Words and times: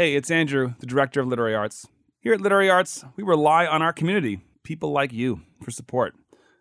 Hey, 0.00 0.14
it's 0.14 0.30
Andrew, 0.30 0.72
the 0.78 0.86
director 0.86 1.20
of 1.20 1.26
Literary 1.26 1.54
Arts. 1.54 1.86
Here 2.20 2.32
at 2.32 2.40
Literary 2.40 2.70
Arts, 2.70 3.04
we 3.16 3.22
rely 3.22 3.66
on 3.66 3.82
our 3.82 3.92
community, 3.92 4.40
people 4.62 4.92
like 4.92 5.12
you, 5.12 5.42
for 5.62 5.70
support. 5.70 6.14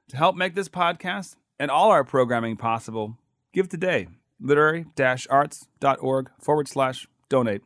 To 0.10 0.18
help 0.18 0.36
make 0.36 0.56
this 0.56 0.68
podcast 0.68 1.38
and 1.58 1.72
all 1.72 1.90
our 1.90 2.04
programming 2.04 2.58
possible, 2.58 3.18
give 3.54 3.70
today. 3.70 4.10
Literary 4.42 4.88
arts.org 5.30 6.32
forward 6.42 6.68
slash 6.68 7.08
donate. 7.30 7.62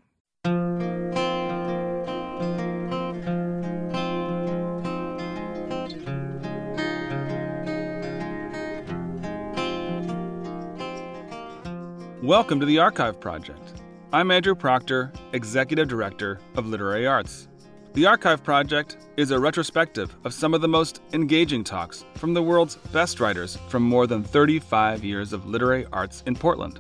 Welcome 12.22 12.60
to 12.60 12.68
the 12.68 12.78
Archive 12.78 13.20
Project. 13.20 13.83
I'm 14.14 14.30
Andrew 14.30 14.54
Proctor, 14.54 15.12
Executive 15.32 15.88
Director 15.88 16.40
of 16.56 16.68
Literary 16.68 17.08
Arts. 17.08 17.48
The 17.94 18.06
Archive 18.06 18.44
Project 18.44 18.98
is 19.18 19.32
a 19.32 19.40
retrospective 19.40 20.16
of 20.24 20.36
some 20.36 20.54
of 20.54 20.62
the 20.62 20.68
most 20.68 21.02
engaging 21.14 21.64
talks 21.64 22.06
from 22.14 22.36
the 22.36 22.44
world's 22.44 22.76
best 22.76 23.20
writers 23.20 23.58
from 23.70 23.82
more 23.82 24.06
than 24.06 24.24
35 24.24 25.04
years 25.04 25.34
of 25.34 25.48
literary 25.48 25.88
arts 25.92 26.22
in 26.28 26.36
Portland. 26.36 26.80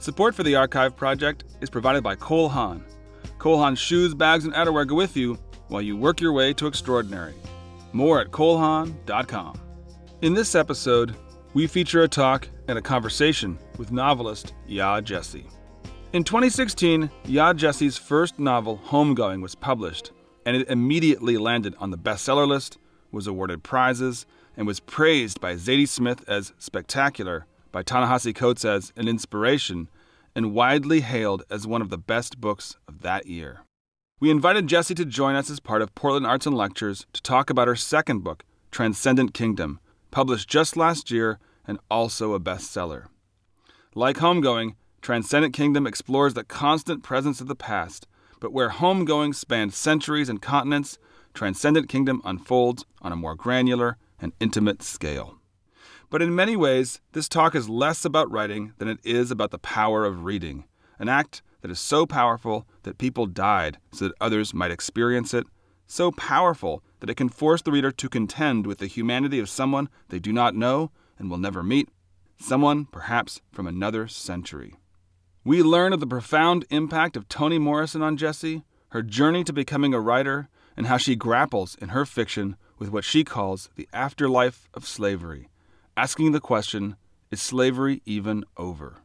Support 0.00 0.34
for 0.34 0.42
the 0.42 0.56
Archive 0.56 0.96
Project 0.96 1.44
is 1.60 1.70
provided 1.70 2.02
by 2.02 2.16
Cole 2.16 2.48
Haan. 2.48 2.84
Cole 3.38 3.58
Haan's 3.58 3.78
shoes, 3.78 4.12
bags, 4.12 4.44
and 4.44 4.52
outerwear 4.52 4.84
go 4.84 4.96
with 4.96 5.16
you 5.16 5.38
while 5.68 5.82
you 5.82 5.96
work 5.96 6.20
your 6.20 6.32
way 6.32 6.52
to 6.54 6.66
extraordinary. 6.66 7.34
More 7.92 8.20
at 8.20 8.32
colehaan.com. 8.32 9.60
In 10.22 10.34
this 10.34 10.56
episode, 10.56 11.14
we 11.54 11.68
feature 11.68 12.02
a 12.02 12.08
talk 12.08 12.48
and 12.66 12.76
a 12.76 12.82
conversation 12.82 13.56
with 13.78 13.92
novelist 13.92 14.52
Yaa 14.68 15.00
Gyasi. 15.00 15.46
In 16.12 16.24
2016, 16.24 17.10
Yaa 17.24 17.54
Gyasi's 17.54 17.96
first 17.96 18.38
novel, 18.38 18.82
Homegoing, 18.88 19.40
was 19.40 19.54
published, 19.54 20.12
and 20.44 20.54
it 20.54 20.68
immediately 20.68 21.38
landed 21.38 21.74
on 21.78 21.90
the 21.90 21.96
bestseller 21.96 22.46
list, 22.46 22.76
was 23.10 23.26
awarded 23.26 23.62
prizes, 23.62 24.26
and 24.54 24.66
was 24.66 24.78
praised 24.78 25.40
by 25.40 25.54
Zadie 25.54 25.88
Smith 25.88 26.22
as 26.28 26.52
spectacular, 26.58 27.46
by 27.70 27.82
Ta-Nehisi 27.82 28.34
Coates 28.34 28.62
as 28.62 28.92
an 28.94 29.08
inspiration, 29.08 29.88
and 30.36 30.52
widely 30.52 31.00
hailed 31.00 31.44
as 31.48 31.66
one 31.66 31.80
of 31.80 31.88
the 31.88 31.96
best 31.96 32.38
books 32.38 32.76
of 32.86 33.00
that 33.00 33.24
year. 33.24 33.62
We 34.20 34.30
invited 34.30 34.66
Gyasi 34.66 34.94
to 34.96 35.06
join 35.06 35.34
us 35.34 35.48
as 35.48 35.60
part 35.60 35.80
of 35.80 35.94
Portland 35.94 36.26
Arts 36.26 36.44
and 36.44 36.54
Lectures 36.54 37.06
to 37.14 37.22
talk 37.22 37.48
about 37.48 37.68
her 37.68 37.76
second 37.76 38.18
book, 38.18 38.44
Transcendent 38.70 39.32
Kingdom, 39.32 39.80
published 40.10 40.50
just 40.50 40.76
last 40.76 41.10
year 41.10 41.38
and 41.66 41.78
also 41.90 42.34
a 42.34 42.40
bestseller. 42.40 43.06
Like 43.94 44.18
Homegoing, 44.18 44.74
Transcendent 45.02 45.52
Kingdom 45.52 45.84
explores 45.84 46.34
the 46.34 46.44
constant 46.44 47.02
presence 47.02 47.40
of 47.40 47.48
the 47.48 47.56
past, 47.56 48.06
but 48.38 48.52
where 48.52 48.70
Homegoing 48.70 49.34
spans 49.34 49.76
centuries 49.76 50.28
and 50.28 50.40
continents, 50.40 50.96
Transcendent 51.34 51.88
Kingdom 51.88 52.22
unfolds 52.24 52.84
on 53.00 53.10
a 53.10 53.16
more 53.16 53.34
granular 53.34 53.96
and 54.20 54.32
intimate 54.38 54.80
scale. 54.80 55.38
But 56.08 56.22
in 56.22 56.36
many 56.36 56.54
ways, 56.54 57.00
this 57.14 57.28
talk 57.28 57.56
is 57.56 57.68
less 57.68 58.04
about 58.04 58.30
writing 58.30 58.74
than 58.78 58.86
it 58.86 59.00
is 59.02 59.32
about 59.32 59.50
the 59.50 59.58
power 59.58 60.04
of 60.04 60.24
reading, 60.24 60.66
an 61.00 61.08
act 61.08 61.42
that 61.62 61.70
is 61.72 61.80
so 61.80 62.06
powerful 62.06 62.64
that 62.84 62.98
people 62.98 63.26
died 63.26 63.78
so 63.90 64.06
that 64.06 64.14
others 64.20 64.54
might 64.54 64.70
experience 64.70 65.34
it, 65.34 65.48
so 65.88 66.12
powerful 66.12 66.80
that 67.00 67.10
it 67.10 67.16
can 67.16 67.28
force 67.28 67.62
the 67.62 67.72
reader 67.72 67.90
to 67.90 68.08
contend 68.08 68.68
with 68.68 68.78
the 68.78 68.86
humanity 68.86 69.40
of 69.40 69.48
someone 69.48 69.88
they 70.10 70.20
do 70.20 70.32
not 70.32 70.54
know 70.54 70.92
and 71.18 71.28
will 71.28 71.38
never 71.38 71.64
meet, 71.64 71.88
someone 72.38 72.84
perhaps 72.84 73.40
from 73.50 73.66
another 73.66 74.06
century. 74.06 74.76
We 75.44 75.60
learn 75.60 75.92
of 75.92 75.98
the 75.98 76.06
profound 76.06 76.66
impact 76.70 77.16
of 77.16 77.28
Toni 77.28 77.58
Morrison 77.58 78.00
on 78.00 78.16
Gyasi, 78.16 78.62
her 78.90 79.02
journey 79.02 79.42
to 79.42 79.52
becoming 79.52 79.92
a 79.92 80.00
writer, 80.00 80.48
and 80.76 80.86
how 80.86 80.98
she 80.98 81.16
grapples 81.16 81.74
in 81.80 81.88
her 81.88 82.06
fiction 82.06 82.56
with 82.78 82.90
what 82.90 83.04
she 83.04 83.24
calls 83.24 83.68
the 83.74 83.88
afterlife 83.92 84.68
of 84.72 84.86
slavery, 84.86 85.48
asking 85.96 86.30
the 86.30 86.40
question 86.40 86.94
is 87.32 87.42
slavery 87.42 88.02
even 88.04 88.44
over? 88.56 88.98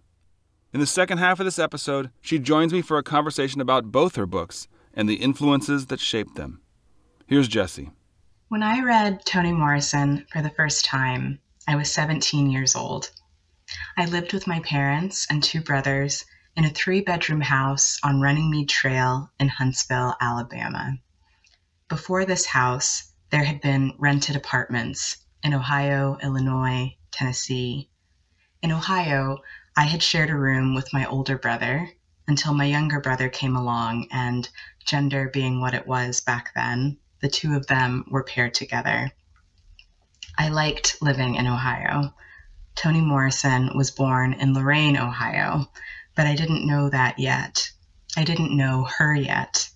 In 0.73 0.79
the 0.79 0.85
second 0.85 1.17
half 1.17 1.39
of 1.39 1.45
this 1.45 1.57
episode, 1.57 2.11
she 2.21 2.37
joins 2.37 2.71
me 2.71 2.83
for 2.83 2.99
a 2.99 3.03
conversation 3.03 3.59
about 3.59 3.91
both 3.91 4.15
her 4.15 4.27
books 4.27 4.67
and 4.93 5.09
the 5.09 5.15
influences 5.15 5.87
that 5.87 5.99
shaped 5.99 6.35
them. 6.35 6.61
Here's 7.25 7.49
Gyasi. 7.49 7.91
When 8.49 8.61
I 8.61 8.83
read 8.83 9.25
Toni 9.25 9.53
Morrison 9.53 10.27
for 10.31 10.43
the 10.43 10.51
first 10.51 10.85
time, 10.85 11.39
I 11.67 11.75
was 11.75 11.91
17 11.91 12.51
years 12.51 12.75
old. 12.75 13.09
I 13.99 14.05
lived 14.05 14.31
with 14.31 14.45
my 14.45 14.59
parents 14.59 15.25
and 15.27 15.43
two 15.43 15.59
brothers 15.59 16.23
in 16.55 16.65
a 16.65 16.69
three 16.69 17.01
bedroom 17.01 17.41
house 17.41 17.97
on 18.03 18.21
Runningmead 18.21 18.69
Trail 18.69 19.31
in 19.39 19.47
Huntsville, 19.47 20.15
Alabama. 20.21 20.99
Before 21.89 22.23
this 22.23 22.45
house, 22.45 23.11
there 23.31 23.43
had 23.43 23.59
been 23.59 23.95
rented 23.97 24.35
apartments 24.35 25.17
in 25.41 25.55
Ohio, 25.55 26.15
Illinois, 26.21 26.95
Tennessee. 27.09 27.89
In 28.61 28.71
Ohio, 28.71 29.39
I 29.75 29.85
had 29.85 30.03
shared 30.03 30.29
a 30.29 30.37
room 30.37 30.75
with 30.75 30.93
my 30.93 31.07
older 31.07 31.35
brother 31.35 31.89
until 32.27 32.53
my 32.53 32.65
younger 32.65 32.99
brother 32.99 33.29
came 33.29 33.55
along, 33.55 34.09
and 34.11 34.47
gender 34.85 35.27
being 35.27 35.59
what 35.59 35.73
it 35.73 35.87
was 35.87 36.21
back 36.21 36.53
then, 36.53 36.99
the 37.21 37.29
two 37.29 37.55
of 37.55 37.65
them 37.65 38.05
were 38.11 38.21
paired 38.21 38.53
together. 38.53 39.11
I 40.37 40.49
liked 40.49 41.01
living 41.01 41.33
in 41.33 41.47
Ohio. 41.47 42.13
Toni 42.77 43.01
Morrison 43.01 43.75
was 43.75 43.89
born 43.89 44.33
in 44.33 44.53
Lorain, 44.53 44.97
Ohio, 44.97 45.71
but 46.15 46.27
I 46.27 46.35
didn't 46.35 46.67
know 46.67 46.89
that 46.91 47.17
yet. 47.17 47.71
I 48.15 48.23
didn't 48.23 48.55
know 48.55 48.83
her 48.83 49.15
yet. 49.15 49.67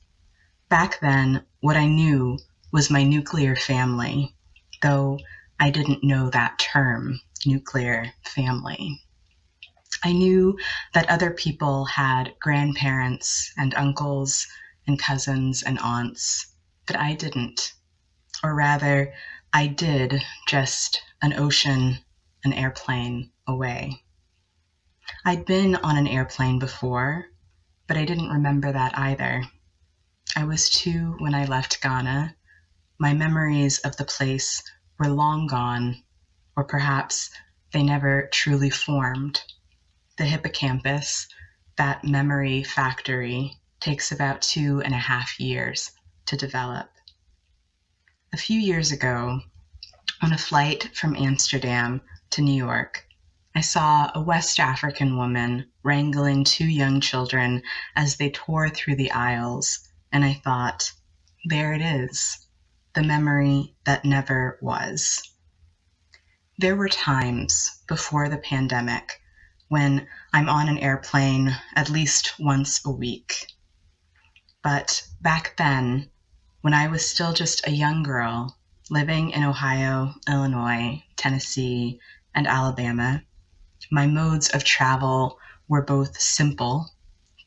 Back 0.70 1.00
then, 1.00 1.44
what 1.62 1.76
I 1.76 1.88
knew 1.88 2.38
was 2.72 2.92
my 2.92 3.04
nuclear 3.04 3.56
family, 3.56 4.36
though 4.84 5.18
I 5.60 5.72
didn't 5.72 6.04
know 6.04 6.30
that 6.30 6.60
term, 6.60 7.20
nuclear 7.44 8.14
family. 8.24 9.02
I 10.04 10.14
knew 10.14 10.60
that 10.94 11.10
other 11.10 11.32
people 11.32 11.86
had 11.86 12.36
grandparents 12.40 13.52
and 13.58 13.74
uncles 13.74 14.46
and 14.86 15.00
cousins 15.00 15.64
and 15.64 15.80
aunts, 15.80 16.54
but 16.86 17.00
I 17.00 17.16
didn't. 17.16 17.74
Or 18.44 18.54
rather, 18.54 19.12
I 19.52 19.66
did 19.66 20.22
just 20.48 21.02
an 21.24 21.34
ocean, 21.34 21.98
an 22.44 22.54
airplane 22.54 23.32
away. 23.48 24.04
I'd 25.26 25.46
been 25.46 25.76
on 25.76 25.98
an 25.98 26.08
airplane 26.08 26.60
before, 26.60 27.26
but 27.88 27.98
I 27.98 28.06
didn't 28.06 28.30
remember 28.30 28.72
that 28.72 28.98
either. 28.98 29.44
I 30.36 30.46
was 30.46 30.70
two 30.70 31.16
when 31.20 31.36
I 31.36 31.46
left 31.46 31.82
Ghana. 31.82 32.36
My 32.98 33.14
memories 33.14 33.80
of 33.80 33.98
the 33.98 34.06
place 34.06 34.64
were 34.98 35.10
long 35.10 35.48
gone, 35.48 36.04
or 36.56 36.64
perhaps 36.64 37.30
they 37.74 37.84
never 37.84 38.30
truly 38.32 38.70
formed. 38.70 39.42
The 40.18 40.26
hippocampus, 40.26 41.28
that 41.76 42.04
memory 42.04 42.64
factory, 42.64 43.58
takes 43.80 44.12
about 44.12 44.42
two 44.42 44.82
and 44.82 44.94
a 44.94 44.98
half 44.98 45.40
years 45.40 45.92
to 46.28 46.38
develop. 46.38 46.90
A 48.34 48.38
few 48.38 48.60
years 48.60 48.92
ago, 48.92 49.42
on 50.22 50.32
a 50.32 50.38
flight 50.38 50.96
from 50.96 51.16
Amsterdam 51.16 52.02
to 52.32 52.42
New 52.42 52.54
York, 52.54 53.06
I 53.54 53.60
saw 53.60 54.10
a 54.16 54.22
West 54.22 54.60
African 54.60 55.18
woman 55.18 55.70
wrangling 55.84 56.46
two 56.46 56.66
young 56.66 57.02
children 57.02 57.62
as 57.96 58.16
they 58.16 58.30
tore 58.30 58.70
through 58.70 58.96
the 58.96 59.12
aisles, 59.12 59.90
and 60.12 60.24
I 60.24 60.36
thought, 60.44 60.94
there 61.44 61.74
it 61.74 61.82
is, 61.82 62.48
the 62.94 63.04
memory 63.04 63.76
that 63.84 64.06
never 64.06 64.58
was. 64.62 65.22
There 66.58 66.78
were 66.78 66.88
times 66.88 67.82
before 67.88 68.30
the 68.30 68.38
pandemic 68.38 69.22
when 69.68 70.08
I'm 70.32 70.48
on 70.48 70.70
an 70.70 70.78
airplane 70.78 71.58
at 71.76 71.90
least 71.90 72.40
once 72.40 72.80
a 72.86 72.92
week. 72.92 73.48
But 74.64 75.06
back 75.20 75.58
then, 75.58 76.10
when 76.62 76.74
I 76.74 76.88
was 76.88 77.06
still 77.06 77.34
just 77.34 77.68
a 77.68 77.72
young 77.72 78.04
girl 78.04 78.58
living 78.90 79.32
in 79.32 79.44
Ohio, 79.44 80.14
Illinois, 80.28 81.04
Tennessee, 81.16 82.00
and 82.34 82.48
Alabama, 82.48 83.24
my 83.92 84.08
modes 84.08 84.50
of 84.50 84.64
travel 84.64 85.38
were 85.68 85.82
both 85.82 86.20
simple 86.20 86.92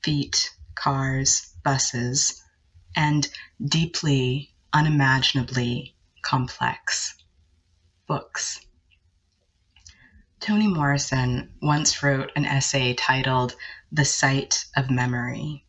feet, 0.03 0.55
cars, 0.75 1.55
buses 1.63 2.43
and 2.95 3.29
deeply, 3.65 4.55
unimaginably 4.73 5.95
complex 6.23 7.15
books. 8.07 8.61
Toni 10.41 10.69
Morrison 10.69 11.55
once 11.63 12.03
wrote 12.03 12.31
an 12.37 12.45
essay 12.45 12.93
titled 12.93 13.57
The 13.91 14.05
Site 14.05 14.67
of 14.77 14.91
Memory. 14.91 15.65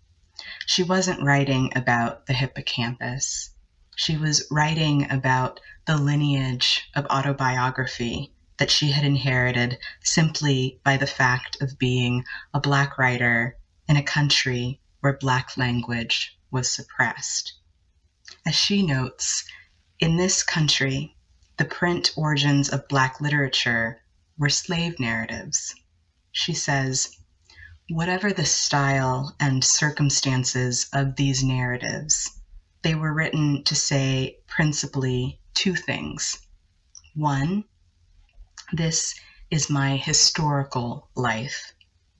She 0.66 0.84
wasn't 0.84 1.24
writing 1.24 1.72
about 1.78 2.26
the 2.26 2.34
hippocampus. 2.34 3.52
She 3.96 4.18
was 4.18 4.46
writing 4.52 5.10
about 5.10 5.62
the 5.86 5.98
lineage 5.98 6.90
of 6.94 7.06
autobiography 7.06 8.35
that 8.58 8.72
she 8.72 8.92
had 8.92 9.04
inherited 9.04 9.78
simply 10.04 10.80
by 10.84 10.98
the 10.98 11.08
fact 11.08 11.62
of 11.62 11.78
being 11.78 12.24
a 12.54 12.60
black 12.60 12.98
writer 12.98 13.58
in 13.88 13.98
a 13.98 14.04
country 14.04 14.80
where 15.02 15.18
Black 15.18 15.56
language 15.56 16.36
was 16.50 16.72
suppressed. 16.72 17.54
As 18.46 18.56
she 18.56 18.82
notes, 18.82 19.44
in 20.00 20.18
this 20.18 20.42
country, 20.42 21.16
the 21.58 21.66
print 21.66 22.12
origins 22.16 22.70
of 22.70 22.88
Black 22.88 23.22
literature 23.22 24.02
were 24.38 24.50
slave 24.50 25.00
narratives. 25.00 25.76
She 26.32 26.54
says, 26.54 27.18
whatever 27.90 28.34
the 28.34 28.46
style 28.46 29.36
and 29.40 29.64
circumstances 29.64 30.88
of 30.92 31.16
these 31.16 31.44
narratives, 31.44 32.42
they 32.82 32.96
were 32.96 33.14
written 33.14 33.64
to 33.66 33.76
say 33.76 34.40
principally 34.48 35.40
two 35.54 35.76
things. 35.76 36.40
One, 37.14 37.66
this 38.74 39.14
is 39.52 39.70
my 39.70 39.96
historical 39.96 41.10
life, 41.16 41.74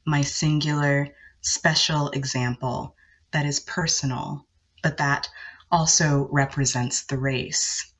my 0.06 0.22
singular, 0.22 1.10
special 1.42 2.10
example 2.12 2.96
that 3.32 3.46
is 3.46 3.60
personal, 3.60 4.46
but 4.84 4.98
that 4.98 5.28
also 5.72 6.28
represents 6.32 7.04
the 7.04 7.18
race. 7.18 7.92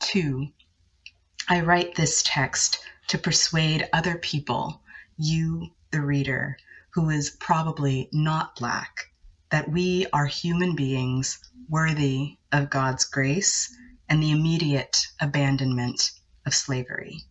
Two, 0.00 0.48
I 1.48 1.60
write 1.60 1.94
this 1.94 2.22
text 2.24 2.80
to 3.06 3.18
persuade 3.18 3.88
other 3.92 4.18
people, 4.18 4.82
you, 5.16 5.70
the 5.92 6.02
reader, 6.02 6.58
who 6.90 7.08
is 7.10 7.30
probably 7.30 8.08
not 8.12 8.56
Black, 8.56 9.12
that 9.50 9.70
we 9.70 10.06
are 10.12 10.26
human 10.26 10.74
beings 10.74 11.38
worthy 11.68 12.38
of 12.52 12.70
God's 12.70 13.04
grace 13.04 13.74
and 14.08 14.22
the 14.22 14.32
immediate 14.32 15.06
abandonment 15.20 16.10
of 16.44 16.54
slavery. 16.54 17.27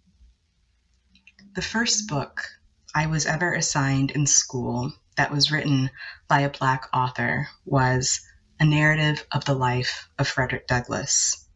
The 1.57 1.63
first 1.63 2.07
book 2.07 2.43
I 2.93 3.07
was 3.07 3.25
ever 3.25 3.51
assigned 3.51 4.11
in 4.11 4.27
school 4.27 4.93
that 5.15 5.31
was 5.31 5.49
written 5.49 5.89
by 6.27 6.41
a 6.41 6.51
Black 6.51 6.87
author 6.93 7.49
was 7.65 8.21
A 8.59 8.63
Narrative 8.63 9.25
of 9.31 9.45
the 9.45 9.55
Life 9.55 10.07
of 10.19 10.27
Frederick 10.27 10.67
Douglass. 10.67 11.47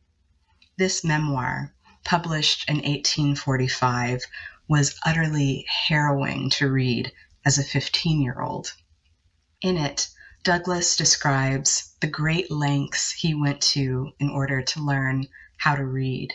This 0.75 1.03
memoir, 1.03 1.75
published 2.03 2.67
in 2.67 2.77
1845, 2.77 4.23
was 4.67 4.99
utterly 5.05 5.67
harrowing 5.69 6.49
to 6.49 6.71
read 6.71 7.13
as 7.45 7.59
a 7.59 7.63
15 7.63 8.21
year 8.21 8.41
old. 8.41 8.73
In 9.61 9.77
it, 9.77 10.09
Douglass 10.41 10.95
describes 10.95 11.93
the 11.99 12.07
great 12.07 12.49
lengths 12.49 13.11
he 13.11 13.35
went 13.35 13.61
to 13.77 14.13
in 14.17 14.31
order 14.31 14.63
to 14.63 14.81
learn 14.81 15.27
how 15.57 15.75
to 15.75 15.85
read. 15.85 16.33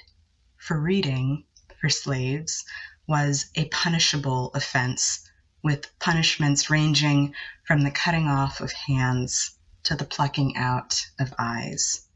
For 0.56 0.80
reading, 0.80 1.46
for 1.80 1.88
slaves, 1.88 2.64
was 3.06 3.46
a 3.54 3.68
punishable 3.68 4.50
offense, 4.54 5.28
with 5.62 5.96
punishments 5.98 6.70
ranging 6.70 7.34
from 7.64 7.82
the 7.82 7.90
cutting 7.90 8.28
off 8.28 8.60
of 8.60 8.72
hands 8.72 9.56
to 9.84 9.94
the 9.94 10.04
plucking 10.04 10.56
out 10.56 11.06
of 11.18 11.32
eyes. 11.38 12.06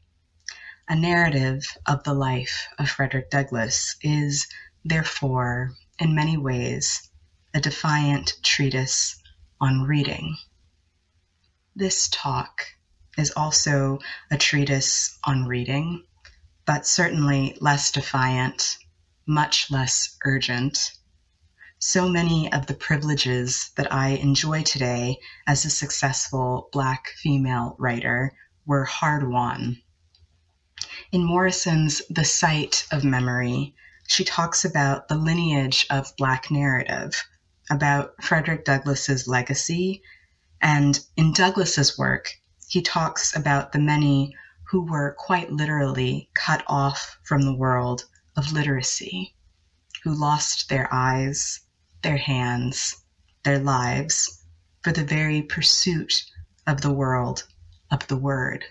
A 0.87 0.95
narrative 0.95 1.65
of 1.85 2.03
the 2.03 2.13
life 2.13 2.67
of 2.77 2.89
Frederick 2.89 3.29
Douglass 3.29 3.95
is, 4.01 4.47
therefore, 4.83 5.73
in 5.99 6.15
many 6.15 6.35
ways, 6.35 7.09
a 7.53 7.61
defiant 7.61 8.33
treatise 8.43 9.15
on 9.59 9.83
reading. 9.83 10.35
This 11.75 12.09
talk 12.09 12.65
is 13.17 13.31
also 13.31 13.99
a 14.29 14.37
treatise 14.37 15.17
on 15.23 15.45
reading, 15.45 16.03
but 16.65 16.85
certainly 16.85 17.57
less 17.61 17.91
defiant, 17.91 18.77
much 19.25 19.69
less 19.71 20.17
urgent. 20.25 20.93
So 21.79 22.07
many 22.07 22.51
of 22.53 22.67
the 22.67 22.73
privileges 22.73 23.71
that 23.75 23.91
I 23.91 24.09
enjoy 24.09 24.63
today 24.63 25.17
as 25.47 25.65
a 25.65 25.69
successful 25.69 26.69
Black 26.71 27.07
female 27.17 27.75
writer 27.79 28.33
were 28.65 28.85
hard 28.85 29.27
won. 29.27 29.81
In 31.11 31.23
Morrison's 31.23 32.01
The 32.09 32.23
Site 32.23 32.85
of 32.91 33.03
Memory, 33.03 33.75
she 34.07 34.23
talks 34.23 34.63
about 34.63 35.07
the 35.07 35.15
lineage 35.15 35.87
of 35.89 36.15
Black 36.17 36.51
narrative, 36.51 37.23
about 37.69 38.13
Frederick 38.23 38.65
Douglass's 38.65 39.27
legacy, 39.27 40.03
and 40.61 40.99
in 41.17 41.33
Douglass's 41.33 41.97
work, 41.97 42.39
he 42.67 42.81
talks 42.81 43.35
about 43.35 43.71
the 43.71 43.79
many 43.79 44.35
who 44.69 44.83
were 44.83 45.15
quite 45.17 45.51
literally 45.51 46.29
cut 46.33 46.63
off 46.67 47.17
from 47.23 47.41
the 47.41 47.55
world 47.55 48.05
of 48.35 48.51
literacy, 48.51 49.35
who 50.03 50.13
lost 50.13 50.69
their 50.69 50.87
eyes, 50.93 51.61
their 52.01 52.17
hands, 52.17 53.03
their 53.43 53.59
lives 53.59 54.43
for 54.81 54.91
the 54.91 55.03
very 55.03 55.41
pursuit 55.41 56.23
of 56.65 56.81
the 56.81 56.91
world 56.91 57.47
of 57.91 58.07
the 58.07 58.17
word. 58.17 58.65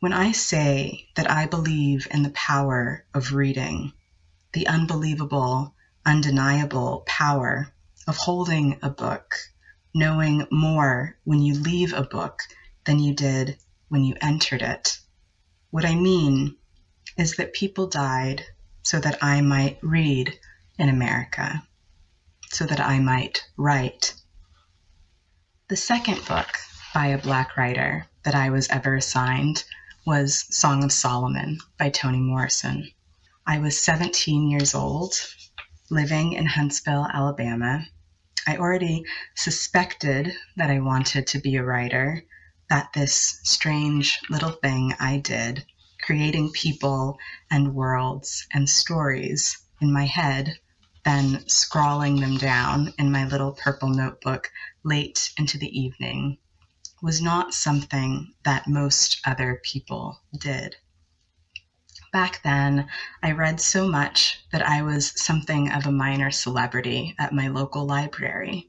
When 0.00 0.12
I 0.12 0.32
say 0.32 1.08
that 1.14 1.30
I 1.30 1.46
believe 1.46 2.08
in 2.10 2.22
the 2.22 2.30
power 2.30 3.04
of 3.12 3.32
reading, 3.32 3.92
the 4.52 4.66
unbelievable, 4.66 5.74
undeniable 6.06 7.04
power 7.06 7.72
of 8.06 8.16
holding 8.16 8.78
a 8.82 8.88
book, 8.88 9.36
knowing 9.94 10.46
more 10.50 11.18
when 11.24 11.42
you 11.42 11.54
leave 11.54 11.92
a 11.92 12.02
book 12.02 12.40
than 12.84 12.98
you 12.98 13.14
did 13.14 13.58
when 13.88 14.02
you 14.02 14.14
entered 14.20 14.62
it. 14.62 14.98
What 15.70 15.84
I 15.84 15.94
mean 15.94 16.56
is 17.20 17.36
that 17.36 17.52
people 17.52 17.86
died 17.86 18.42
so 18.82 18.98
that 18.98 19.22
I 19.22 19.42
might 19.42 19.78
read 19.82 20.38
in 20.78 20.88
America, 20.88 21.62
so 22.50 22.64
that 22.64 22.80
I 22.80 22.98
might 22.98 23.44
write. 23.58 24.14
The 25.68 25.76
second 25.76 26.24
book 26.24 26.48
by 26.94 27.08
a 27.08 27.18
Black 27.18 27.58
writer 27.58 28.06
that 28.22 28.34
I 28.34 28.48
was 28.48 28.70
ever 28.70 28.94
assigned 28.94 29.64
was 30.06 30.46
Song 30.48 30.82
of 30.82 30.92
Solomon 30.92 31.58
by 31.78 31.90
Toni 31.90 32.20
Morrison. 32.20 32.90
I 33.46 33.58
was 33.58 33.78
17 33.78 34.48
years 34.48 34.74
old, 34.74 35.12
living 35.90 36.32
in 36.32 36.46
Huntsville, 36.46 37.06
Alabama. 37.12 37.84
I 38.46 38.56
already 38.56 39.04
suspected 39.34 40.32
that 40.56 40.70
I 40.70 40.78
wanted 40.80 41.26
to 41.26 41.38
be 41.38 41.56
a 41.56 41.62
writer, 41.62 42.24
that 42.70 42.94
this 42.94 43.40
strange 43.42 44.18
little 44.30 44.52
thing 44.52 44.94
I 44.98 45.18
did, 45.18 45.66
creating 46.02 46.50
people 46.52 47.18
and 47.50 47.74
worlds 47.74 48.46
and 48.52 48.68
stories 48.68 49.58
in 49.80 49.92
my 49.92 50.06
head, 50.06 50.58
then 51.04 51.46
scrawling 51.48 52.20
them 52.20 52.36
down 52.36 52.92
in 52.98 53.10
my 53.10 53.24
little 53.24 53.52
purple 53.52 53.88
notebook 53.88 54.50
late 54.82 55.32
into 55.36 55.58
the 55.58 55.78
evening, 55.78 56.38
was 57.02 57.22
not 57.22 57.54
something 57.54 58.34
that 58.44 58.68
most 58.68 59.20
other 59.24 59.60
people 59.64 60.20
did. 60.38 60.76
Back 62.12 62.42
then, 62.42 62.88
I 63.22 63.30
read 63.30 63.60
so 63.60 63.86
much 63.86 64.40
that 64.50 64.66
I 64.66 64.82
was 64.82 65.12
something 65.20 65.70
of 65.70 65.86
a 65.86 65.92
minor 65.92 66.30
celebrity 66.30 67.14
at 67.18 67.32
my 67.32 67.48
local 67.48 67.86
library. 67.86 68.68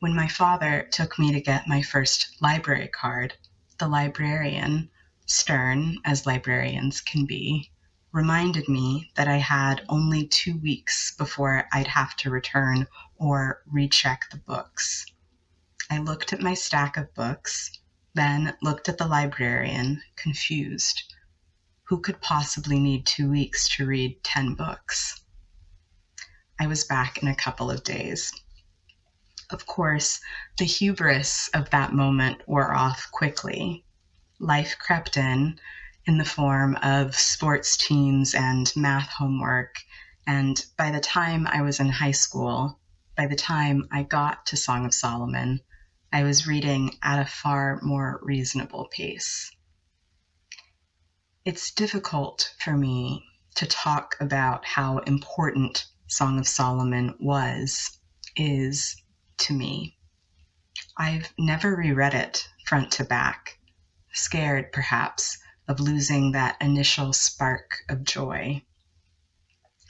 When 0.00 0.14
my 0.14 0.28
father 0.28 0.86
took 0.92 1.18
me 1.18 1.32
to 1.32 1.40
get 1.40 1.66
my 1.66 1.80
first 1.80 2.36
library 2.42 2.88
card, 2.88 3.34
the 3.78 3.88
librarian, 3.88 4.90
stern 5.26 5.98
as 6.04 6.24
librarians 6.24 7.00
can 7.00 7.26
be, 7.26 7.70
reminded 8.12 8.68
me 8.68 9.10
that 9.16 9.28
I 9.28 9.36
had 9.36 9.84
only 9.88 10.26
two 10.26 10.56
weeks 10.58 11.14
before 11.14 11.68
I'd 11.72 11.88
have 11.88 12.16
to 12.16 12.30
return 12.30 12.86
or 13.16 13.62
recheck 13.66 14.30
the 14.30 14.38
books. 14.38 15.04
I 15.90 15.98
looked 15.98 16.32
at 16.32 16.40
my 16.40 16.54
stack 16.54 16.96
of 16.96 17.14
books, 17.14 17.70
then 18.14 18.56
looked 18.62 18.88
at 18.88 18.98
the 18.98 19.06
librarian, 19.06 20.02
confused. 20.16 21.12
Who 21.84 22.00
could 22.00 22.20
possibly 22.20 22.78
need 22.78 23.06
two 23.06 23.30
weeks 23.30 23.68
to 23.76 23.86
read 23.86 24.24
10 24.24 24.54
books? 24.54 25.20
I 26.58 26.66
was 26.66 26.84
back 26.84 27.22
in 27.22 27.28
a 27.28 27.36
couple 27.36 27.70
of 27.70 27.84
days. 27.84 28.32
Of 29.50 29.66
course, 29.66 30.20
the 30.58 30.64
hubris 30.64 31.48
of 31.54 31.70
that 31.70 31.92
moment 31.92 32.42
wore 32.48 32.74
off 32.74 33.08
quickly. 33.12 33.84
Life 34.38 34.76
crept 34.78 35.16
in, 35.16 35.58
in 36.04 36.18
the 36.18 36.24
form 36.24 36.76
of 36.82 37.16
sports 37.16 37.76
teams 37.76 38.34
and 38.34 38.70
math 38.76 39.08
homework, 39.08 39.76
and 40.26 40.62
by 40.76 40.90
the 40.90 41.00
time 41.00 41.46
I 41.46 41.62
was 41.62 41.80
in 41.80 41.88
high 41.88 42.10
school, 42.10 42.78
by 43.16 43.26
the 43.26 43.36
time 43.36 43.88
I 43.90 44.02
got 44.02 44.44
to 44.46 44.56
Song 44.56 44.84
of 44.84 44.92
Solomon, 44.92 45.62
I 46.12 46.22
was 46.22 46.46
reading 46.46 46.98
at 47.02 47.18
a 47.18 47.24
far 47.24 47.80
more 47.80 48.20
reasonable 48.22 48.88
pace. 48.90 49.50
It's 51.46 51.70
difficult 51.70 52.54
for 52.58 52.76
me 52.76 53.24
to 53.54 53.66
talk 53.66 54.16
about 54.20 54.66
how 54.66 54.98
important 54.98 55.86
Song 56.08 56.38
of 56.38 56.46
Solomon 56.46 57.14
was, 57.18 57.98
is 58.36 59.02
to 59.38 59.54
me. 59.54 59.96
I've 60.96 61.32
never 61.38 61.74
reread 61.74 62.12
it 62.12 62.46
front 62.66 62.92
to 62.92 63.04
back, 63.04 63.58
scared 64.16 64.72
perhaps 64.72 65.38
of 65.68 65.80
losing 65.80 66.32
that 66.32 66.56
initial 66.60 67.12
spark 67.12 67.82
of 67.88 68.02
joy. 68.04 68.62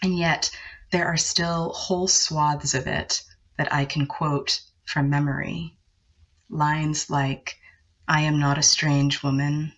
And 0.02 0.18
yet, 0.18 0.50
there 0.90 1.06
are 1.06 1.16
still 1.16 1.72
whole 1.72 2.08
swaths 2.08 2.74
of 2.74 2.86
it 2.86 3.22
that 3.56 3.72
I 3.72 3.84
can 3.84 4.06
quote 4.06 4.60
from 4.84 5.10
memory 5.10 5.76
lines 6.48 7.10
like, 7.10 7.56
I 8.06 8.20
am 8.20 8.38
not 8.38 8.58
a 8.58 8.62
strange 8.62 9.22
woman, 9.22 9.72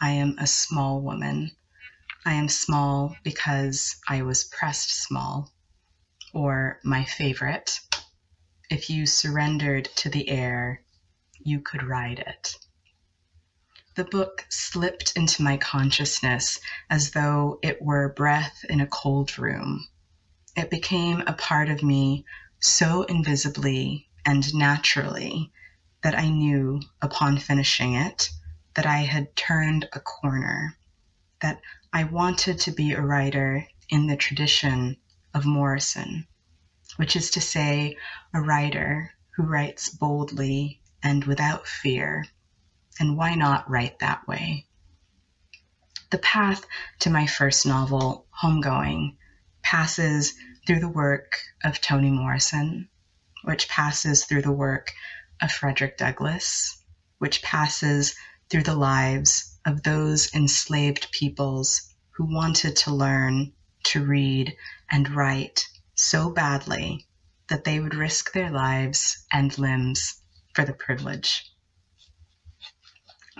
I 0.00 0.10
am 0.10 0.36
a 0.38 0.46
small 0.46 1.00
woman, 1.00 1.52
I 2.24 2.34
am 2.34 2.48
small 2.48 3.16
because 3.22 3.96
I 4.08 4.22
was 4.22 4.44
pressed 4.44 4.90
small, 4.90 5.50
or 6.34 6.78
my 6.84 7.04
favorite, 7.04 7.80
if 8.70 8.90
you 8.90 9.06
surrendered 9.06 9.86
to 9.96 10.10
the 10.10 10.28
air, 10.28 10.82
you 11.38 11.60
could 11.60 11.82
ride 11.82 12.18
it. 12.18 12.56
The 13.96 14.04
book 14.04 14.46
slipped 14.48 15.14
into 15.16 15.42
my 15.42 15.56
consciousness 15.56 16.60
as 16.88 17.10
though 17.10 17.58
it 17.60 17.82
were 17.82 18.08
breath 18.14 18.64
in 18.68 18.80
a 18.80 18.86
cold 18.86 19.36
room. 19.36 19.84
It 20.54 20.70
became 20.70 21.22
a 21.26 21.32
part 21.32 21.68
of 21.68 21.82
me 21.82 22.24
so 22.60 23.02
invisibly 23.02 24.08
and 24.24 24.54
naturally 24.54 25.50
that 26.02 26.16
I 26.16 26.28
knew 26.28 26.80
upon 27.02 27.38
finishing 27.38 27.94
it 27.94 28.30
that 28.74 28.86
I 28.86 28.98
had 28.98 29.34
turned 29.34 29.86
a 29.92 29.98
corner, 29.98 30.76
that 31.40 31.60
I 31.92 32.04
wanted 32.04 32.60
to 32.60 32.70
be 32.70 32.92
a 32.92 33.02
writer 33.02 33.66
in 33.88 34.06
the 34.06 34.14
tradition 34.16 34.98
of 35.34 35.44
Morrison, 35.44 36.28
which 36.94 37.16
is 37.16 37.28
to 37.30 37.40
say, 37.40 37.96
a 38.32 38.40
writer 38.40 39.10
who 39.34 39.42
writes 39.42 39.88
boldly 39.88 40.80
and 41.02 41.24
without 41.24 41.66
fear. 41.66 42.24
And 43.00 43.16
why 43.16 43.34
not 43.34 43.68
write 43.70 43.98
that 44.00 44.28
way? 44.28 44.66
The 46.10 46.18
path 46.18 46.66
to 46.98 47.08
my 47.08 47.26
first 47.26 47.64
novel, 47.64 48.26
Homegoing, 48.42 49.16
passes 49.62 50.34
through 50.66 50.80
the 50.80 50.88
work 50.88 51.40
of 51.64 51.80
Toni 51.80 52.10
Morrison, 52.10 52.90
which 53.42 53.70
passes 53.70 54.26
through 54.26 54.42
the 54.42 54.52
work 54.52 54.92
of 55.40 55.50
Frederick 55.50 55.96
Douglass, 55.96 56.84
which 57.16 57.42
passes 57.42 58.14
through 58.50 58.64
the 58.64 58.76
lives 58.76 59.58
of 59.64 59.82
those 59.82 60.34
enslaved 60.34 61.10
peoples 61.10 61.94
who 62.10 62.24
wanted 62.26 62.76
to 62.76 62.94
learn 62.94 63.54
to 63.84 64.04
read 64.04 64.54
and 64.90 65.08
write 65.08 65.66
so 65.94 66.28
badly 66.28 67.06
that 67.48 67.64
they 67.64 67.80
would 67.80 67.94
risk 67.94 68.32
their 68.32 68.50
lives 68.50 69.24
and 69.32 69.56
limbs 69.56 70.20
for 70.54 70.66
the 70.66 70.74
privilege. 70.74 71.49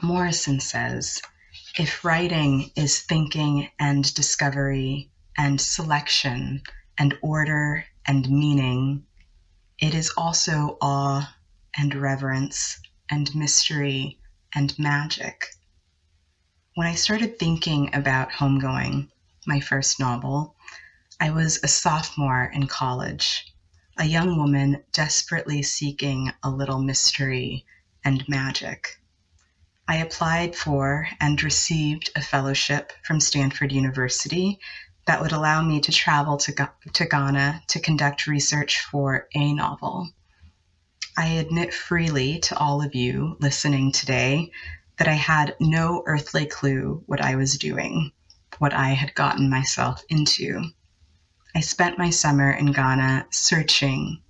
Morrison 0.03 0.61
says 0.61 1.21
if 1.79 2.05
writing 2.05 2.71
is 2.75 3.03
thinking 3.03 3.69
and 3.79 4.15
discovery 4.15 5.11
and 5.37 5.61
selection 5.61 6.63
and 6.97 7.19
order 7.21 7.85
and 8.07 8.31
meaning, 8.31 9.05
it 9.79 9.95
is 9.95 10.11
also 10.17 10.79
awe 10.81 11.37
and 11.77 11.95
reverence 11.95 12.81
and 13.11 13.35
mystery 13.35 14.19
and 14.55 14.79
magic. 14.79 15.47
When 16.77 16.87
I 16.87 16.95
started 16.95 17.39
thinking 17.39 17.95
about 17.95 18.33
Homegoing, 18.33 19.11
my 19.47 19.61
first 19.61 20.01
novel, 20.01 20.57
I 21.21 21.31
was 21.31 21.59
a 21.63 21.69
sophomore 21.69 22.45
in 22.45 22.69
college, 22.69 23.53
a 23.99 24.07
young 24.07 24.39
woman 24.39 24.83
desperately 24.93 25.63
seeking 25.63 26.33
a 26.43 26.51
little 26.51 26.83
mystery 26.83 27.67
and 28.03 28.27
magic. 28.29 29.00
I 29.89 29.97
applied 29.97 30.55
for 30.55 31.09
and 31.21 31.43
received 31.43 32.11
a 32.15 32.23
fellowship 32.23 32.93
from 33.03 33.21
Stanford 33.21 33.73
University 33.73 34.61
that 35.07 35.21
would 35.21 35.33
allow 35.33 35.63
me 35.63 35.81
to 35.81 35.91
travel 35.91 36.37
to, 36.37 36.71
to 36.93 37.05
Ghana 37.05 37.63
to 37.69 37.81
conduct 37.81 38.27
research 38.27 38.81
for 38.81 39.29
a 39.35 39.53
novel. 39.53 40.11
I 41.17 41.27
admit 41.27 41.75
freely 41.75 42.39
to 42.41 42.57
all 42.57 42.83
of 42.83 42.95
you 42.95 43.37
listening 43.41 43.91
today 43.91 44.53
that 44.99 45.09
I 45.09 45.15
had 45.15 45.57
no 45.59 46.03
earthly 46.07 46.47
clue 46.47 47.03
what 47.07 47.21
I 47.21 47.35
was 47.35 47.59
doing, 47.59 48.13
what 48.59 48.73
I 48.73 48.91
had 48.91 49.15
gotten 49.15 49.51
myself 49.51 50.03
into. 50.09 50.71
I 51.55 51.61
spent 51.61 51.99
my 51.99 52.11
summer 52.11 52.53
in 52.53 52.71
Ghana 52.73 53.27
searching, 53.31 54.23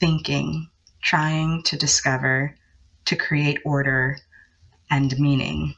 thinking, 0.00 0.70
trying 1.02 1.62
to 1.64 1.76
discover, 1.76 2.56
to 3.04 3.16
create 3.16 3.58
order 3.64 4.18
and 4.90 5.18
meaning. 5.18 5.76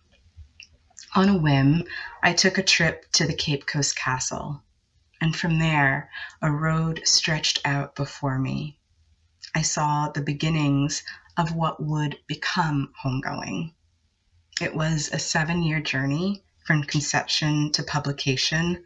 On 1.15 1.29
a 1.29 1.37
whim, 1.37 1.85
I 2.23 2.33
took 2.33 2.59
a 2.59 2.63
trip 2.63 3.11
to 3.13 3.27
the 3.27 3.35
Cape 3.35 3.67
Coast 3.67 3.97
Castle, 3.97 4.63
and 5.21 5.35
from 5.35 5.59
there, 5.59 6.11
a 6.43 6.51
road 6.51 7.01
stretched 7.05 7.61
out 7.65 7.95
before 7.95 8.39
me. 8.39 8.79
I 9.55 9.63
saw 9.63 10.09
the 10.09 10.21
beginnings 10.21 11.03
of 11.37 11.53
what 11.53 11.83
would 11.83 12.19
become 12.27 12.93
homegoing. 13.03 13.73
It 14.61 14.75
was 14.75 15.09
a 15.09 15.19
seven 15.19 15.63
year 15.63 15.81
journey 15.81 16.43
from 16.67 16.83
conception 16.85 17.73
to 17.73 17.83
publication, 17.83 18.85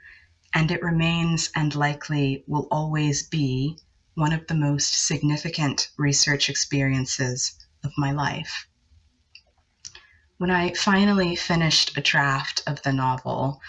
and 0.54 0.70
it 0.70 0.82
remains 0.82 1.50
and 1.54 1.74
likely 1.74 2.44
will 2.46 2.68
always 2.70 3.22
be 3.22 3.78
one 4.14 4.32
of 4.32 4.46
the 4.46 4.54
most 4.54 4.92
significant 4.92 5.88
research 5.96 6.48
experiences 6.48 7.58
of 7.82 7.92
my 7.96 8.12
life. 8.12 8.66
When 10.40 10.50
I 10.50 10.72
finally 10.72 11.36
finished 11.36 11.98
a 11.98 12.00
draft 12.00 12.62
of 12.66 12.80
the 12.80 12.94
novel 12.94 13.60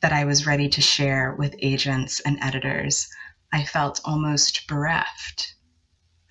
that 0.00 0.12
I 0.12 0.24
was 0.24 0.44
ready 0.44 0.68
to 0.70 0.80
share 0.80 1.32
with 1.32 1.54
agents 1.62 2.18
and 2.18 2.36
editors, 2.42 3.06
I 3.52 3.62
felt 3.64 4.00
almost 4.04 4.66
bereft. 4.66 5.54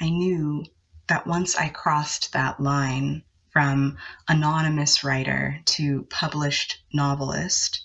I 0.01 0.09
knew 0.09 0.65
that 1.07 1.25
once 1.25 1.55
I 1.55 1.69
crossed 1.69 2.33
that 2.33 2.59
line, 2.59 3.23
from 3.53 3.97
anonymous 4.27 5.01
writer 5.01 5.61
to 5.63 6.03
published 6.09 6.83
novelist, 6.91 7.81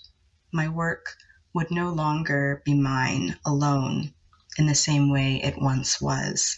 my 0.51 0.67
work 0.67 1.15
would 1.53 1.71
no 1.71 1.93
longer 1.93 2.61
be 2.65 2.73
mine 2.73 3.39
alone 3.45 4.13
in 4.57 4.65
the 4.65 4.75
same 4.75 5.09
way 5.09 5.41
it 5.41 5.61
once 5.61 6.01
was. 6.01 6.57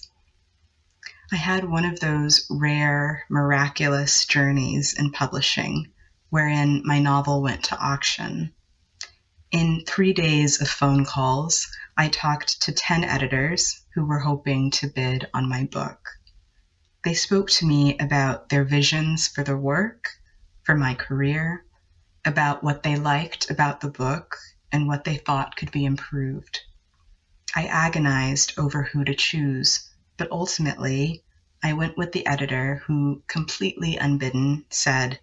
I 1.32 1.38
had 1.38 1.64
one 1.64 1.86
of 1.86 2.00
those 2.00 2.46
rare, 2.50 3.24
miraculous 3.30 4.26
journeys 4.26 4.94
in 4.94 5.12
publishing 5.12 5.94
wherein 6.34 6.82
my 6.84 6.98
novel 6.98 7.44
went 7.44 7.64
to 7.64 7.78
auction. 7.78 8.52
In 9.52 9.84
three 9.86 10.14
days 10.14 10.60
of 10.60 10.68
phone 10.68 11.06
calls, 11.06 11.68
I 11.96 12.08
talked 12.10 12.64
to 12.64 12.72
10 12.72 13.04
editors 13.04 13.82
who 13.94 14.04
were 14.04 14.18
hoping 14.18 14.72
to 14.72 14.88
bid 14.88 15.30
on 15.32 15.48
my 15.48 15.66
book. 15.66 16.10
They 17.04 17.14
spoke 17.14 17.52
to 17.52 17.68
me 17.68 17.96
about 18.00 18.50
their 18.50 18.64
visions 18.64 19.28
for 19.28 19.44
the 19.44 19.56
work, 19.56 20.10
for 20.64 20.76
my 20.76 20.96
career, 20.96 21.66
about 22.26 22.64
what 22.64 22.82
they 22.82 22.96
liked 22.96 23.52
about 23.52 23.82
the 23.82 23.92
book, 23.92 24.36
and 24.72 24.88
what 24.88 25.04
they 25.04 25.18
thought 25.18 25.56
could 25.56 25.72
be 25.72 25.86
improved. 25.86 26.62
I 27.56 27.68
agonized 27.68 28.58
over 28.58 28.82
who 28.82 29.04
to 29.04 29.14
choose, 29.14 29.88
but 30.18 30.32
ultimately, 30.32 31.24
I 31.64 31.74
went 31.74 31.98
with 31.98 32.12
the 32.12 32.26
editor 32.26 32.84
who, 32.86 33.24
completely 33.28 33.98
unbidden, 33.98 34.66
said, 34.70 35.20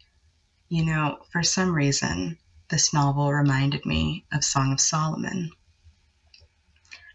You 0.69 0.85
know, 0.85 1.19
for 1.31 1.43
some 1.43 1.75
reason, 1.75 2.39
this 2.69 2.93
novel 2.93 3.33
reminded 3.33 3.85
me 3.85 4.25
of 4.33 4.45
Song 4.45 4.73
of 4.73 4.81
Solomon. 4.81 5.51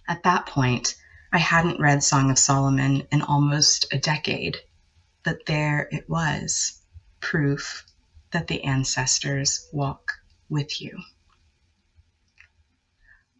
At 0.08 0.24
that 0.24 0.46
point, 0.46 0.96
I 1.32 1.39
hadn't 1.39 1.79
read 1.79 2.03
Song 2.03 2.29
of 2.29 2.38
Solomon 2.38 3.08
in 3.12 3.22
almost 3.22 3.91
a 3.91 4.00
decade, 4.00 4.58
but 5.24 5.46
there 5.46 5.89
it 5.91 6.08
was 6.10 6.82
proof 7.20 7.86
that 8.32 8.48
the 8.48 8.63
ancestors 8.63 9.67
walk 9.74 10.12
with 10.50 10.79
you. 10.79 11.01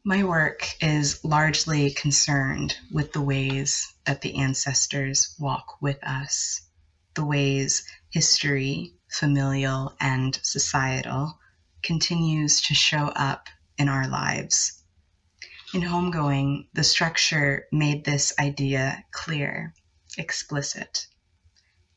My 0.04 0.24
work 0.24 0.68
is 0.82 1.24
largely 1.24 1.92
concerned 1.92 2.76
with 2.92 3.14
the 3.14 3.22
ways 3.22 3.95
that 4.06 4.22
the 4.22 4.36
ancestors 4.36 5.36
walk 5.40 5.82
with 5.82 6.04
us, 6.04 6.62
the 7.14 7.26
ways 7.26 7.86
history, 8.10 8.94
familial 9.10 9.96
and 10.00 10.40
societal, 10.44 11.40
continues 11.82 12.62
to 12.62 12.74
show 12.74 13.08
up 13.16 13.50
in 13.78 13.90
our 13.90 14.08
lives 14.08 14.84
in 15.76 15.82
Homegoing, 15.82 16.68
the 16.74 16.86
structure 16.86 17.68
made 17.70 18.06
this 18.06 18.32
idea 18.40 19.04
clear, 19.12 19.74
explicit. 20.18 21.06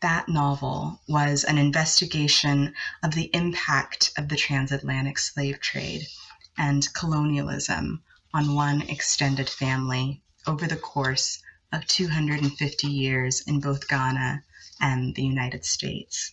That 0.00 0.28
novel 0.28 1.00
was 1.06 1.44
an 1.44 1.58
investigation 1.58 2.74
of 3.04 3.14
the 3.14 3.30
impact 3.32 4.10
of 4.18 4.28
the 4.28 4.36
transatlantic 4.36 5.16
slave 5.16 5.60
trade 5.60 6.08
and 6.56 6.92
colonialism 6.92 8.02
on 8.34 8.54
one 8.54 8.82
extended 8.82 9.48
family 9.48 10.22
over 10.44 10.66
the 10.66 10.76
course 10.76 11.40
of 11.72 11.86
250 11.86 12.86
years 12.86 13.42
in 13.42 13.60
both 13.60 13.88
Ghana 13.88 14.42
and 14.80 15.14
the 15.14 15.22
United 15.24 15.64
States. 15.64 16.32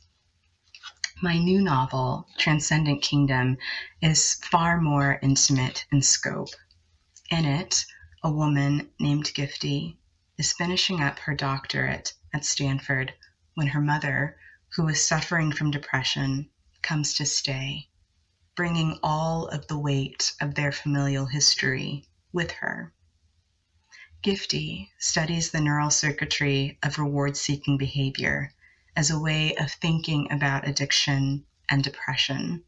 My 1.22 1.38
new 1.38 1.62
novel, 1.62 2.28
Transcendent 2.38 3.02
Kingdom, 3.02 3.58
is 4.02 4.36
far 4.36 4.80
more 4.80 5.20
intimate 5.22 5.86
in 5.92 6.02
scope. 6.02 6.50
In 7.30 7.46
it, 7.46 7.86
a 8.24 8.32
woman 8.32 8.90
named 9.00 9.34
Gifty 9.34 9.98
is 10.38 10.54
finishing 10.54 11.02
up 11.02 11.20
her 11.20 11.36
doctorate 11.36 12.14
at 12.34 12.44
Stanford 12.44 13.14
when 13.54 13.68
her 13.68 13.82
mother, 13.82 14.38
who 14.76 14.88
is 14.88 15.06
suffering 15.06 15.52
from 15.52 15.72
depression, 15.72 16.50
comes 16.82 17.14
to 17.14 17.26
stay, 17.26 17.88
bringing 18.56 19.00
all 19.02 19.48
of 19.48 19.68
the 19.68 19.78
weight 19.78 20.34
of 20.42 20.56
their 20.56 20.72
familial 20.72 21.26
history 21.26 22.08
with 22.34 22.52
her. 22.52 22.94
Gifty 24.26 24.90
studies 24.98 25.52
the 25.52 25.62
neural 25.62 25.92
circuitry 25.92 26.80
of 26.82 26.98
reward 26.98 27.38
seeking 27.38 27.78
behavior 27.78 28.52
as 28.96 29.12
a 29.12 29.20
way 29.20 29.56
of 29.56 29.72
thinking 29.74 30.32
about 30.32 30.68
addiction 30.68 31.46
and 31.70 31.84
depression. 31.84 32.64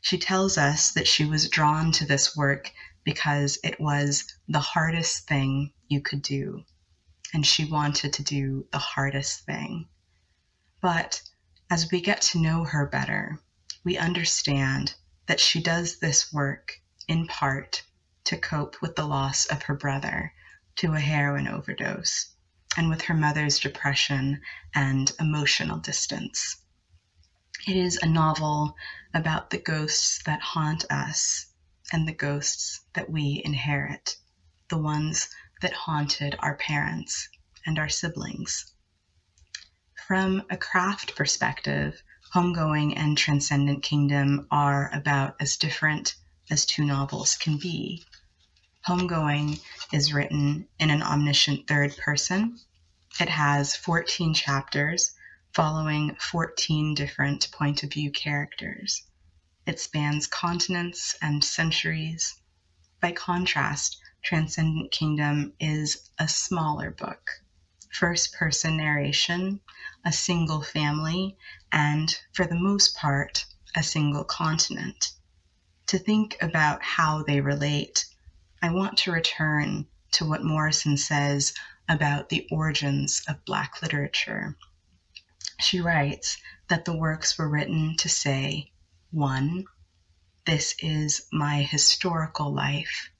She 0.00 0.16
tells 0.16 0.56
us 0.56 0.90
that 0.92 1.06
she 1.06 1.26
was 1.26 1.50
drawn 1.50 1.92
to 1.92 2.06
this 2.06 2.34
work 2.34 2.72
because 3.04 3.58
it 3.62 3.78
was 3.78 4.24
the 4.48 4.60
hardest 4.60 5.28
thing 5.28 5.74
you 5.86 6.00
could 6.00 6.22
do, 6.22 6.64
and 7.34 7.46
she 7.46 7.66
wanted 7.66 8.14
to 8.14 8.22
do 8.22 8.66
the 8.72 8.78
hardest 8.78 9.44
thing. 9.44 9.86
But 10.80 11.20
as 11.68 11.90
we 11.90 12.00
get 12.00 12.22
to 12.22 12.40
know 12.40 12.64
her 12.64 12.86
better, 12.86 13.42
we 13.84 13.98
understand 13.98 14.94
that 15.26 15.40
she 15.40 15.62
does 15.62 15.98
this 15.98 16.32
work 16.32 16.80
in 17.06 17.26
part 17.26 17.82
to 18.24 18.38
cope 18.38 18.80
with 18.80 18.96
the 18.96 19.04
loss 19.04 19.44
of 19.44 19.64
her 19.64 19.74
brother 19.74 20.32
to 20.80 20.94
a 20.94 20.98
heroin 20.98 21.46
overdose 21.46 22.34
and 22.74 22.88
with 22.88 23.02
her 23.02 23.12
mother's 23.12 23.58
depression 23.58 24.40
and 24.74 25.12
emotional 25.20 25.76
distance. 25.76 26.56
It 27.68 27.76
is 27.76 27.98
a 27.98 28.06
novel 28.06 28.74
about 29.12 29.50
the 29.50 29.58
ghosts 29.58 30.22
that 30.24 30.40
haunt 30.40 30.86
us 30.90 31.44
and 31.92 32.08
the 32.08 32.14
ghosts 32.14 32.80
that 32.94 33.10
we 33.10 33.42
inherit, 33.44 34.16
the 34.70 34.78
ones 34.78 35.28
that 35.60 35.74
haunted 35.74 36.34
our 36.38 36.56
parents 36.56 37.28
and 37.66 37.78
our 37.78 37.90
siblings. 37.90 38.72
From 40.06 40.44
a 40.48 40.56
craft 40.56 41.14
perspective, 41.14 42.02
Homegoing 42.32 42.96
and 42.96 43.18
Transcendent 43.18 43.82
Kingdom 43.82 44.46
are 44.50 44.88
about 44.94 45.36
as 45.40 45.58
different 45.58 46.14
as 46.48 46.64
two 46.64 46.86
novels 46.86 47.36
can 47.36 47.58
be. 47.58 48.02
Homegoing 48.90 49.60
is 49.92 50.12
written 50.12 50.66
in 50.80 50.90
an 50.90 51.00
omniscient 51.00 51.68
third 51.68 51.96
person. 51.96 52.58
It 53.20 53.28
has 53.28 53.76
14 53.76 54.34
chapters 54.34 55.12
following 55.54 56.16
14 56.16 56.96
different 56.96 57.52
point 57.52 57.84
of 57.84 57.92
view 57.92 58.10
characters. 58.10 59.04
It 59.64 59.78
spans 59.78 60.26
continents 60.26 61.14
and 61.22 61.44
centuries. 61.44 62.34
By 63.00 63.12
contrast, 63.12 63.96
Transcendent 64.24 64.90
Kingdom 64.90 65.52
is 65.60 66.10
a 66.18 66.26
smaller 66.26 66.90
book. 66.90 67.30
First 67.92 68.32
person 68.32 68.76
narration, 68.76 69.60
a 70.04 70.10
single 70.10 70.62
family, 70.62 71.36
and 71.70 72.12
for 72.32 72.44
the 72.44 72.58
most 72.58 72.96
part, 72.96 73.46
a 73.76 73.84
single 73.84 74.24
continent. 74.24 75.12
To 75.86 75.98
think 76.00 76.36
about 76.40 76.82
how 76.82 77.22
they 77.22 77.40
relate 77.40 78.06
I 78.62 78.70
want 78.70 78.98
to 78.98 79.12
return 79.12 79.86
to 80.12 80.26
what 80.26 80.44
Morrison 80.44 80.96
says 80.96 81.54
about 81.88 82.28
the 82.28 82.46
origins 82.50 83.22
of 83.26 83.44
Black 83.44 83.80
literature. 83.82 84.56
She 85.58 85.80
writes 85.80 86.36
that 86.68 86.84
the 86.84 86.96
works 86.96 87.38
were 87.38 87.48
written 87.48 87.96
to 87.98 88.08
say, 88.08 88.70
one, 89.10 89.64
this 90.46 90.74
is 90.80 91.26
my 91.32 91.62
historical 91.62 92.52
life, 92.52 93.10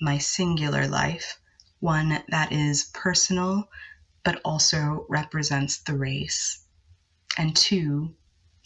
my 0.00 0.18
singular 0.18 0.86
life, 0.86 1.38
one 1.80 2.22
that 2.28 2.52
is 2.52 2.84
personal 2.84 3.68
but 4.24 4.40
also 4.42 5.04
represents 5.08 5.78
the 5.78 5.96
race. 5.96 6.64
And 7.36 7.54
two, 7.54 8.16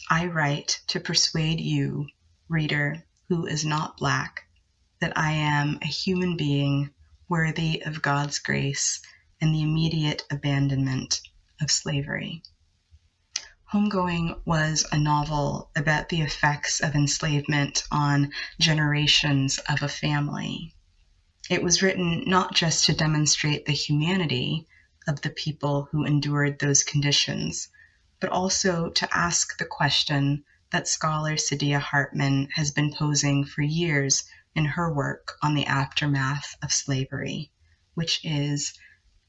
I 0.09 0.27
write 0.27 0.79
to 0.87 0.99
persuade 0.99 1.59
you, 1.59 2.07
reader, 2.47 3.03
who 3.27 3.45
is 3.45 3.65
not 3.65 3.97
Black, 3.97 4.45
that 4.99 5.17
I 5.17 5.31
am 5.31 5.79
a 5.81 5.87
human 5.87 6.37
being 6.37 6.91
worthy 7.27 7.81
of 7.85 8.01
God's 8.01 8.39
grace 8.39 9.01
and 9.41 9.53
the 9.53 9.61
immediate 9.61 10.23
abandonment 10.29 11.21
of 11.61 11.71
slavery. 11.71 12.43
Homegoing 13.71 14.41
was 14.45 14.85
a 14.91 14.97
novel 14.97 15.69
about 15.75 16.09
the 16.09 16.21
effects 16.21 16.79
of 16.79 16.95
enslavement 16.95 17.83
on 17.91 18.31
generations 18.59 19.59
of 19.69 19.83
a 19.83 19.87
family. 19.87 20.73
It 21.49 21.61
was 21.61 21.81
written 21.81 22.23
not 22.25 22.55
just 22.55 22.85
to 22.85 22.93
demonstrate 22.93 23.65
the 23.65 23.73
humanity 23.73 24.67
of 25.07 25.21
the 25.21 25.29
people 25.29 25.87
who 25.91 26.03
endured 26.03 26.59
those 26.59 26.83
conditions, 26.83 27.69
but 28.19 28.31
also 28.31 28.89
to 28.89 29.15
ask 29.15 29.57
the 29.57 29.65
question 29.65 30.43
that 30.71 30.87
scholar 30.87 31.35
Saidiya 31.35 31.79
Hartman 31.79 32.49
has 32.55 32.71
been 32.71 32.93
posing 32.93 33.45
for 33.45 33.61
years 33.61 34.23
in 34.55 34.65
her 34.65 34.93
work 34.93 35.37
on 35.41 35.53
the 35.53 35.65
aftermath 35.65 36.55
of 36.61 36.73
slavery, 36.73 37.51
which 37.93 38.19
is 38.23 38.73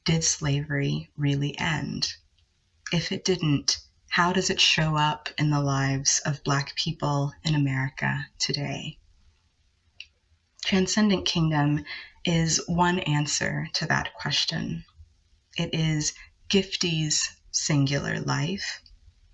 Did 0.04 0.24
slavery 0.24 1.10
really 1.16 1.58
end? 1.58 2.14
If 2.92 3.12
it 3.12 3.24
didn't, 3.24 3.78
how 4.08 4.32
does 4.32 4.50
it 4.50 4.60
show 4.60 4.96
up 4.96 5.28
in 5.38 5.50
the 5.50 5.60
lives 5.60 6.20
of 6.24 6.42
Black 6.42 6.74
people 6.74 7.32
in 7.44 7.54
America 7.54 8.26
today? 8.38 8.98
Transcendent 10.64 11.26
Kingdom 11.26 11.84
is 12.24 12.60
one 12.66 12.98
answer 13.00 13.68
to 13.74 13.86
that 13.86 14.14
question. 14.14 14.84
It 15.56 15.74
is 15.74 16.12
Gifty's 16.48 17.30
singular 17.50 18.20
life 18.20 18.80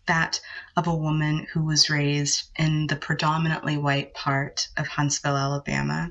that 0.06 0.40
of 0.76 0.86
a 0.86 0.94
woman 0.94 1.46
who 1.52 1.64
was 1.64 1.90
raised 1.90 2.50
in 2.56 2.86
the 2.86 2.96
predominantly 2.96 3.76
white 3.76 4.14
part 4.14 4.68
of 4.76 4.86
Huntsville, 4.86 5.36
Alabama, 5.36 6.10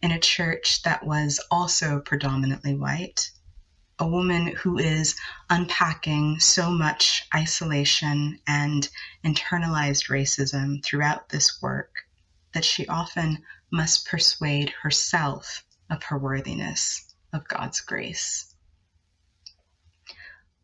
in 0.00 0.10
a 0.12 0.18
church 0.18 0.82
that 0.82 1.04
was 1.04 1.40
also 1.50 2.00
predominantly 2.00 2.74
white, 2.74 3.30
a 3.98 4.06
woman 4.06 4.48
who 4.48 4.78
is 4.78 5.14
unpacking 5.48 6.40
so 6.40 6.70
much 6.70 7.26
isolation 7.34 8.38
and 8.46 8.88
internalized 9.24 10.08
racism 10.08 10.84
throughout 10.84 11.28
this 11.28 11.62
work 11.62 11.94
that 12.52 12.64
she 12.64 12.86
often 12.88 13.42
must 13.70 14.06
persuade 14.06 14.70
herself 14.82 15.64
of 15.90 16.02
her 16.04 16.18
worthiness 16.18 17.14
of 17.32 17.46
God's 17.48 17.80
grace. 17.80 18.54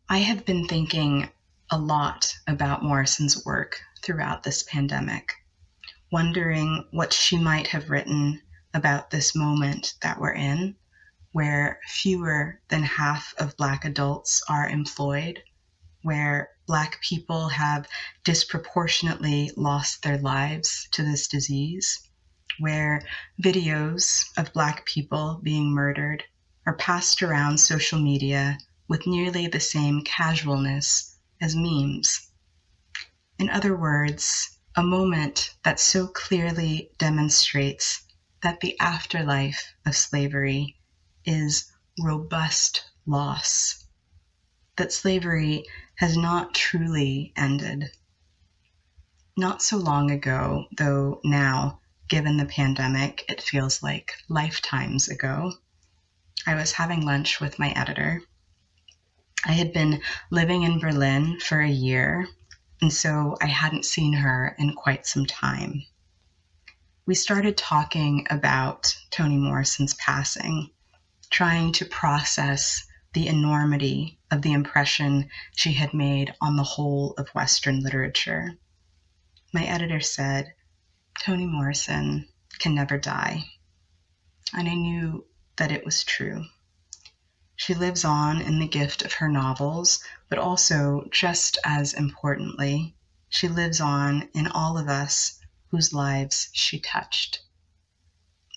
I 0.07 0.19
have 0.19 0.45
been 0.45 0.67
thinking 0.67 1.29
a 1.71 1.77
lot 1.77 2.33
about 2.47 2.83
Morrison's 2.83 3.45
work 3.45 3.79
throughout 4.01 4.41
this 4.41 4.63
pandemic, 4.63 5.33
wondering 6.11 6.83
what 6.91 7.13
she 7.13 7.37
might 7.37 7.67
have 7.67 7.91
written 7.91 8.41
about 8.73 9.11
this 9.11 9.35
moment 9.35 9.93
that 10.01 10.19
we're 10.19 10.33
in, 10.33 10.75
where 11.31 11.79
fewer 11.87 12.59
than 12.69 12.81
half 12.81 13.35
of 13.37 13.55
Black 13.55 13.85
adults 13.85 14.41
are 14.49 14.67
employed, 14.67 15.43
where 16.01 16.49
Black 16.65 16.99
people 17.01 17.49
have 17.49 17.87
disproportionately 18.23 19.51
lost 19.55 20.01
their 20.01 20.17
lives 20.17 20.87
to 20.91 21.03
this 21.03 21.27
disease, 21.27 21.99
where 22.57 23.03
videos 23.43 24.25
of 24.37 24.53
Black 24.53 24.85
people 24.85 25.39
being 25.43 25.71
murdered 25.71 26.23
are 26.65 26.75
passed 26.75 27.21
around 27.21 27.59
social 27.59 27.99
media 27.99 28.57
with 28.87 29.05
nearly 29.05 29.45
the 29.45 29.59
same 29.59 30.01
casualness 30.03 31.08
as 31.41 31.55
memes. 31.55 32.29
In 33.37 33.49
other 33.49 33.75
words, 33.75 34.57
a 34.75 34.83
moment 34.83 35.55
that 35.63 35.79
so 35.79 36.07
clearly 36.07 36.91
demonstrates 36.97 38.03
that 38.43 38.59
the 38.59 38.79
afterlife 38.79 39.73
of 39.85 39.95
slavery 39.95 40.77
is 41.25 41.71
robust 42.01 42.83
loss, 43.05 43.85
that 44.77 44.93
slavery 44.93 45.65
has 45.95 46.15
not 46.15 46.53
truly 46.53 47.33
ended. 47.35 47.91
Not 49.35 49.61
so 49.61 49.77
long 49.77 50.11
ago, 50.11 50.65
though 50.77 51.19
now, 51.23 51.81
given 52.07 52.37
the 52.37 52.45
pandemic, 52.45 53.23
it 53.29 53.41
feels 53.41 53.83
like 53.83 54.13
lifetimes 54.27 55.07
ago, 55.07 55.53
I 56.45 56.55
was 56.55 56.73
having 56.73 57.05
lunch 57.05 57.39
with 57.39 57.59
my 57.59 57.69
editor 57.71 58.21
I 59.45 59.53
had 59.53 59.71
been 59.71 60.01
living 60.31 60.63
in 60.63 60.79
Berlin 60.79 61.39
for 61.39 61.61
a 61.61 61.69
year, 61.69 62.27
and 62.81 62.91
so 62.91 63.37
I 63.41 63.45
hadn't 63.45 63.85
seen 63.85 64.13
her 64.13 64.53
in 64.59 64.73
quite 64.73 65.07
some 65.07 65.25
time. 65.25 65.85
We 67.05 67.15
started 67.15 67.57
talking 67.57 68.27
about 68.29 68.95
Toni 69.11 69.37
Morrison's 69.37 69.93
passing, 69.93 70.71
trying 71.29 71.71
to 71.73 71.85
process 71.85 72.85
the 73.13 73.27
enormity 73.27 74.19
of 74.29 74.41
the 74.41 74.53
impression 74.53 75.29
she 75.55 75.73
had 75.73 75.93
made 75.93 76.33
on 76.41 76.57
the 76.57 76.63
whole 76.63 77.13
of 77.17 77.29
Western 77.29 77.79
literature. 77.79 78.57
My 79.53 79.63
editor 79.63 80.01
said, 80.01 80.53
Toni 81.17 81.45
Morrison 81.45 82.27
can 82.59 82.75
never 82.75 82.97
die. 82.97 83.45
And 84.53 84.67
I 84.67 84.73
knew 84.75 85.25
that 85.55 85.71
it 85.71 85.85
was 85.85 86.03
true. 86.03 86.45
She 87.61 87.73
lives 87.73 88.05
on 88.05 88.39
in 88.39 88.59
the 88.59 88.69
gift 88.69 89.01
of 89.01 89.15
her 89.15 89.27
novels, 89.27 90.01
but 90.29 90.39
also, 90.39 91.05
just 91.11 91.57
as 91.65 91.93
importantly, 91.93 92.95
she 93.27 93.49
lives 93.49 93.81
on 93.81 94.29
in 94.33 94.47
all 94.47 94.77
of 94.77 94.87
us 94.87 95.41
whose 95.67 95.91
lives 95.91 96.47
she 96.53 96.79
touched. 96.79 97.41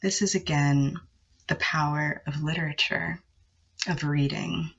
This 0.02 0.22
is 0.22 0.36
again 0.36 1.00
the 1.48 1.56
power 1.56 2.22
of 2.28 2.44
literature, 2.44 3.20
of 3.88 4.04
reading. 4.04 4.72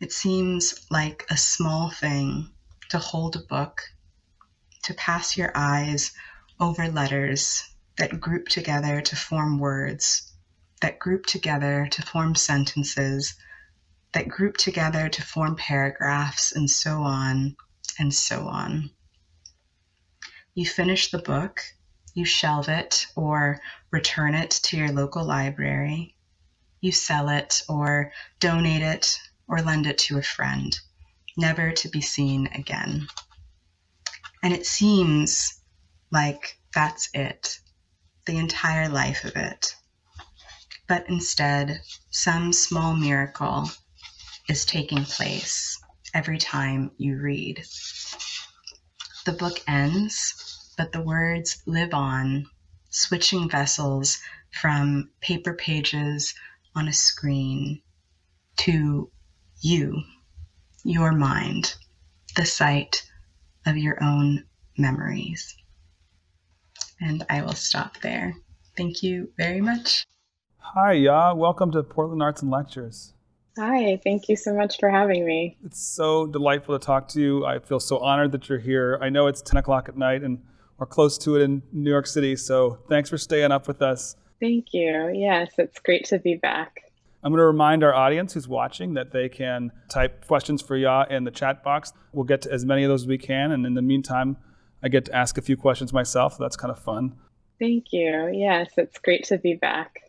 It 0.00 0.12
seems 0.12 0.84
like 0.90 1.24
a 1.30 1.36
small 1.36 1.88
thing 1.88 2.50
to 2.88 2.98
hold 2.98 3.36
a 3.36 3.38
book, 3.38 3.80
to 4.82 4.94
pass 4.94 5.36
your 5.36 5.52
eyes 5.54 6.10
over 6.58 6.88
letters 6.88 7.62
that 7.96 8.20
group 8.20 8.48
together 8.48 9.00
to 9.02 9.14
form 9.14 9.60
words, 9.60 10.32
that 10.80 10.98
group 10.98 11.26
together 11.26 11.88
to 11.90 12.02
form 12.02 12.34
sentences, 12.34 13.34
that 14.12 14.28
group 14.28 14.56
together 14.56 15.08
to 15.08 15.22
form 15.22 15.56
paragraphs, 15.56 16.52
and 16.52 16.70
so 16.70 17.02
on 17.02 17.56
and 17.98 18.12
so 18.12 18.46
on. 18.46 18.90
You 20.54 20.66
finish 20.66 21.10
the 21.10 21.18
book, 21.18 21.62
you 22.14 22.24
shelve 22.24 22.68
it 22.68 23.06
or 23.14 23.60
return 23.90 24.34
it 24.34 24.50
to 24.50 24.76
your 24.76 24.90
local 24.90 25.24
library, 25.24 26.14
you 26.80 26.92
sell 26.92 27.28
it 27.28 27.62
or 27.68 28.12
donate 28.40 28.82
it 28.82 29.18
or 29.48 29.62
lend 29.62 29.86
it 29.86 29.98
to 29.98 30.18
a 30.18 30.22
friend, 30.22 30.78
never 31.36 31.72
to 31.72 31.88
be 31.88 32.00
seen 32.00 32.48
again. 32.54 33.06
And 34.42 34.52
it 34.52 34.66
seems 34.66 35.60
like 36.10 36.58
that's 36.74 37.08
it, 37.14 37.58
the 38.26 38.38
entire 38.38 38.88
life 38.88 39.24
of 39.24 39.36
it 39.36 39.74
but 40.88 41.08
instead, 41.08 41.80
some 42.10 42.52
small 42.52 42.94
miracle 42.94 43.70
is 44.48 44.64
taking 44.64 45.04
place 45.04 45.80
every 46.14 46.38
time 46.38 46.90
you 46.96 47.18
read. 47.18 47.64
The 49.24 49.32
book 49.32 49.60
ends, 49.66 50.72
but 50.76 50.92
the 50.92 51.02
words 51.02 51.62
live 51.66 51.92
on, 51.92 52.46
switching 52.90 53.50
vessels 53.50 54.18
from 54.52 55.10
paper 55.20 55.54
pages 55.54 56.34
on 56.74 56.88
a 56.88 56.92
screen 56.92 57.82
to 58.58 59.10
you, 59.60 60.02
your 60.84 61.12
mind, 61.12 61.74
the 62.36 62.46
site 62.46 63.02
of 63.66 63.76
your 63.76 64.02
own 64.02 64.44
memories. 64.78 65.56
And 67.00 67.24
I 67.28 67.42
will 67.42 67.54
stop 67.54 68.00
there. 68.00 68.34
Thank 68.76 69.02
you 69.02 69.32
very 69.36 69.60
much. 69.60 70.06
Hi, 70.74 70.94
Yaa. 70.94 71.34
Welcome 71.34 71.70
to 71.72 71.82
Portland 71.82 72.22
Arts 72.22 72.42
and 72.42 72.50
Lectures. 72.50 73.14
Hi, 73.56 73.98
thank 74.02 74.28
you 74.28 74.36
so 74.36 74.52
much 74.52 74.78
for 74.78 74.90
having 74.90 75.24
me. 75.24 75.56
It's 75.64 75.80
so 75.80 76.26
delightful 76.26 76.78
to 76.78 76.84
talk 76.84 77.08
to 77.08 77.20
you. 77.20 77.46
I 77.46 77.60
feel 77.60 77.80
so 77.80 77.98
honored 77.98 78.32
that 78.32 78.48
you're 78.48 78.58
here. 78.58 78.98
I 79.00 79.08
know 79.08 79.26
it's 79.28 79.40
10 79.40 79.58
o'clock 79.58 79.88
at 79.88 79.96
night 79.96 80.22
and 80.22 80.42
we're 80.76 80.86
close 80.86 81.16
to 81.18 81.36
it 81.36 81.42
in 81.42 81.62
New 81.72 81.88
York 81.88 82.06
City, 82.06 82.36
so 82.36 82.78
thanks 82.90 83.08
for 83.08 83.16
staying 83.16 83.52
up 83.52 83.66
with 83.68 83.80
us. 83.80 84.16
Thank 84.40 84.74
you. 84.74 85.10
Yes, 85.14 85.52
it's 85.56 85.78
great 85.78 86.04
to 86.06 86.18
be 86.18 86.34
back. 86.34 86.80
I'm 87.22 87.32
going 87.32 87.38
to 87.38 87.46
remind 87.46 87.82
our 87.82 87.94
audience 87.94 88.34
who's 88.34 88.48
watching 88.48 88.94
that 88.94 89.12
they 89.12 89.28
can 89.30 89.72
type 89.88 90.26
questions 90.26 90.60
for 90.60 90.76
Yaa 90.76 91.10
in 91.10 91.24
the 91.24 91.30
chat 91.30 91.64
box. 91.64 91.92
We'll 92.12 92.24
get 92.24 92.42
to 92.42 92.52
as 92.52 92.66
many 92.66 92.84
of 92.84 92.90
those 92.90 93.02
as 93.02 93.08
we 93.08 93.18
can, 93.18 93.52
and 93.52 93.64
in 93.64 93.74
the 93.74 93.82
meantime, 93.82 94.36
I 94.82 94.88
get 94.88 95.06
to 95.06 95.14
ask 95.14 95.38
a 95.38 95.42
few 95.42 95.56
questions 95.56 95.92
myself. 95.92 96.34
So 96.34 96.42
that's 96.42 96.56
kind 96.56 96.70
of 96.70 96.78
fun. 96.78 97.14
Thank 97.58 97.92
you. 97.92 98.30
Yes, 98.34 98.72
it's 98.76 98.98
great 98.98 99.24
to 99.24 99.38
be 99.38 99.54
back. 99.54 100.02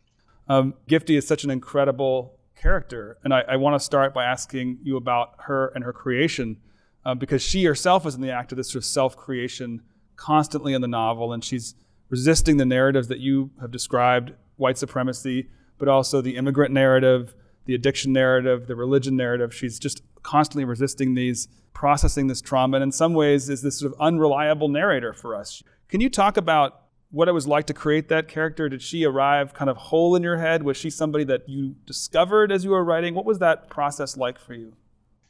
Um, 0.49 0.75
Gifty 0.89 1.17
is 1.17 1.27
such 1.27 1.43
an 1.43 1.51
incredible 1.51 2.39
character, 2.55 3.17
and 3.23 3.33
I, 3.33 3.41
I 3.49 3.55
want 3.57 3.75
to 3.75 3.79
start 3.79 4.13
by 4.13 4.25
asking 4.25 4.79
you 4.81 4.97
about 4.97 5.35
her 5.39 5.71
and 5.75 5.83
her 5.83 5.93
creation, 5.93 6.57
uh, 7.05 7.15
because 7.15 7.41
she 7.41 7.65
herself 7.65 8.05
is 8.05 8.15
in 8.15 8.21
the 8.21 8.31
act 8.31 8.51
of 8.51 8.57
this 8.57 8.69
sort 8.69 8.83
of 8.83 8.85
self-creation 8.85 9.81
constantly 10.15 10.73
in 10.73 10.81
the 10.81 10.87
novel, 10.87 11.33
and 11.33 11.43
she's 11.43 11.75
resisting 12.09 12.57
the 12.57 12.65
narratives 12.65 13.09
that 13.09 13.19
you 13.19 13.51
have 13.61 13.71
described, 13.71 14.33
white 14.55 14.77
supremacy, 14.77 15.49
but 15.77 15.87
also 15.87 16.21
the 16.21 16.35
immigrant 16.37 16.73
narrative, 16.73 17.35
the 17.65 17.75
addiction 17.75 18.13
narrative, 18.13 18.67
the 18.67 18.75
religion 18.75 19.15
narrative. 19.15 19.53
She's 19.53 19.77
just 19.77 20.01
constantly 20.23 20.65
resisting 20.65 21.13
these, 21.13 21.47
processing 21.73 22.27
this 22.27 22.41
trauma, 22.41 22.77
and 22.77 22.83
in 22.83 22.91
some 22.91 23.13
ways 23.13 23.49
is 23.49 23.61
this 23.61 23.79
sort 23.79 23.93
of 23.93 23.99
unreliable 23.99 24.69
narrator 24.69 25.13
for 25.13 25.35
us. 25.35 25.61
Can 25.89 26.01
you 26.01 26.09
talk 26.09 26.37
about 26.37 26.86
what 27.11 27.27
it 27.27 27.31
was 27.31 27.47
like 27.47 27.65
to 27.67 27.73
create 27.73 28.09
that 28.09 28.27
character? 28.27 28.69
Did 28.69 28.81
she 28.81 29.05
arrive 29.05 29.53
kind 29.53 29.69
of 29.69 29.77
whole 29.77 30.15
in 30.15 30.23
your 30.23 30.37
head? 30.37 30.63
Was 30.63 30.77
she 30.77 30.89
somebody 30.89 31.23
that 31.25 31.47
you 31.47 31.75
discovered 31.85 32.51
as 32.51 32.63
you 32.63 32.71
were 32.71 32.83
writing? 32.83 33.13
What 33.13 33.25
was 33.25 33.39
that 33.39 33.69
process 33.69 34.17
like 34.17 34.37
for 34.39 34.53
you? 34.53 34.73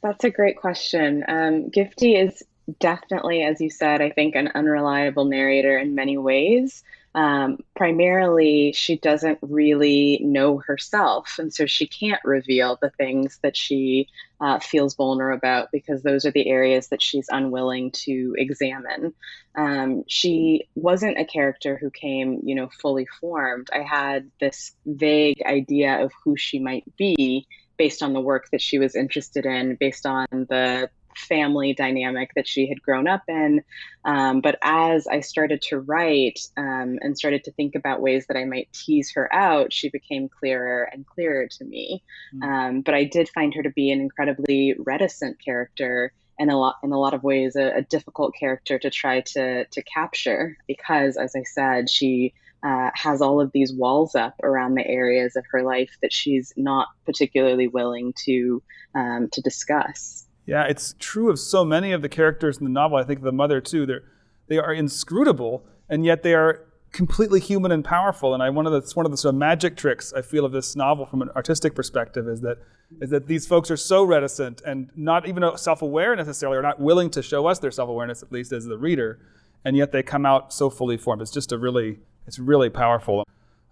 That's 0.02 0.24
a 0.24 0.30
great 0.30 0.56
question. 0.56 1.24
Um, 1.28 1.70
Gifty 1.70 2.22
is 2.22 2.42
definitely, 2.80 3.42
as 3.42 3.60
you 3.60 3.70
said, 3.70 4.00
I 4.00 4.10
think 4.10 4.34
an 4.34 4.48
unreliable 4.54 5.24
narrator 5.24 5.78
in 5.78 5.94
many 5.94 6.18
ways. 6.18 6.82
Um, 7.18 7.58
primarily, 7.74 8.72
she 8.72 8.96
doesn't 8.96 9.40
really 9.42 10.20
know 10.22 10.58
herself, 10.58 11.40
and 11.40 11.52
so 11.52 11.66
she 11.66 11.88
can't 11.88 12.20
reveal 12.24 12.78
the 12.80 12.90
things 12.90 13.40
that 13.42 13.56
she 13.56 14.06
uh, 14.40 14.60
feels 14.60 14.94
vulnerable 14.94 15.36
about 15.36 15.72
because 15.72 16.04
those 16.04 16.24
are 16.24 16.30
the 16.30 16.48
areas 16.48 16.90
that 16.90 17.02
she's 17.02 17.26
unwilling 17.28 17.90
to 17.90 18.36
examine. 18.38 19.14
Um, 19.56 20.04
she 20.06 20.68
wasn't 20.76 21.18
a 21.18 21.24
character 21.24 21.76
who 21.76 21.90
came, 21.90 22.40
you 22.44 22.54
know, 22.54 22.68
fully 22.80 23.08
formed. 23.20 23.66
I 23.72 23.82
had 23.82 24.30
this 24.40 24.76
vague 24.86 25.42
idea 25.44 26.04
of 26.04 26.12
who 26.22 26.36
she 26.36 26.60
might 26.60 26.84
be 26.96 27.48
based 27.78 28.00
on 28.00 28.12
the 28.12 28.20
work 28.20 28.48
that 28.52 28.62
she 28.62 28.78
was 28.78 28.94
interested 28.94 29.44
in, 29.44 29.74
based 29.74 30.06
on 30.06 30.28
the 30.30 30.88
family 31.18 31.74
dynamic 31.74 32.30
that 32.34 32.46
she 32.46 32.68
had 32.68 32.82
grown 32.82 33.08
up 33.08 33.22
in. 33.28 33.62
Um, 34.04 34.40
but 34.40 34.58
as 34.62 35.06
I 35.06 35.20
started 35.20 35.62
to 35.62 35.80
write 35.80 36.40
um, 36.56 36.98
and 37.00 37.18
started 37.18 37.44
to 37.44 37.52
think 37.52 37.74
about 37.74 38.00
ways 38.00 38.26
that 38.28 38.36
I 38.36 38.44
might 38.44 38.72
tease 38.72 39.12
her 39.14 39.32
out, 39.34 39.72
she 39.72 39.90
became 39.90 40.28
clearer 40.28 40.84
and 40.84 41.06
clearer 41.06 41.46
to 41.46 41.64
me. 41.64 42.02
Mm. 42.34 42.42
Um, 42.42 42.80
but 42.82 42.94
I 42.94 43.04
did 43.04 43.28
find 43.28 43.52
her 43.54 43.62
to 43.62 43.70
be 43.70 43.90
an 43.90 44.00
incredibly 44.00 44.74
reticent 44.78 45.42
character 45.44 46.12
and 46.38 46.50
a 46.50 46.56
lot 46.56 46.76
in 46.82 46.92
a 46.92 46.98
lot 46.98 47.14
of 47.14 47.24
ways 47.24 47.56
a, 47.56 47.78
a 47.78 47.82
difficult 47.82 48.32
character 48.38 48.78
to 48.78 48.90
try 48.90 49.20
to 49.20 49.64
to 49.64 49.82
capture 49.82 50.56
because 50.68 51.16
as 51.16 51.34
I 51.34 51.42
said 51.42 51.90
she 51.90 52.32
uh, 52.62 52.90
has 52.94 53.20
all 53.20 53.40
of 53.40 53.52
these 53.52 53.72
walls 53.72 54.14
up 54.14 54.34
around 54.42 54.74
the 54.74 54.86
areas 54.86 55.36
of 55.36 55.44
her 55.50 55.62
life 55.62 55.96
that 56.02 56.12
she's 56.12 56.52
not 56.56 56.88
particularly 57.06 57.68
willing 57.68 58.12
to 58.24 58.62
um, 58.94 59.28
to 59.32 59.40
discuss. 59.40 60.26
Yeah, 60.48 60.64
it's 60.64 60.94
true 60.98 61.28
of 61.30 61.38
so 61.38 61.62
many 61.62 61.92
of 61.92 62.00
the 62.00 62.08
characters 62.08 62.56
in 62.56 62.64
the 62.64 62.70
novel. 62.70 62.96
I 62.96 63.04
think 63.04 63.20
the 63.20 63.30
mother 63.30 63.60
too. 63.60 63.84
They're 63.84 64.04
they 64.48 64.56
are 64.56 64.72
inscrutable, 64.72 65.66
and 65.90 66.06
yet 66.06 66.22
they 66.22 66.32
are 66.32 66.64
completely 66.90 67.38
human 67.38 67.70
and 67.70 67.84
powerful. 67.84 68.32
And 68.32 68.42
I 68.42 68.48
one 68.48 68.66
of 68.66 68.72
the 68.72 68.90
one 68.94 69.04
of 69.04 69.12
the 69.12 69.18
sort 69.18 69.34
of 69.34 69.38
magic 69.38 69.76
tricks 69.76 70.10
I 70.14 70.22
feel 70.22 70.46
of 70.46 70.52
this 70.52 70.74
novel 70.74 71.04
from 71.04 71.20
an 71.20 71.28
artistic 71.36 71.74
perspective 71.74 72.26
is 72.26 72.40
that 72.40 72.56
is 73.02 73.10
that 73.10 73.26
these 73.26 73.46
folks 73.46 73.70
are 73.70 73.76
so 73.76 74.02
reticent 74.02 74.62
and 74.64 74.88
not 74.96 75.28
even 75.28 75.44
self-aware 75.58 76.16
necessarily, 76.16 76.56
or 76.56 76.62
not 76.62 76.80
willing 76.80 77.10
to 77.10 77.22
show 77.22 77.46
us 77.46 77.58
their 77.58 77.70
self-awareness 77.70 78.22
at 78.22 78.32
least 78.32 78.50
as 78.50 78.64
the 78.64 78.78
reader, 78.78 79.18
and 79.66 79.76
yet 79.76 79.92
they 79.92 80.02
come 80.02 80.24
out 80.24 80.50
so 80.50 80.70
fully 80.70 80.96
formed. 80.96 81.20
It's 81.20 81.30
just 81.30 81.52
a 81.52 81.58
really 81.58 81.98
it's 82.26 82.38
really 82.38 82.70
powerful. 82.70 83.24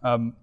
Um, 0.02 0.36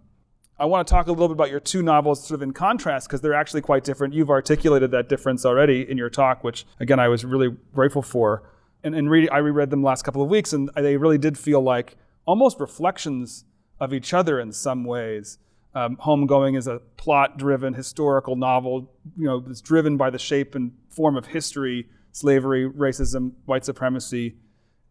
I 0.63 0.65
want 0.65 0.87
to 0.87 0.93
talk 0.93 1.07
a 1.07 1.11
little 1.11 1.27
bit 1.27 1.33
about 1.33 1.49
your 1.49 1.59
two 1.59 1.83
novels 1.83 2.25
sort 2.25 2.35
of 2.35 2.41
in 2.41 2.53
contrast 2.53 3.09
because 3.09 3.19
they're 3.19 3.33
actually 3.33 3.59
quite 3.59 3.83
different. 3.83 4.13
You've 4.13 4.29
articulated 4.29 4.91
that 4.91 5.09
difference 5.09 5.45
already 5.45 5.81
in 5.91 5.97
your 5.97 6.09
talk, 6.09 6.41
which 6.41 6.65
again 6.79 7.01
I 7.01 7.09
was 7.09 7.25
really 7.25 7.53
grateful 7.73 8.01
for. 8.01 8.43
And, 8.81 8.95
and 8.95 9.09
I 9.29 9.39
reread 9.39 9.71
them 9.71 9.81
the 9.81 9.85
last 9.85 10.03
couple 10.03 10.21
of 10.21 10.29
weeks, 10.29 10.53
and 10.53 10.69
they 10.73 10.95
really 10.95 11.17
did 11.17 11.37
feel 11.37 11.59
like 11.59 11.97
almost 12.25 12.61
reflections 12.61 13.43
of 13.81 13.93
each 13.93 14.13
other 14.13 14.39
in 14.39 14.53
some 14.53 14.85
ways. 14.85 15.37
Um, 15.75 15.97
Homegoing 15.97 16.57
is 16.57 16.65
a 16.67 16.79
plot-driven 16.95 17.73
historical 17.73 18.37
novel, 18.37 18.89
you 19.17 19.25
know, 19.25 19.41
that's 19.41 19.59
driven 19.59 19.97
by 19.97 20.09
the 20.11 20.19
shape 20.19 20.55
and 20.55 20.71
form 20.87 21.17
of 21.17 21.25
history, 21.25 21.89
slavery, 22.13 22.69
racism, 22.69 23.33
white 23.47 23.65
supremacy, 23.65 24.35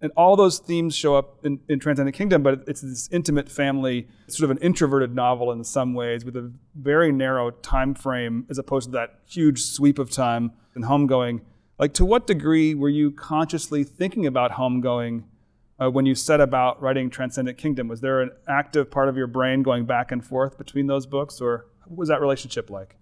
and 0.02 0.10
all 0.16 0.34
those 0.34 0.58
themes 0.58 0.96
show 0.96 1.14
up 1.14 1.38
in, 1.44 1.60
in 1.68 1.78
Transcendent 1.78 2.16
Kingdom, 2.16 2.42
but 2.42 2.64
it's 2.66 2.80
this 2.80 3.08
intimate 3.12 3.48
family, 3.48 4.08
sort 4.26 4.50
of 4.50 4.56
an 4.56 4.62
introverted 4.62 5.14
novel 5.14 5.52
in 5.52 5.62
some 5.62 5.94
ways, 5.94 6.24
with 6.24 6.36
a 6.36 6.52
very 6.74 7.12
narrow 7.12 7.52
time 7.52 7.94
frame 7.94 8.44
as 8.50 8.58
opposed 8.58 8.88
to 8.88 8.92
that 8.92 9.20
huge 9.26 9.62
sweep 9.62 10.00
of 10.00 10.10
time 10.10 10.52
in 10.74 10.82
Homegoing. 10.82 11.40
Like, 11.78 11.94
to 11.94 12.04
what 12.04 12.26
degree 12.26 12.74
were 12.74 12.88
you 12.88 13.12
consciously 13.12 13.84
thinking 13.84 14.26
about 14.26 14.52
Homegoing 14.52 15.22
uh, 15.80 15.88
when 15.88 16.04
you 16.04 16.16
set 16.16 16.40
about 16.40 16.82
writing 16.82 17.08
Transcendent 17.08 17.56
Kingdom? 17.56 17.86
Was 17.86 18.00
there 18.00 18.20
an 18.20 18.32
active 18.48 18.90
part 18.90 19.08
of 19.08 19.16
your 19.16 19.28
brain 19.28 19.62
going 19.62 19.84
back 19.84 20.10
and 20.10 20.24
forth 20.24 20.58
between 20.58 20.88
those 20.88 21.06
books, 21.06 21.40
or 21.40 21.66
what 21.84 21.96
was 21.96 22.08
that 22.08 22.20
relationship 22.20 22.70
like? 22.70 22.96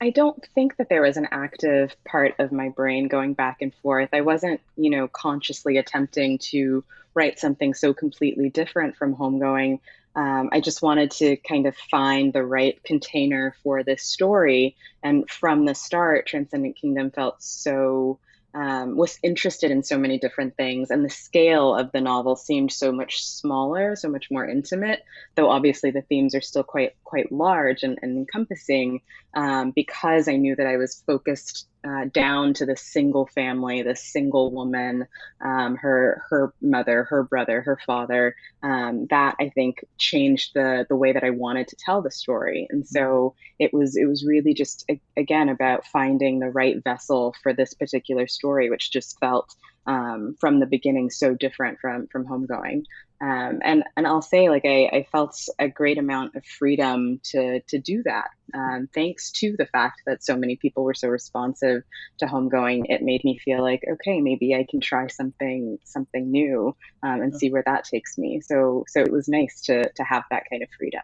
I 0.00 0.10
don't 0.10 0.46
think 0.54 0.76
that 0.76 0.88
there 0.88 1.02
was 1.02 1.16
an 1.16 1.28
active 1.32 1.96
part 2.04 2.36
of 2.38 2.52
my 2.52 2.68
brain 2.68 3.08
going 3.08 3.34
back 3.34 3.62
and 3.62 3.74
forth. 3.82 4.10
I 4.12 4.20
wasn't, 4.20 4.60
you 4.76 4.90
know, 4.90 5.08
consciously 5.08 5.76
attempting 5.76 6.38
to 6.50 6.84
write 7.14 7.38
something 7.40 7.74
so 7.74 7.92
completely 7.92 8.48
different 8.48 8.96
from 8.96 9.16
homegoing. 9.16 9.80
um, 10.14 10.50
I 10.52 10.60
just 10.60 10.82
wanted 10.82 11.10
to 11.12 11.36
kind 11.36 11.66
of 11.66 11.76
find 11.76 12.32
the 12.32 12.44
right 12.44 12.82
container 12.84 13.54
for 13.62 13.82
this 13.82 14.02
story. 14.02 14.76
And 15.02 15.28
from 15.28 15.64
the 15.64 15.74
start, 15.74 16.26
Transcendent 16.26 16.76
Kingdom 16.76 17.10
felt 17.10 17.42
so 17.42 18.18
um, 18.54 18.96
was 18.96 19.18
interested 19.22 19.70
in 19.70 19.82
so 19.82 19.98
many 19.98 20.18
different 20.18 20.56
things, 20.56 20.90
and 20.90 21.04
the 21.04 21.10
scale 21.10 21.74
of 21.74 21.92
the 21.92 22.00
novel 22.00 22.36
seemed 22.36 22.72
so 22.72 22.90
much 22.92 23.24
smaller, 23.24 23.94
so 23.96 24.08
much 24.08 24.30
more 24.30 24.48
intimate. 24.48 25.04
Though 25.34 25.50
obviously 25.50 25.90
the 25.90 26.02
themes 26.02 26.34
are 26.34 26.40
still 26.40 26.64
quite 26.64 26.94
quite 27.04 27.30
large 27.30 27.82
and, 27.82 27.98
and 28.02 28.16
encompassing, 28.16 29.02
um, 29.34 29.72
because 29.72 30.28
I 30.28 30.36
knew 30.36 30.56
that 30.56 30.66
I 30.66 30.76
was 30.76 31.02
focused 31.06 31.66
uh, 31.86 32.06
down 32.12 32.54
to 32.54 32.66
the 32.66 32.76
single 32.76 33.26
family, 33.26 33.82
the 33.82 33.94
single 33.94 34.52
woman, 34.52 35.06
um, 35.40 35.76
her 35.76 36.22
her 36.28 36.52
mother, 36.60 37.04
her 37.04 37.22
brother, 37.22 37.60
her 37.62 37.78
father. 37.86 38.34
Um, 38.62 39.06
that 39.10 39.36
I 39.40 39.50
think 39.50 39.84
changed 39.96 40.54
the 40.54 40.86
the 40.88 40.96
way 40.96 41.12
that 41.12 41.24
I 41.24 41.30
wanted 41.30 41.68
to 41.68 41.76
tell 41.76 42.02
the 42.02 42.10
story, 42.10 42.66
and 42.70 42.86
so 42.86 43.34
it 43.58 43.72
was 43.72 43.96
it 43.96 44.06
was 44.06 44.24
really 44.26 44.54
just 44.54 44.90
again 45.16 45.48
about 45.48 45.86
finding 45.86 46.38
the 46.38 46.50
right 46.50 46.82
vessel 46.82 47.34
for 47.42 47.52
this 47.52 47.74
particular 47.74 48.26
story, 48.26 48.70
which 48.70 48.90
just 48.90 49.18
felt 49.20 49.54
um, 49.86 50.36
from 50.40 50.60
the 50.60 50.66
beginning 50.66 51.10
so 51.10 51.34
different 51.34 51.78
from 51.80 52.06
from 52.08 52.26
homegoing 52.26 52.84
um, 53.20 53.58
and 53.64 53.82
and 53.96 54.06
I'll 54.06 54.22
say 54.22 54.48
like 54.48 54.64
I, 54.64 54.88
I 54.92 55.06
felt 55.10 55.36
a 55.58 55.68
great 55.68 55.98
amount 55.98 56.36
of 56.36 56.44
freedom 56.44 57.20
to 57.32 57.60
to 57.60 57.78
do 57.78 58.02
that. 58.04 58.28
Um, 58.54 58.88
thanks 58.94 59.30
to 59.32 59.56
the 59.58 59.66
fact 59.66 60.02
that 60.06 60.24
so 60.24 60.36
many 60.36 60.56
people 60.56 60.84
were 60.84 60.94
so 60.94 61.08
responsive 61.08 61.82
to 62.18 62.26
homegoing 62.26 62.84
it 62.88 63.02
made 63.02 63.22
me 63.24 63.38
feel 63.44 63.60
like 63.60 63.82
okay 63.92 64.22
maybe 64.22 64.54
I 64.54 64.64
can 64.68 64.80
try 64.80 65.06
something 65.08 65.78
something 65.84 66.30
new 66.30 66.74
um, 67.02 67.20
and 67.20 67.34
see 67.34 67.50
where 67.50 67.64
that 67.66 67.84
takes 67.84 68.16
me. 68.16 68.40
So 68.40 68.84
so 68.88 69.00
it 69.00 69.10
was 69.10 69.28
nice 69.28 69.60
to 69.62 69.90
to 69.90 70.02
have 70.04 70.22
that 70.30 70.44
kind 70.48 70.62
of 70.62 70.68
freedom. 70.78 71.02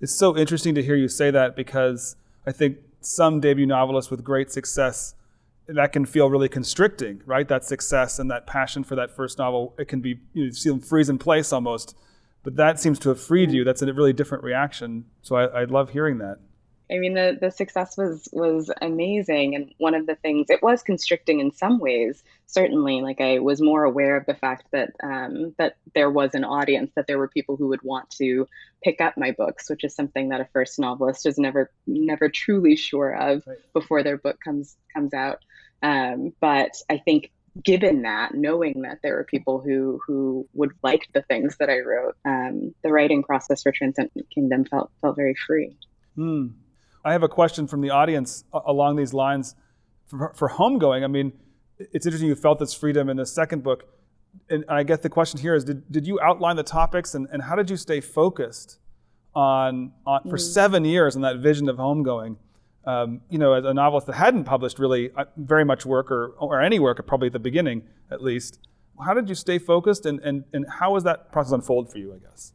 It's 0.00 0.14
so 0.14 0.36
interesting 0.36 0.74
to 0.74 0.82
hear 0.82 0.96
you 0.96 1.08
say 1.08 1.30
that 1.30 1.56
because 1.56 2.14
I 2.46 2.52
think 2.52 2.78
some 3.00 3.40
debut 3.40 3.66
novelists 3.66 4.10
with 4.10 4.22
great 4.22 4.52
success 4.52 5.14
that 5.68 5.92
can 5.92 6.06
feel 6.06 6.30
really 6.30 6.48
constricting, 6.48 7.22
right? 7.26 7.46
That 7.46 7.64
success 7.64 8.18
and 8.18 8.30
that 8.30 8.46
passion 8.46 8.84
for 8.84 8.96
that 8.96 9.10
first 9.10 9.38
novel, 9.38 9.74
it 9.78 9.86
can 9.86 10.00
be 10.00 10.20
you 10.32 10.46
know, 10.46 10.50
see 10.50 10.70
them 10.70 10.80
freeze 10.80 11.08
in 11.08 11.18
place 11.18 11.52
almost. 11.52 11.96
But 12.42 12.56
that 12.56 12.80
seems 12.80 12.98
to 13.00 13.10
have 13.10 13.20
freed 13.20 13.50
you. 13.50 13.64
That's 13.64 13.82
a 13.82 13.92
really 13.92 14.12
different 14.12 14.44
reaction. 14.44 15.04
So 15.22 15.36
I, 15.36 15.62
I 15.62 15.64
love 15.64 15.90
hearing 15.90 16.18
that. 16.18 16.38
I 16.90 16.98
mean, 16.98 17.14
the, 17.14 17.36
the 17.38 17.50
success 17.50 17.96
was 17.98 18.28
was 18.32 18.70
amazing, 18.80 19.54
and 19.54 19.74
one 19.76 19.94
of 19.94 20.06
the 20.06 20.14
things 20.14 20.46
it 20.48 20.62
was 20.62 20.82
constricting 20.82 21.40
in 21.40 21.52
some 21.52 21.78
ways. 21.78 22.22
Certainly, 22.46 23.02
like 23.02 23.20
I 23.20 23.40
was 23.40 23.60
more 23.60 23.84
aware 23.84 24.16
of 24.16 24.24
the 24.24 24.34
fact 24.34 24.68
that 24.72 24.92
um, 25.02 25.54
that 25.58 25.76
there 25.94 26.10
was 26.10 26.34
an 26.34 26.44
audience, 26.44 26.92
that 26.96 27.06
there 27.06 27.18
were 27.18 27.28
people 27.28 27.56
who 27.56 27.68
would 27.68 27.82
want 27.82 28.08
to 28.10 28.48
pick 28.82 29.02
up 29.02 29.18
my 29.18 29.32
books, 29.32 29.68
which 29.68 29.84
is 29.84 29.94
something 29.94 30.30
that 30.30 30.40
a 30.40 30.46
first 30.46 30.78
novelist 30.78 31.26
is 31.26 31.36
never 31.36 31.70
never 31.86 32.30
truly 32.30 32.74
sure 32.74 33.10
of 33.10 33.42
right. 33.46 33.58
before 33.74 34.02
their 34.02 34.16
book 34.16 34.38
comes 34.42 34.76
comes 34.94 35.12
out. 35.12 35.40
Um, 35.82 36.32
but 36.40 36.72
I 36.90 36.98
think 36.98 37.30
given 37.64 38.02
that, 38.02 38.34
knowing 38.34 38.82
that 38.82 38.98
there 39.02 39.14
were 39.14 39.24
people 39.24 39.60
who 39.60 40.00
who 40.06 40.46
would 40.54 40.72
like 40.82 41.08
the 41.12 41.22
things 41.22 41.56
that 41.58 41.70
I 41.70 41.80
wrote, 41.80 42.16
um, 42.24 42.74
the 42.82 42.90
writing 42.90 43.22
process 43.22 43.62
for 43.62 43.72
Transcendent 43.72 44.28
Kingdom 44.30 44.64
felt 44.64 44.90
felt 45.00 45.16
very 45.16 45.34
free. 45.46 45.76
Hmm. 46.14 46.48
I 47.04 47.12
have 47.12 47.22
a 47.22 47.28
question 47.28 47.66
from 47.66 47.80
the 47.80 47.90
audience 47.90 48.44
along 48.52 48.96
these 48.96 49.14
lines 49.14 49.54
for, 50.06 50.32
for 50.34 50.48
homegoing. 50.48 51.04
I 51.04 51.06
mean, 51.06 51.32
it's 51.78 52.06
interesting 52.06 52.28
you 52.28 52.34
felt 52.34 52.58
this 52.58 52.74
freedom 52.74 53.08
in 53.08 53.16
the 53.16 53.26
second 53.26 53.62
book. 53.62 53.84
And 54.50 54.64
I 54.68 54.82
guess 54.82 54.98
the 54.98 55.08
question 55.08 55.40
here 55.40 55.54
is 55.54 55.64
did, 55.64 55.90
did 55.90 56.06
you 56.06 56.20
outline 56.20 56.56
the 56.56 56.62
topics 56.62 57.14
and, 57.14 57.28
and 57.32 57.42
how 57.42 57.56
did 57.56 57.70
you 57.70 57.76
stay 57.76 58.00
focused 58.00 58.78
on, 59.34 59.92
on 60.06 60.22
for 60.24 60.36
mm. 60.36 60.40
seven 60.40 60.84
years 60.84 61.16
on 61.16 61.22
that 61.22 61.38
vision 61.38 61.68
of 61.68 61.76
homegoing? 61.76 62.36
Um, 62.84 63.20
you 63.28 63.38
know, 63.38 63.52
as 63.52 63.64
a 63.64 63.74
novelist 63.74 64.06
that 64.06 64.14
hadn't 64.14 64.44
published 64.44 64.78
really 64.78 65.10
uh, 65.16 65.24
very 65.36 65.64
much 65.64 65.84
work 65.84 66.10
or, 66.10 66.28
or 66.38 66.60
any 66.60 66.78
work, 66.78 67.04
probably 67.06 67.26
at 67.26 67.32
the 67.32 67.38
beginning 67.38 67.82
at 68.10 68.22
least, 68.22 68.58
how 69.04 69.14
did 69.14 69.28
you 69.28 69.34
stay 69.34 69.58
focused 69.58 70.06
and, 70.06 70.20
and, 70.20 70.44
and 70.52 70.66
how 70.68 70.92
was 70.92 71.04
that 71.04 71.30
process 71.32 71.52
unfold 71.52 71.90
for 71.90 71.98
you, 71.98 72.14
I 72.14 72.18
guess? 72.18 72.52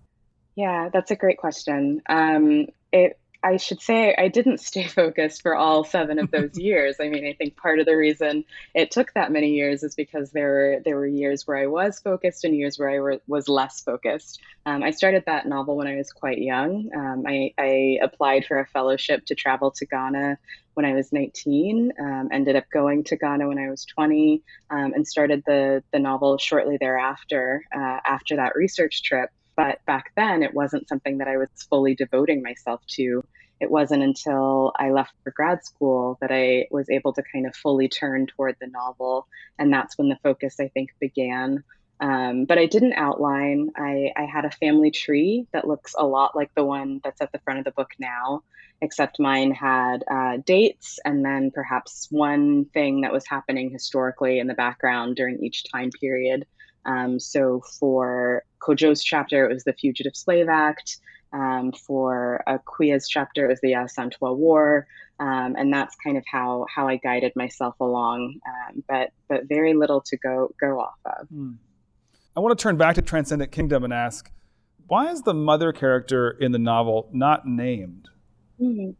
Yeah, 0.55 0.89
that's 0.91 1.11
a 1.11 1.15
great 1.15 1.37
question. 1.37 2.01
Um, 2.09 2.67
it 2.91 3.19
I 3.43 3.57
should 3.57 3.81
say 3.81 4.15
I 4.17 4.29
didn't 4.29 4.59
stay 4.59 4.87
focused 4.87 5.41
for 5.41 5.55
all 5.55 5.83
seven 5.83 6.17
of 6.17 6.31
those 6.31 6.57
years. 6.57 6.97
I 6.99 7.09
mean, 7.09 7.25
I 7.25 7.33
think 7.33 7.57
part 7.57 7.79
of 7.79 7.85
the 7.85 7.97
reason 7.97 8.45
it 8.73 8.91
took 8.91 9.13
that 9.13 9.31
many 9.31 9.49
years 9.49 9.83
is 9.83 9.95
because 9.95 10.31
there 10.31 10.49
were 10.49 10.81
there 10.85 10.95
were 10.95 11.07
years 11.07 11.45
where 11.45 11.57
I 11.57 11.67
was 11.67 11.99
focused 11.99 12.45
and 12.45 12.55
years 12.55 12.79
where 12.79 12.89
I 12.89 12.99
were, 12.99 13.21
was 13.27 13.49
less 13.49 13.81
focused. 13.81 14.39
Um, 14.65 14.81
I 14.81 14.91
started 14.91 15.23
that 15.25 15.45
novel 15.45 15.75
when 15.75 15.87
I 15.87 15.97
was 15.97 16.11
quite 16.11 16.37
young. 16.37 16.89
Um, 16.95 17.25
I, 17.27 17.53
I, 17.57 17.99
applied 18.01 18.45
for 18.45 18.59
a 18.59 18.65
fellowship 18.65 19.25
to 19.25 19.35
travel 19.35 19.71
to 19.71 19.85
Ghana 19.85 20.37
when 20.75 20.85
I 20.85 20.93
was 20.93 21.11
19. 21.11 21.91
Um, 21.99 22.29
ended 22.31 22.55
up 22.55 22.63
going 22.71 23.03
to 23.05 23.17
Ghana 23.17 23.45
when 23.45 23.59
I 23.59 23.69
was 23.69 23.83
20, 23.83 24.41
um, 24.69 24.93
and 24.93 25.05
started 25.05 25.43
the 25.45 25.83
the 25.91 25.99
novel 25.99 26.37
shortly 26.37 26.77
thereafter. 26.77 27.65
Uh, 27.75 27.99
after 28.05 28.37
that 28.37 28.55
research 28.55 29.03
trip. 29.03 29.29
But 29.55 29.85
back 29.85 30.11
then, 30.15 30.43
it 30.43 30.53
wasn't 30.53 30.87
something 30.87 31.19
that 31.19 31.27
I 31.27 31.37
was 31.37 31.49
fully 31.69 31.95
devoting 31.95 32.41
myself 32.41 32.81
to. 32.95 33.23
It 33.59 33.69
wasn't 33.69 34.03
until 34.03 34.73
I 34.77 34.89
left 34.89 35.13
for 35.23 35.31
grad 35.31 35.63
school 35.63 36.17
that 36.21 36.31
I 36.31 36.67
was 36.71 36.89
able 36.89 37.13
to 37.13 37.23
kind 37.31 37.45
of 37.45 37.55
fully 37.55 37.87
turn 37.87 38.27
toward 38.27 38.57
the 38.59 38.67
novel. 38.67 39.27
And 39.59 39.71
that's 39.71 39.97
when 39.97 40.09
the 40.09 40.17
focus, 40.23 40.59
I 40.59 40.69
think, 40.69 40.89
began. 40.99 41.63
Um, 41.99 42.45
but 42.45 42.57
I 42.57 42.65
didn't 42.65 42.93
outline. 42.93 43.69
I, 43.77 44.11
I 44.17 44.23
had 44.23 44.45
a 44.45 44.51
family 44.51 44.91
tree 44.91 45.47
that 45.53 45.67
looks 45.67 45.95
a 45.97 46.05
lot 46.05 46.35
like 46.35 46.53
the 46.55 46.65
one 46.65 46.99
that's 47.03 47.21
at 47.21 47.31
the 47.31 47.39
front 47.39 47.59
of 47.59 47.65
the 47.65 47.71
book 47.71 47.91
now, 47.99 48.43
except 48.81 49.19
mine 49.19 49.51
had 49.51 50.03
uh, 50.11 50.37
dates 50.45 50.99
and 51.05 51.23
then 51.23 51.51
perhaps 51.51 52.07
one 52.11 52.65
thing 52.73 53.01
that 53.01 53.13
was 53.13 53.25
happening 53.25 53.71
historically 53.71 54.39
in 54.39 54.47
the 54.47 54.53
background 54.53 55.15
during 55.15 55.41
each 55.41 55.63
time 55.71 55.91
period. 56.01 56.45
Um, 56.85 57.19
so 57.19 57.61
for 57.79 58.43
Kojo's 58.59 59.03
chapter, 59.03 59.49
it 59.49 59.53
was 59.53 59.63
the 59.63 59.73
Fugitive 59.73 60.15
Slave 60.15 60.49
Act. 60.49 60.97
Um, 61.31 61.71
for 61.71 62.43
Akua's 62.47 63.07
chapter, 63.07 63.45
it 63.45 63.49
was 63.49 63.61
the 63.61 63.71
Asantewaa 63.73 64.35
War. 64.35 64.87
Um, 65.19 65.55
and 65.57 65.71
that's 65.71 65.95
kind 66.03 66.17
of 66.17 66.23
how 66.29 66.65
how 66.73 66.87
I 66.87 66.97
guided 66.97 67.33
myself 67.35 67.75
along, 67.79 68.39
um, 68.47 68.83
but 68.89 69.11
but 69.29 69.47
very 69.47 69.73
little 69.73 70.01
to 70.01 70.17
go 70.17 70.53
go 70.59 70.79
off 70.79 70.97
of. 71.05 71.27
Mm. 71.29 71.57
I 72.35 72.39
want 72.39 72.57
to 72.57 72.61
turn 72.61 72.77
back 72.77 72.95
to 72.95 73.01
Transcendent 73.03 73.51
Kingdom 73.51 73.83
and 73.83 73.93
ask, 73.93 74.31
why 74.87 75.11
is 75.11 75.21
the 75.21 75.35
mother 75.35 75.71
character 75.71 76.31
in 76.31 76.51
the 76.51 76.57
novel 76.57 77.09
not 77.13 77.45
named? 77.45 78.09
Mm. 78.59 78.95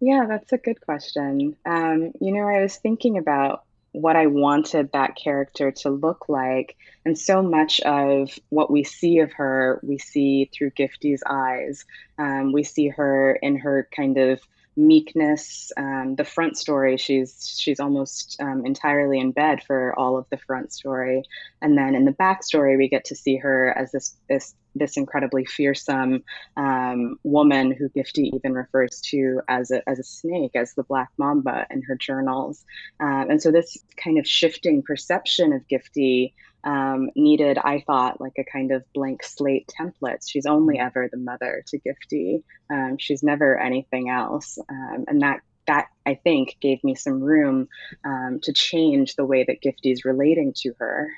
Yeah, 0.00 0.24
that's 0.26 0.52
a 0.52 0.58
good 0.58 0.80
question. 0.80 1.54
Um, 1.66 2.12
you 2.20 2.32
know, 2.32 2.48
I 2.48 2.62
was 2.62 2.76
thinking 2.76 3.18
about 3.18 3.65
what 3.96 4.14
I 4.14 4.26
wanted 4.26 4.92
that 4.92 5.16
character 5.16 5.70
to 5.70 5.88
look 5.88 6.28
like. 6.28 6.76
And 7.06 7.18
so 7.18 7.42
much 7.42 7.80
of 7.80 8.38
what 8.50 8.70
we 8.70 8.84
see 8.84 9.20
of 9.20 9.32
her, 9.32 9.80
we 9.82 9.96
see 9.96 10.50
through 10.52 10.72
Gifty's 10.72 11.22
eyes. 11.26 11.86
Um, 12.18 12.52
we 12.52 12.62
see 12.62 12.88
her 12.88 13.36
in 13.36 13.56
her 13.56 13.88
kind 13.96 14.18
of 14.18 14.42
meekness. 14.76 15.72
Um, 15.76 16.14
the 16.16 16.24
front 16.24 16.56
story, 16.56 16.96
she's 16.96 17.56
she's 17.58 17.80
almost 17.80 18.36
um, 18.40 18.64
entirely 18.66 19.18
in 19.18 19.32
bed 19.32 19.62
for 19.62 19.98
all 19.98 20.16
of 20.16 20.26
the 20.30 20.38
front 20.38 20.72
story, 20.72 21.22
and 21.62 21.76
then 21.76 21.94
in 21.94 22.04
the 22.04 22.12
back 22.12 22.42
story, 22.42 22.76
we 22.76 22.88
get 22.88 23.04
to 23.06 23.16
see 23.16 23.36
her 23.36 23.76
as 23.76 23.92
this 23.92 24.16
this 24.28 24.54
this 24.78 24.96
incredibly 24.96 25.44
fearsome 25.44 26.22
um, 26.56 27.18
woman 27.24 27.72
who 27.72 27.88
Gifty 27.88 28.30
even 28.34 28.52
refers 28.52 29.00
to 29.06 29.40
as 29.48 29.70
a, 29.70 29.88
as 29.88 29.98
a 29.98 30.04
snake, 30.04 30.52
as 30.54 30.74
the 30.74 30.82
black 30.82 31.08
mamba 31.18 31.66
in 31.70 31.82
her 31.82 31.96
journals. 31.96 32.64
Um, 33.00 33.30
and 33.30 33.42
so 33.42 33.50
this 33.50 33.78
kind 33.96 34.18
of 34.18 34.28
shifting 34.28 34.82
perception 34.82 35.52
of 35.52 35.62
Gifty 35.68 36.34
um, 36.66 37.10
needed, 37.14 37.58
I 37.58 37.82
thought, 37.86 38.20
like 38.20 38.34
a 38.38 38.44
kind 38.44 38.72
of 38.72 38.84
blank 38.92 39.22
slate 39.22 39.72
template. 39.80 40.28
She's 40.28 40.46
only 40.46 40.78
ever 40.78 41.08
the 41.10 41.16
mother 41.16 41.62
to 41.68 41.78
Gifty. 41.78 42.42
Um, 42.70 42.96
she's 42.98 43.22
never 43.22 43.58
anything 43.58 44.10
else. 44.10 44.58
Um, 44.68 45.04
and 45.06 45.22
that 45.22 45.40
that 45.66 45.86
I 46.04 46.14
think 46.14 46.56
gave 46.60 46.82
me 46.84 46.94
some 46.94 47.20
room 47.20 47.68
um, 48.04 48.40
to 48.42 48.52
change 48.52 49.14
the 49.14 49.24
way 49.24 49.44
that 49.44 49.62
Gifty's 49.62 50.04
relating 50.04 50.52
to 50.58 50.72
her. 50.78 51.08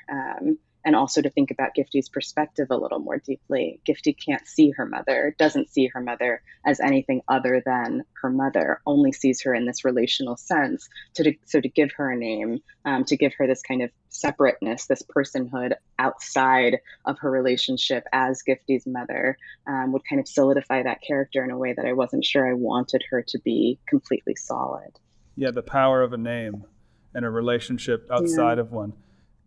And 0.89 0.95
also 0.95 1.21
to 1.21 1.29
think 1.29 1.51
about 1.51 1.75
Gifty's 1.77 2.09
perspective 2.09 2.65
a 2.71 2.75
little 2.75 2.97
more 2.97 3.19
deeply. 3.19 3.79
Gifty 3.87 4.11
can't 4.11 4.47
see 4.47 4.71
her 4.71 4.87
mother, 4.87 5.35
doesn't 5.37 5.69
see 5.69 5.85
her 5.85 6.01
mother 6.01 6.41
as 6.65 6.79
anything 6.79 7.21
other 7.27 7.61
than 7.63 8.05
her 8.23 8.31
mother, 8.31 8.81
only 8.87 9.11
sees 9.11 9.43
her 9.43 9.53
in 9.53 9.67
this 9.67 9.85
relational 9.85 10.35
sense. 10.35 10.89
To, 11.13 11.31
so 11.45 11.61
to 11.61 11.69
give 11.69 11.91
her 11.97 12.09
a 12.09 12.17
name, 12.17 12.63
um, 12.85 13.03
to 13.03 13.15
give 13.15 13.35
her 13.37 13.45
this 13.45 13.61
kind 13.61 13.83
of 13.83 13.91
separateness, 14.09 14.87
this 14.87 15.03
personhood 15.03 15.73
outside 15.99 16.79
of 17.05 17.19
her 17.19 17.29
relationship 17.29 18.05
as 18.11 18.41
Gifty's 18.41 18.87
mother, 18.87 19.37
um, 19.67 19.91
would 19.91 20.01
kind 20.09 20.19
of 20.19 20.27
solidify 20.27 20.81
that 20.81 21.03
character 21.07 21.43
in 21.43 21.51
a 21.51 21.57
way 21.59 21.71
that 21.71 21.85
I 21.85 21.93
wasn't 21.93 22.25
sure 22.25 22.49
I 22.49 22.53
wanted 22.53 23.03
her 23.11 23.21
to 23.27 23.37
be 23.37 23.77
completely 23.87 24.33
solid. 24.33 24.89
Yeah, 25.35 25.51
the 25.51 25.61
power 25.61 26.01
of 26.01 26.13
a 26.13 26.17
name 26.17 26.65
and 27.13 27.25
a 27.25 27.29
relationship 27.29 28.07
outside 28.09 28.57
yeah. 28.57 28.61
of 28.61 28.71
one 28.71 28.93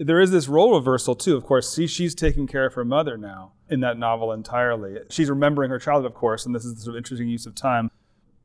there 0.06 0.20
is 0.20 0.30
this 0.30 0.48
role 0.48 0.74
reversal 0.74 1.14
too. 1.14 1.36
Of 1.36 1.44
course, 1.44 1.72
see, 1.72 1.86
she's 1.86 2.14
taking 2.14 2.46
care 2.46 2.66
of 2.66 2.74
her 2.74 2.84
mother 2.84 3.16
now 3.16 3.52
in 3.68 3.80
that 3.80 3.98
novel 3.98 4.32
entirely. 4.32 4.98
She's 5.10 5.30
remembering 5.30 5.70
her 5.70 5.78
childhood, 5.78 6.12
of 6.12 6.14
course, 6.16 6.46
and 6.46 6.54
this 6.54 6.64
is 6.64 6.82
sort 6.82 6.94
of 6.94 6.98
interesting 6.98 7.28
use 7.28 7.46
of 7.46 7.54
time. 7.54 7.90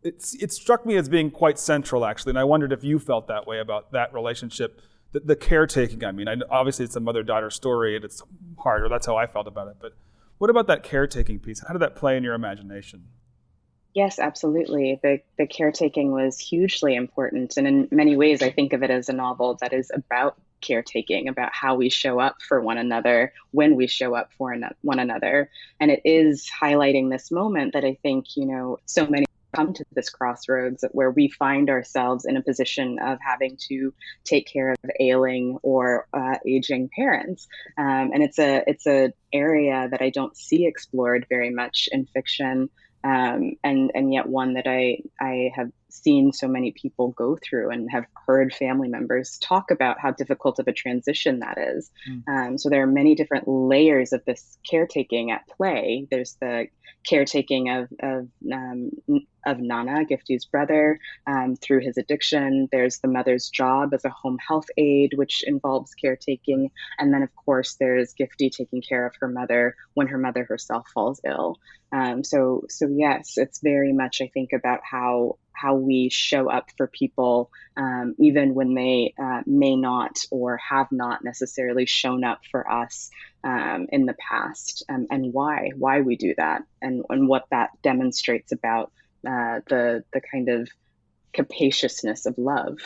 It's, 0.03 0.35
it 0.35 0.51
struck 0.51 0.85
me 0.85 0.95
as 0.95 1.09
being 1.09 1.31
quite 1.31 1.59
central, 1.59 2.05
actually, 2.05 2.31
and 2.31 2.39
I 2.39 2.43
wondered 2.43 2.71
if 2.71 2.83
you 2.83 2.99
felt 2.99 3.27
that 3.27 3.47
way 3.47 3.59
about 3.59 3.91
that 3.91 4.13
relationship, 4.13 4.81
the, 5.11 5.19
the 5.19 5.35
caretaking. 5.35 6.03
I 6.03 6.11
mean, 6.11 6.27
I, 6.27 6.35
obviously 6.49 6.85
it's 6.85 6.95
a 6.95 6.99
mother-daughter 6.99 7.49
story, 7.49 7.95
and 7.95 8.05
it's 8.05 8.21
hard, 8.59 8.83
or 8.83 8.89
that's 8.89 9.05
how 9.05 9.17
I 9.17 9.25
felt 9.25 9.47
about 9.47 9.67
it. 9.67 9.77
But 9.81 9.93
what 10.37 10.49
about 10.49 10.67
that 10.67 10.83
caretaking 10.83 11.39
piece? 11.39 11.63
How 11.65 11.73
did 11.73 11.81
that 11.81 11.95
play 11.95 12.15
in 12.15 12.23
your 12.23 12.35
imagination? 12.35 13.05
Yes, 13.93 14.19
absolutely. 14.19 14.99
The 15.01 15.21
the 15.39 15.47
caretaking 15.47 16.11
was 16.11 16.37
hugely 16.37 16.93
important, 16.93 17.57
and 17.57 17.67
in 17.67 17.87
many 17.89 18.15
ways, 18.15 18.43
I 18.43 18.51
think 18.51 18.73
of 18.73 18.83
it 18.83 18.91
as 18.91 19.09
a 19.09 19.13
novel 19.13 19.57
that 19.59 19.73
is 19.73 19.91
about 19.91 20.39
caretaking, 20.61 21.27
about 21.27 21.53
how 21.53 21.75
we 21.75 21.89
show 21.89 22.19
up 22.19 22.41
for 22.41 22.61
one 22.61 22.77
another 22.77 23.33
when 23.51 23.75
we 23.75 23.87
show 23.87 24.15
up 24.15 24.31
for 24.37 24.55
one 24.81 24.99
another, 24.99 25.49
and 25.79 25.91
it 25.91 26.01
is 26.05 26.49
highlighting 26.61 27.09
this 27.09 27.31
moment 27.31 27.73
that 27.73 27.85
I 27.85 27.97
think 28.01 28.35
you 28.35 28.45
know 28.45 28.77
so 28.85 29.07
many 29.07 29.25
come 29.55 29.73
to 29.73 29.85
this 29.93 30.09
crossroads 30.09 30.83
where 30.91 31.09
we 31.09 31.29
find 31.29 31.69
ourselves 31.69 32.25
in 32.25 32.37
a 32.37 32.43
position 32.43 32.99
of 32.99 33.17
having 33.25 33.57
to 33.69 33.93
take 34.23 34.45
care 34.45 34.71
of 34.71 34.91
ailing 34.99 35.57
or 35.63 36.05
uh, 36.13 36.35
aging 36.45 36.89
parents. 36.95 37.47
Um, 37.77 38.11
and 38.13 38.21
it's 38.21 38.39
a 38.39 38.63
it's 38.67 38.85
a 38.85 39.13
area 39.33 39.89
that 39.91 40.01
i 40.01 40.09
don't 40.09 40.37
see 40.37 40.65
explored 40.65 41.25
very 41.29 41.49
much 41.49 41.89
in 41.91 42.05
fiction 42.05 42.69
um, 43.03 43.53
and 43.63 43.91
and 43.93 44.13
yet 44.13 44.27
one 44.27 44.55
that 44.55 44.67
I 44.67 44.99
I 45.19 45.51
have 45.55 45.71
seen 46.03 46.31
so 46.33 46.47
many 46.47 46.71
people 46.71 47.09
go 47.09 47.37
through 47.41 47.71
and 47.71 47.89
have 47.91 48.05
heard 48.25 48.53
family 48.53 48.87
members 48.87 49.37
talk 49.39 49.71
about 49.71 49.99
how 49.99 50.11
difficult 50.11 50.59
of 50.59 50.67
a 50.67 50.73
transition 50.73 51.39
that 51.39 51.57
is. 51.57 51.91
Mm. 52.09 52.23
Um, 52.27 52.57
so 52.57 52.69
there 52.69 52.83
are 52.83 52.87
many 52.87 53.15
different 53.15 53.47
layers 53.47 54.13
of 54.13 54.23
this 54.25 54.57
caretaking 54.69 55.31
at 55.31 55.47
play. 55.47 56.07
There's 56.09 56.37
the 56.39 56.67
caretaking 57.07 57.69
of 57.69 57.87
of 58.01 58.27
um, 58.51 58.91
of 59.45 59.59
Nana, 59.59 60.05
Gifty's 60.05 60.45
brother, 60.45 60.99
um, 61.25 61.55
through 61.55 61.79
his 61.79 61.97
addiction. 61.97 62.67
There's 62.71 62.99
the 62.99 63.07
mother's 63.07 63.49
job 63.49 63.93
as 63.93 64.03
a 64.03 64.09
home 64.09 64.37
health 64.45 64.67
aide, 64.77 65.13
which 65.15 65.43
involves 65.45 65.93
caretaking, 65.93 66.71
and 66.99 67.13
then 67.13 67.23
of 67.23 67.29
course 67.35 67.75
there's 67.79 68.13
Gifty 68.13 68.51
taking 68.51 68.81
care 68.81 69.05
of 69.05 69.13
her 69.19 69.27
mother 69.27 69.75
when 69.93 70.07
her 70.07 70.17
mother 70.17 70.43
herself 70.43 70.87
falls 70.93 71.21
ill. 71.25 71.57
Um, 71.91 72.23
so 72.23 72.65
so 72.69 72.87
yes, 72.87 73.37
it's 73.37 73.59
very 73.61 73.93
much 73.93 74.21
I 74.21 74.27
think 74.27 74.51
about 74.53 74.81
how 74.83 75.37
how 75.59 75.75
we 75.75 76.09
show 76.09 76.49
up 76.49 76.69
for 76.77 76.87
people, 76.87 77.51
um, 77.75 78.15
even 78.19 78.53
when 78.53 78.73
they 78.73 79.13
uh, 79.21 79.41
may 79.45 79.75
not 79.75 80.19
or 80.31 80.57
have 80.57 80.91
not 80.91 81.23
necessarily 81.23 81.85
shown 81.85 82.23
up 82.23 82.41
for 82.51 82.69
us 82.69 83.09
um, 83.43 83.87
in 83.91 84.05
the 84.05 84.15
past, 84.15 84.83
um, 84.89 85.07
and 85.09 85.33
why 85.33 85.71
why 85.77 86.01
we 86.01 86.15
do 86.15 86.33
that, 86.37 86.63
and 86.81 87.03
and 87.09 87.27
what 87.27 87.45
that 87.51 87.69
demonstrates 87.81 88.51
about 88.51 88.91
uh, 89.27 89.61
the 89.67 90.03
the 90.13 90.21
kind 90.31 90.49
of 90.49 90.69
capaciousness 91.33 92.25
of 92.25 92.37
love. 92.37 92.77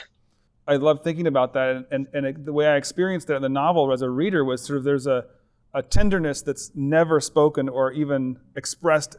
I 0.67 0.75
love 0.75 1.03
thinking 1.03 1.27
about 1.27 1.53
that, 1.53 1.87
and, 1.91 2.07
and, 2.13 2.25
it, 2.25 2.45
the 2.45 2.53
way 2.53 2.67
I 2.67 2.77
experienced 2.77 3.29
it 3.29 3.33
in 3.33 3.41
the 3.41 3.49
novel 3.49 3.91
as 3.91 4.01
a 4.01 4.09
reader 4.09 4.45
was 4.45 4.63
sort 4.63 4.77
of 4.77 4.83
there's 4.83 5.07
a 5.07 5.25
a 5.73 5.81
tenderness 5.81 6.41
that's 6.41 6.71
never 6.75 7.21
spoken 7.21 7.69
or 7.69 7.91
even 7.91 8.37
expressed 8.55 9.15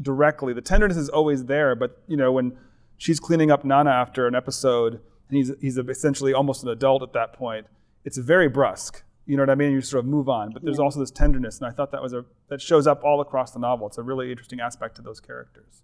directly. 0.00 0.52
The 0.52 0.60
tenderness 0.60 0.96
is 0.96 1.08
always 1.08 1.44
there, 1.44 1.74
but 1.74 2.02
you 2.06 2.16
know 2.16 2.32
when 2.32 2.56
she's 3.02 3.18
cleaning 3.18 3.50
up 3.50 3.64
Nana 3.64 3.90
after 3.90 4.28
an 4.28 4.34
episode, 4.34 5.00
and 5.28 5.36
he's 5.36 5.52
he's 5.60 5.76
essentially 5.76 6.32
almost 6.32 6.62
an 6.62 6.68
adult 6.68 7.02
at 7.02 7.12
that 7.12 7.32
point. 7.32 7.66
It's 8.04 8.16
very 8.16 8.48
brusque. 8.48 9.02
You 9.26 9.36
know 9.36 9.42
what 9.42 9.50
I 9.50 9.54
mean? 9.54 9.72
You 9.72 9.80
sort 9.80 10.04
of 10.04 10.10
move 10.10 10.28
on, 10.28 10.52
but 10.52 10.62
there's 10.62 10.78
yeah. 10.78 10.84
also 10.84 11.00
this 11.00 11.10
tenderness, 11.10 11.58
and 11.58 11.66
I 11.66 11.70
thought 11.72 11.90
that 11.92 12.02
was 12.02 12.12
a 12.12 12.24
that 12.48 12.60
shows 12.60 12.86
up 12.86 13.02
all 13.04 13.20
across 13.20 13.52
the 13.52 13.58
novel. 13.58 13.88
It's 13.88 13.98
a 13.98 14.02
really 14.02 14.30
interesting 14.30 14.60
aspect 14.60 14.96
to 14.96 15.02
those 15.02 15.20
characters. 15.20 15.82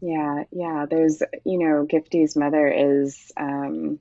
Yeah, 0.00 0.44
yeah. 0.52 0.86
There's 0.88 1.22
you 1.44 1.58
know, 1.58 1.86
Gifty's 1.86 2.36
mother 2.36 2.68
is 2.68 3.32
um, 3.36 3.98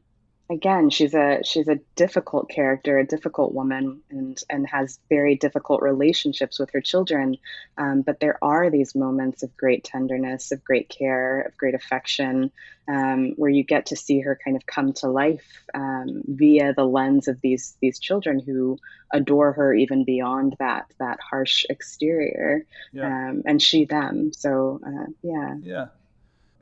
again 0.54 0.89
she's 0.89 1.13
a 1.13 1.39
she's 1.44 1.68
a 1.68 1.80
difficult 1.96 2.50
character 2.50 3.00
a 3.00 3.06
difficult 3.06 3.54
woman 3.54 4.02
and 4.10 4.42
and 4.50 4.68
has 4.68 5.00
very 5.10 5.36
difficult 5.36 5.82
relationships 5.82 6.60
with 6.60 6.70
her 6.72 6.82
children. 6.82 7.38
Um, 7.78 8.04
but 8.04 8.20
there 8.20 8.38
are 8.42 8.70
these 8.70 8.94
moments 8.96 9.44
of 9.44 9.58
great 9.58 9.84
tenderness 9.84 10.52
of 10.52 10.63
great 10.63 10.89
care 10.89 11.42
of 11.42 11.58
great 11.58 11.74
affection 11.74 12.52
um, 12.88 13.34
where 13.38 13.50
you 13.50 13.63
get 13.63 13.88
to 13.88 13.96
see 13.96 14.20
her 14.20 14.38
kind 14.44 14.56
of 14.56 14.66
come 14.66 14.94
to 14.94 15.08
life 15.08 15.63
um, 15.74 16.22
via 16.28 16.74
the 16.74 16.86
lens 16.86 17.28
of 17.28 17.42
these 17.42 17.76
these 17.82 18.00
children 18.00 18.39
who 18.39 18.78
adore 19.12 19.54
her 19.54 19.74
even 19.74 20.06
beyond 20.06 20.56
that 20.60 20.86
that 21.00 21.20
harsh 21.20 21.66
exterior 21.70 22.66
yeah. 22.92 23.30
Um, 23.30 23.44
and 23.46 23.62
she 23.62 23.86
them. 23.86 24.32
So 24.34 24.80
uh, 24.86 25.12
yeah. 25.24 25.56
Yeah. 25.62 25.86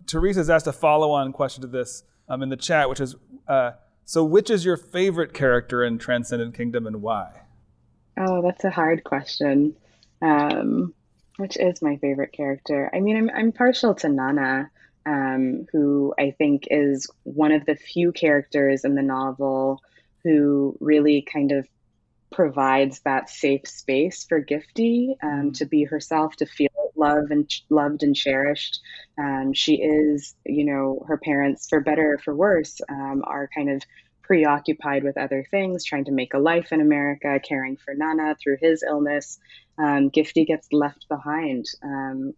Teresa's 0.08 0.50
asked 0.50 0.68
a 0.68 0.74
follow-on 0.74 1.32
question 1.32 1.62
to 1.62 1.68
this 1.68 2.04
um, 2.30 2.44
in 2.44 2.50
the 2.50 2.58
chat, 2.58 2.90
which 2.90 3.00
is 3.00 3.16
uh, 3.48 3.72
so, 4.06 4.24
which 4.24 4.50
is 4.50 4.66
your 4.66 4.78
favorite 4.78 5.34
character 5.34 5.84
in 5.84 5.98
Transcendent 5.98 6.56
Kingdom 6.56 6.88
and 6.88 7.02
why? 7.02 7.32
Oh, 8.18 8.42
that's 8.42 8.64
a 8.64 8.70
hard 8.70 9.04
question. 9.04 9.76
Um, 10.22 10.94
which 11.38 11.58
is 11.58 11.82
my 11.82 11.98
favorite 11.98 12.34
character? 12.34 12.90
I 12.94 13.00
mean, 13.00 13.18
I'm, 13.18 13.30
I'm 13.34 13.52
partial 13.52 13.96
to 13.96 14.10
Nana, 14.10 14.70
um, 15.06 15.66
who 15.72 16.14
I 16.20 16.32
think 16.38 16.68
is 16.70 17.10
one 17.24 17.52
of 17.52 17.66
the 17.66 17.76
few 17.76 18.12
characters 18.12 18.84
in 18.84 18.96
the 18.96 19.02
novel 19.02 19.82
who 20.24 20.78
really 20.80 21.22
kind 21.22 21.52
of 21.52 21.68
provides 22.32 23.00
that 23.02 23.30
safe 23.30 23.68
space 23.68 24.26
for 24.26 24.44
Gifty 24.44 25.16
um, 25.24 25.30
mm-hmm. 25.30 25.52
to 25.52 25.66
be 25.66 25.84
herself, 25.84 26.36
to 26.38 26.46
feel 26.46 26.70
loved 27.06 27.32
and 27.32 27.50
loved 27.70 28.04
and 28.04 28.16
cherished. 28.16 28.80
Um, 29.18 29.54
she 29.54 29.74
is, 29.76 30.36
you 30.46 30.66
know, 30.66 31.04
her 31.08 31.18
parents, 31.18 31.68
for 31.70 31.80
better 31.80 32.14
or 32.14 32.18
for 32.20 32.34
worse, 32.36 32.80
um, 32.90 33.24
are 33.26 33.50
kind 33.56 33.70
of 33.70 33.82
preoccupied 34.32 35.04
with 35.04 35.18
other 35.18 35.46
things, 35.52 35.84
trying 35.84 36.06
to 36.06 36.12
make 36.12 36.34
a 36.34 36.40
life 36.40 36.72
in 36.72 36.80
America, 36.80 37.40
caring 37.50 37.76
for 37.76 37.94
Nana 37.94 38.36
through 38.42 38.58
his 38.62 38.84
illness. 38.84 39.40
Um, 39.78 40.10
Gifty 40.10 40.46
gets 40.46 40.68
left 40.72 41.10
behind 41.10 41.66
um, 41.84 42.34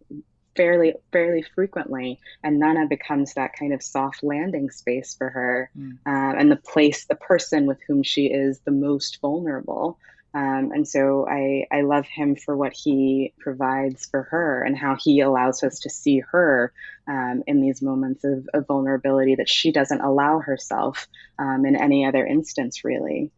fairly 0.56 0.94
fairly 1.12 1.44
frequently, 1.54 2.18
and 2.42 2.58
Nana 2.58 2.86
becomes 2.86 3.34
that 3.34 3.52
kind 3.58 3.72
of 3.72 3.82
soft 3.82 4.22
landing 4.22 4.70
space 4.70 5.14
for 5.14 5.28
her, 5.30 5.70
mm. 5.78 5.92
uh, 6.06 6.38
and 6.38 6.50
the 6.50 6.56
place, 6.72 7.06
the 7.06 7.14
person 7.14 7.66
with 7.66 7.78
whom 7.86 8.02
she 8.02 8.26
is 8.26 8.60
the 8.60 8.70
most 8.88 9.20
vulnerable. 9.20 9.98
Um, 10.34 10.72
and 10.72 10.86
so 10.86 11.26
I, 11.28 11.66
I 11.70 11.82
love 11.82 12.06
him 12.06 12.34
for 12.34 12.56
what 12.56 12.72
he 12.72 13.32
provides 13.38 14.06
for 14.06 14.24
her 14.24 14.64
and 14.64 14.76
how 14.76 14.96
he 14.96 15.20
allows 15.20 15.62
us 15.62 15.78
to 15.80 15.90
see 15.90 16.18
her 16.32 16.72
um, 17.06 17.44
in 17.46 17.60
these 17.60 17.80
moments 17.80 18.24
of, 18.24 18.48
of, 18.52 18.66
vulnerability 18.66 19.36
that 19.36 19.48
she 19.48 19.70
doesn't 19.70 20.00
allow 20.00 20.40
herself 20.40 21.06
um, 21.38 21.64
in 21.64 21.76
any 21.76 22.04
other 22.04 22.26
instance, 22.26 22.84
really. 22.84 23.30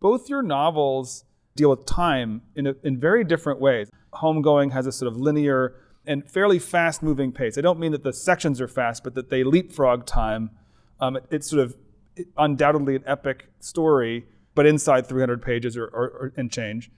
Both 0.00 0.30
your 0.30 0.42
novels 0.42 1.24
deal 1.54 1.68
with 1.68 1.84
time 1.84 2.40
in, 2.56 2.66
a, 2.66 2.74
in 2.82 2.98
very 2.98 3.24
different 3.24 3.60
ways. 3.60 3.90
Homegoing 4.14 4.72
has 4.72 4.86
a 4.86 4.92
sort 4.92 5.12
of 5.12 5.18
linear 5.18 5.74
and 6.06 6.28
fairly 6.28 6.58
fast 6.58 7.02
moving 7.02 7.32
pace. 7.32 7.58
I 7.58 7.60
don't 7.60 7.78
mean 7.78 7.92
that 7.92 8.04
the 8.04 8.12
sections 8.12 8.58
are 8.58 8.68
fast, 8.68 9.04
but 9.04 9.14
that 9.16 9.28
they 9.28 9.44
leapfrog 9.44 10.06
time. 10.06 10.50
Um, 10.98 11.16
it, 11.16 11.26
it's 11.30 11.50
sort 11.50 11.62
of 11.62 11.76
undoubtedly 12.38 12.96
an 12.96 13.04
epic 13.06 13.48
story 13.60 14.26
but 14.54 14.66
inside 14.66 15.06
300 15.06 15.42
pages 15.42 15.76
or, 15.76 15.84
or, 15.84 16.08
or, 16.08 16.32
and 16.36 16.50
change. 16.50 16.90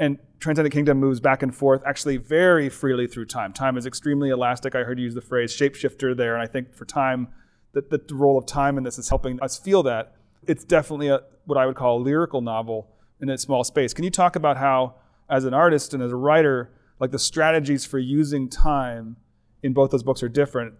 And 0.00 0.18
Transcendent 0.40 0.72
Kingdom 0.72 0.98
moves 0.98 1.20
back 1.20 1.42
and 1.42 1.54
forth 1.54 1.82
actually 1.86 2.16
very 2.16 2.68
freely 2.68 3.06
through 3.06 3.26
time. 3.26 3.52
Time 3.52 3.76
is 3.76 3.86
extremely 3.86 4.30
elastic. 4.30 4.74
I 4.74 4.80
heard 4.80 4.98
you 4.98 5.04
use 5.04 5.14
the 5.14 5.20
phrase 5.20 5.52
shapeshifter 5.52 6.16
there, 6.16 6.34
and 6.34 6.42
I 6.42 6.46
think 6.46 6.74
for 6.74 6.84
time, 6.84 7.28
that 7.72 7.90
the 7.90 8.14
role 8.14 8.38
of 8.38 8.46
time 8.46 8.78
in 8.78 8.84
this 8.84 8.98
is 8.98 9.08
helping 9.08 9.40
us 9.40 9.58
feel 9.58 9.82
that. 9.84 10.14
It's 10.46 10.64
definitely 10.64 11.08
a, 11.08 11.20
what 11.44 11.58
I 11.58 11.66
would 11.66 11.76
call 11.76 11.98
a 11.98 12.02
lyrical 12.02 12.40
novel 12.40 12.88
in 13.20 13.28
a 13.28 13.38
small 13.38 13.64
space. 13.64 13.94
Can 13.94 14.04
you 14.04 14.10
talk 14.10 14.34
about 14.34 14.56
how, 14.56 14.94
as 15.28 15.44
an 15.44 15.54
artist 15.54 15.94
and 15.94 16.02
as 16.02 16.10
a 16.10 16.16
writer, 16.16 16.70
like 16.98 17.10
the 17.10 17.18
strategies 17.18 17.84
for 17.84 17.98
using 17.98 18.48
time 18.48 19.16
in 19.62 19.72
both 19.72 19.90
those 19.90 20.02
books 20.02 20.22
are 20.22 20.28
different? 20.28 20.74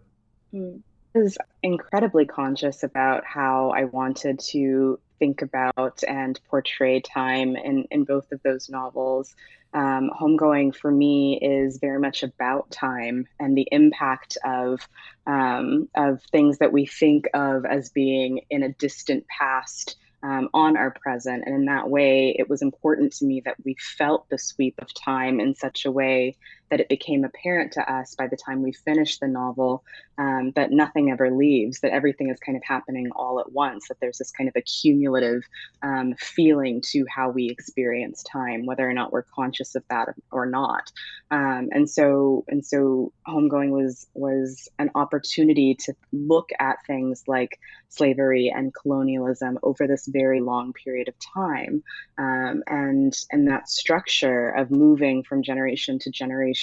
Mm. 0.53 0.83
I 1.15 1.19
was 1.21 1.39
incredibly 1.63 2.27
conscious 2.27 2.83
about 2.83 3.25
how 3.25 3.71
I 3.71 3.85
wanted 3.85 4.39
to 4.51 4.99
think 5.19 5.43
about 5.43 6.03
and 6.07 6.41
portray 6.49 7.01
time 7.01 7.57
in, 7.57 7.87
in 7.91 8.05
both 8.05 8.31
of 8.33 8.43
those 8.43 8.69
novels. 8.69 9.35
Um, 9.75 10.11
Homegoing 10.19 10.75
for 10.75 10.91
me 10.91 11.39
is 11.41 11.79
very 11.79 11.99
much 11.99 12.23
about 12.23 12.71
time 12.71 13.27
and 13.39 13.57
the 13.57 13.69
impact 13.71 14.39
of 14.45 14.89
um, 15.27 15.89
of 15.95 16.23
things 16.33 16.59
that 16.59 16.73
we 16.73 16.87
think 16.87 17.29
of 17.35 17.67
as 17.67 17.91
being 17.91 18.41
in 18.49 18.63
a 18.63 18.73
distant 18.73 19.27
past 19.29 19.97
um, 20.23 20.49
on 20.55 20.77
our 20.77 20.91
present. 20.91 21.45
And 21.47 21.55
in 21.55 21.65
that 21.67 21.91
way, 21.91 22.35
it 22.39 22.49
was 22.49 22.63
important 22.63 23.13
to 23.15 23.25
me 23.25 23.43
that 23.45 23.57
we 23.65 23.77
felt 23.79 24.29
the 24.29 24.39
sweep 24.39 24.75
of 24.79 24.93
time 24.95 25.41
in 25.41 25.55
such 25.55 25.85
a 25.85 25.91
way 25.91 26.37
that 26.71 26.81
it 26.81 26.89
became 26.89 27.25
apparent 27.25 27.73
to 27.73 27.93
us 27.93 28.15
by 28.15 28.27
the 28.27 28.37
time 28.37 28.63
we 28.63 28.73
finished 28.73 29.21
the 29.21 29.29
novel 29.29 29.85
um, 30.19 30.53
that 30.57 30.71
nothing 30.71 31.11
ever 31.11 31.31
leaves, 31.31 31.81
that 31.81 31.93
everything 31.93 32.31
is 32.31 32.39
kind 32.41 32.57
of 32.57 32.65
happening 32.65 33.11
all 33.15 33.39
at 33.39 33.53
once, 33.53 33.89
that 33.89 33.99
there's 34.01 34.19
this 34.19 34.31
kind 34.31 34.49
of 34.49 34.57
accumulative 34.57 35.43
um, 35.83 36.15
feeling 36.19 36.83
to 36.93 37.05
how 37.15 37.31
we 37.31 37.49
experience 37.49 38.23
time, 38.23 38.67
whether 38.67 38.89
or 38.89 38.95
not 38.95 39.13
we're 39.13 39.23
conscious 39.23 39.75
of 39.75 39.85
that 39.91 40.09
or 40.33 40.47
not. 40.47 40.91
Um, 41.31 41.69
and 41.73 41.89
so, 41.89 42.45
and 42.49 42.65
so, 42.65 43.13
homegoing 43.27 43.71
was 43.71 44.07
was 44.15 44.69
an 44.79 44.91
opportunity 44.95 45.75
to 45.75 45.95
look 46.13 46.51
at 46.61 46.79
things 46.87 47.25
like 47.27 47.59
slavery 47.89 48.53
and 48.55 48.73
colonialism 48.75 49.59
over 49.63 49.87
this 49.87 50.07
very 50.07 50.41
long 50.41 50.73
period 50.73 51.09
of 51.09 51.15
time, 51.19 51.83
um, 52.19 52.63
and 52.69 53.17
and 53.33 53.49
that 53.49 53.69
structure 53.69 54.51
of 54.51 54.71
moving 54.71 55.25
from 55.25 55.43
generation 55.43 55.99
to 55.99 56.11
generation, 56.11 56.56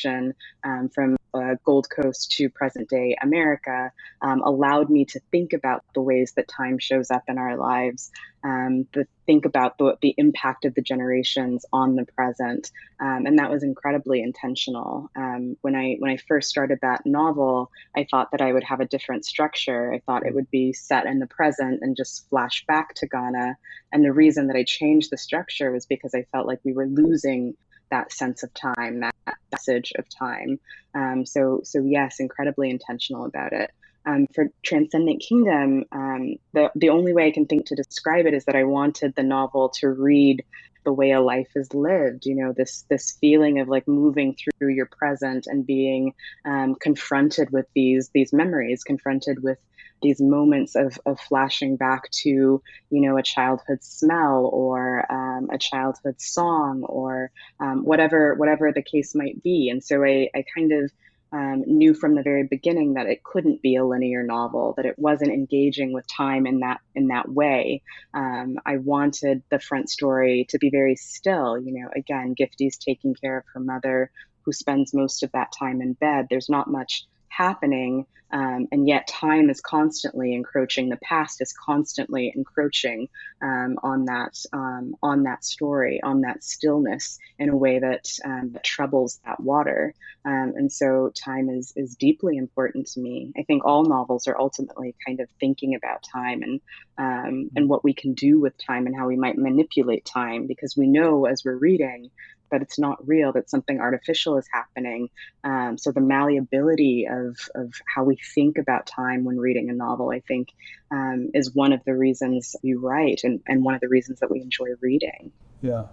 um, 0.63 0.89
from 0.89 1.17
uh, 1.33 1.55
Gold 1.65 1.87
Coast 1.89 2.31
to 2.33 2.49
present 2.49 2.89
day 2.89 3.17
America 3.21 3.91
um, 4.21 4.41
allowed 4.41 4.89
me 4.89 5.05
to 5.05 5.19
think 5.31 5.53
about 5.53 5.83
the 5.93 6.01
ways 6.01 6.33
that 6.35 6.47
time 6.47 6.77
shows 6.77 7.09
up 7.11 7.23
in 7.27 7.37
our 7.37 7.57
lives, 7.57 8.11
um, 8.43 8.85
to 8.93 9.05
think 9.25 9.45
about 9.45 9.77
the, 9.77 9.97
the 10.01 10.13
impact 10.17 10.65
of 10.65 10.75
the 10.75 10.81
generations 10.81 11.65
on 11.71 11.95
the 11.95 12.05
present, 12.05 12.71
um, 12.99 13.25
and 13.25 13.39
that 13.39 13.49
was 13.49 13.63
incredibly 13.63 14.21
intentional. 14.21 15.09
Um, 15.15 15.57
when 15.61 15.75
I 15.75 15.95
when 15.99 16.11
I 16.11 16.17
first 16.17 16.49
started 16.49 16.79
that 16.81 17.05
novel, 17.05 17.71
I 17.95 18.05
thought 18.09 18.31
that 18.31 18.41
I 18.41 18.51
would 18.51 18.63
have 18.63 18.79
a 18.79 18.85
different 18.85 19.25
structure. 19.25 19.93
I 19.93 19.99
thought 19.99 20.25
it 20.25 20.35
would 20.35 20.51
be 20.51 20.73
set 20.73 21.05
in 21.05 21.19
the 21.19 21.27
present 21.27 21.79
and 21.81 21.95
just 21.95 22.29
flash 22.29 22.65
back 22.67 22.93
to 22.95 23.07
Ghana. 23.07 23.57
And 23.91 24.03
the 24.03 24.13
reason 24.13 24.47
that 24.47 24.57
I 24.57 24.63
changed 24.63 25.09
the 25.09 25.17
structure 25.17 25.71
was 25.71 25.85
because 25.85 26.13
I 26.13 26.25
felt 26.31 26.47
like 26.47 26.59
we 26.63 26.73
were 26.73 26.87
losing 26.87 27.55
that 27.93 28.11
sense 28.11 28.41
of 28.41 28.51
time, 28.55 29.01
that 29.01 29.15
message 29.51 29.93
of 29.99 30.09
time. 30.09 30.59
Um, 30.95 31.25
so, 31.25 31.61
so 31.63 31.79
yes, 31.83 32.19
incredibly 32.19 32.71
intentional 32.71 33.25
about 33.25 33.53
it. 33.53 33.69
Um, 34.05 34.27
for 34.33 34.47
Transcendent 34.63 35.21
Kingdom, 35.21 35.85
um, 35.91 36.35
the 36.53 36.71
the 36.75 36.89
only 36.89 37.13
way 37.13 37.27
I 37.27 37.31
can 37.31 37.45
think 37.45 37.67
to 37.67 37.75
describe 37.75 38.25
it 38.25 38.33
is 38.33 38.45
that 38.45 38.55
I 38.55 38.65
wanted 38.65 39.15
the 39.15 39.23
novel 39.23 39.69
to 39.79 39.87
read 39.87 40.43
the 40.83 40.91
way 40.91 41.11
a 41.11 41.21
life 41.21 41.51
is 41.55 41.73
lived. 41.73 42.25
You 42.25 42.35
know, 42.35 42.51
this 42.51 42.83
this 42.89 43.17
feeling 43.21 43.59
of 43.59 43.69
like 43.69 43.87
moving 43.87 44.35
through 44.35 44.73
your 44.73 44.87
present 44.87 45.47
and 45.47 45.65
being 45.65 46.13
um, 46.43 46.75
confronted 46.75 47.51
with 47.51 47.67
these 47.75 48.09
these 48.13 48.33
memories, 48.33 48.83
confronted 48.83 49.41
with 49.41 49.59
these 50.03 50.21
moments 50.21 50.75
of, 50.75 50.99
of 51.05 51.19
flashing 51.19 51.77
back 51.77 52.09
to 52.11 52.29
you 52.29 52.61
know 52.91 53.17
a 53.17 53.23
childhood 53.23 53.83
smell 53.83 54.49
or 54.53 55.11
um, 55.11 55.49
a 55.51 55.57
childhood 55.57 56.21
song 56.21 56.83
or 56.83 57.31
um, 57.59 57.83
whatever 57.83 58.35
whatever 58.35 58.71
the 58.71 58.83
case 58.83 59.15
might 59.15 59.41
be 59.41 59.69
and 59.69 59.83
so 59.83 60.03
i, 60.03 60.29
I 60.35 60.43
kind 60.55 60.71
of 60.71 60.91
um, 61.33 61.63
knew 61.65 61.95
from 61.95 62.13
the 62.13 62.21
very 62.21 62.43
beginning 62.43 62.93
that 62.93 63.07
it 63.07 63.23
couldn't 63.23 63.63
be 63.63 63.75
a 63.75 63.83
linear 63.83 64.21
novel, 64.21 64.75
that 64.77 64.85
it 64.85 64.99
wasn't 64.99 65.31
engaging 65.31 65.91
with 65.91 66.05
time 66.05 66.45
in 66.45 66.59
that 66.59 66.79
in 66.93 67.07
that 67.07 67.27
way. 67.27 67.81
Um, 68.13 68.57
I 68.67 68.77
wanted 68.77 69.41
the 69.49 69.59
front 69.59 69.89
story 69.89 70.45
to 70.49 70.59
be 70.59 70.69
very 70.69 70.95
still. 70.95 71.57
You 71.57 71.73
know, 71.73 71.89
again, 71.95 72.35
Gifty's 72.39 72.77
taking 72.77 73.15
care 73.15 73.39
of 73.39 73.45
her 73.53 73.59
mother, 73.59 74.11
who 74.43 74.51
spends 74.51 74.93
most 74.93 75.23
of 75.23 75.31
that 75.31 75.51
time 75.57 75.81
in 75.81 75.93
bed. 75.93 76.27
There's 76.29 76.49
not 76.49 76.69
much 76.69 77.07
happening 77.35 78.05
um, 78.33 78.67
and 78.71 78.87
yet 78.87 79.07
time 79.07 79.51
is 79.51 79.61
constantly 79.61 80.33
encroaching 80.33 80.89
the 80.89 80.97
past 80.97 81.39
is 81.39 81.53
constantly 81.53 82.33
encroaching 82.35 83.07
um, 83.43 83.77
on 83.83 84.05
that 84.05 84.35
um, 84.51 84.95
on 85.03 85.23
that 85.23 85.45
story 85.45 86.01
on 86.01 86.21
that 86.21 86.43
stillness 86.43 87.19
in 87.37 87.49
a 87.49 87.55
way 87.55 87.77
that, 87.77 88.07
um, 88.25 88.49
that 88.53 88.63
troubles 88.63 89.19
that 89.23 89.39
water. 89.39 89.93
Um, 90.25 90.53
and 90.55 90.71
so 90.71 91.11
time 91.15 91.49
is 91.49 91.73
is 91.75 91.95
deeply 91.95 92.37
important 92.37 92.87
to 92.87 92.99
me. 92.99 93.31
I 93.37 93.43
think 93.43 93.65
all 93.65 93.85
novels 93.85 94.27
are 94.27 94.39
ultimately 94.39 94.95
kind 95.05 95.19
of 95.19 95.29
thinking 95.39 95.75
about 95.75 96.03
time 96.11 96.41
and 96.41 96.61
um, 96.97 97.51
and 97.55 97.69
what 97.69 97.83
we 97.83 97.93
can 97.93 98.15
do 98.15 98.41
with 98.41 98.57
time 98.57 98.87
and 98.87 98.95
how 98.95 99.05
we 99.05 99.15
might 99.15 99.37
manipulate 99.37 100.05
time 100.05 100.47
because 100.47 100.75
we 100.75 100.87
know 100.87 101.25
as 101.25 101.43
we're 101.45 101.55
reading 101.55 102.09
that 102.51 102.61
it's 102.61 102.77
not 102.77 103.05
real, 103.07 103.33
that 103.33 103.49
something 103.49 103.79
artificial 103.79 104.37
is 104.37 104.47
happening. 104.51 105.09
Um, 105.43 105.77
so 105.77 105.91
the 105.91 106.01
malleability 106.01 107.07
of, 107.09 107.37
of 107.55 107.73
how 107.93 108.03
we 108.03 108.17
think 108.35 108.57
about 108.57 108.85
time 108.85 109.23
when 109.23 109.37
reading 109.37 109.69
a 109.69 109.73
novel, 109.73 110.11
I 110.11 110.19
think, 110.19 110.49
um, 110.91 111.29
is 111.33 111.53
one 111.53 111.73
of 111.73 111.81
the 111.85 111.95
reasons 111.95 112.55
we 112.63 112.75
write 112.75 113.21
and, 113.23 113.41
and 113.47 113.63
one 113.63 113.75
of 113.75 113.81
the 113.81 113.89
reasons 113.89 114.19
that 114.19 114.29
we 114.29 114.41
enjoy 114.41 114.67
reading. 114.81 115.31
Yeah. 115.61 115.85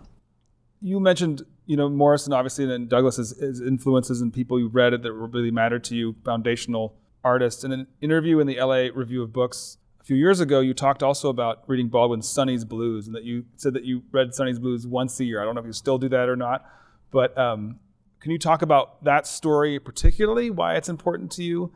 You 0.82 1.00
mentioned, 1.00 1.42
you 1.66 1.76
know, 1.76 1.88
Morrison, 1.88 2.32
obviously, 2.32 2.72
and 2.72 2.88
Douglas's 2.88 3.60
influences 3.60 4.20
and 4.20 4.32
people 4.32 4.58
you 4.58 4.68
read 4.68 4.92
that 5.02 5.12
really 5.12 5.50
mattered 5.50 5.84
to 5.84 5.94
you, 5.94 6.16
foundational 6.24 6.94
artists. 7.22 7.64
In 7.64 7.72
an 7.72 7.86
interview 8.00 8.38
in 8.38 8.46
the 8.46 8.58
LA 8.60 8.88
Review 8.94 9.22
of 9.22 9.32
Books, 9.32 9.78
few 10.10 10.16
years 10.16 10.40
ago, 10.40 10.58
you 10.58 10.74
talked 10.74 11.04
also 11.04 11.28
about 11.28 11.62
reading 11.68 11.86
Baldwin's 11.86 12.28
Sonny's 12.28 12.64
Blues, 12.64 13.06
and 13.06 13.14
that 13.14 13.22
you 13.22 13.44
said 13.54 13.74
that 13.74 13.84
you 13.84 14.02
read 14.10 14.34
Sonny's 14.34 14.58
Blues 14.58 14.84
once 14.84 15.20
a 15.20 15.24
year. 15.24 15.40
I 15.40 15.44
don't 15.44 15.54
know 15.54 15.60
if 15.60 15.68
you 15.68 15.72
still 15.72 15.98
do 15.98 16.08
that 16.08 16.28
or 16.28 16.34
not, 16.34 16.68
but 17.12 17.38
um, 17.38 17.78
can 18.18 18.32
you 18.32 18.38
talk 18.38 18.62
about 18.62 19.04
that 19.04 19.24
story 19.24 19.78
particularly, 19.78 20.50
why 20.50 20.74
it's 20.74 20.88
important 20.88 21.30
to 21.32 21.44
you? 21.44 21.72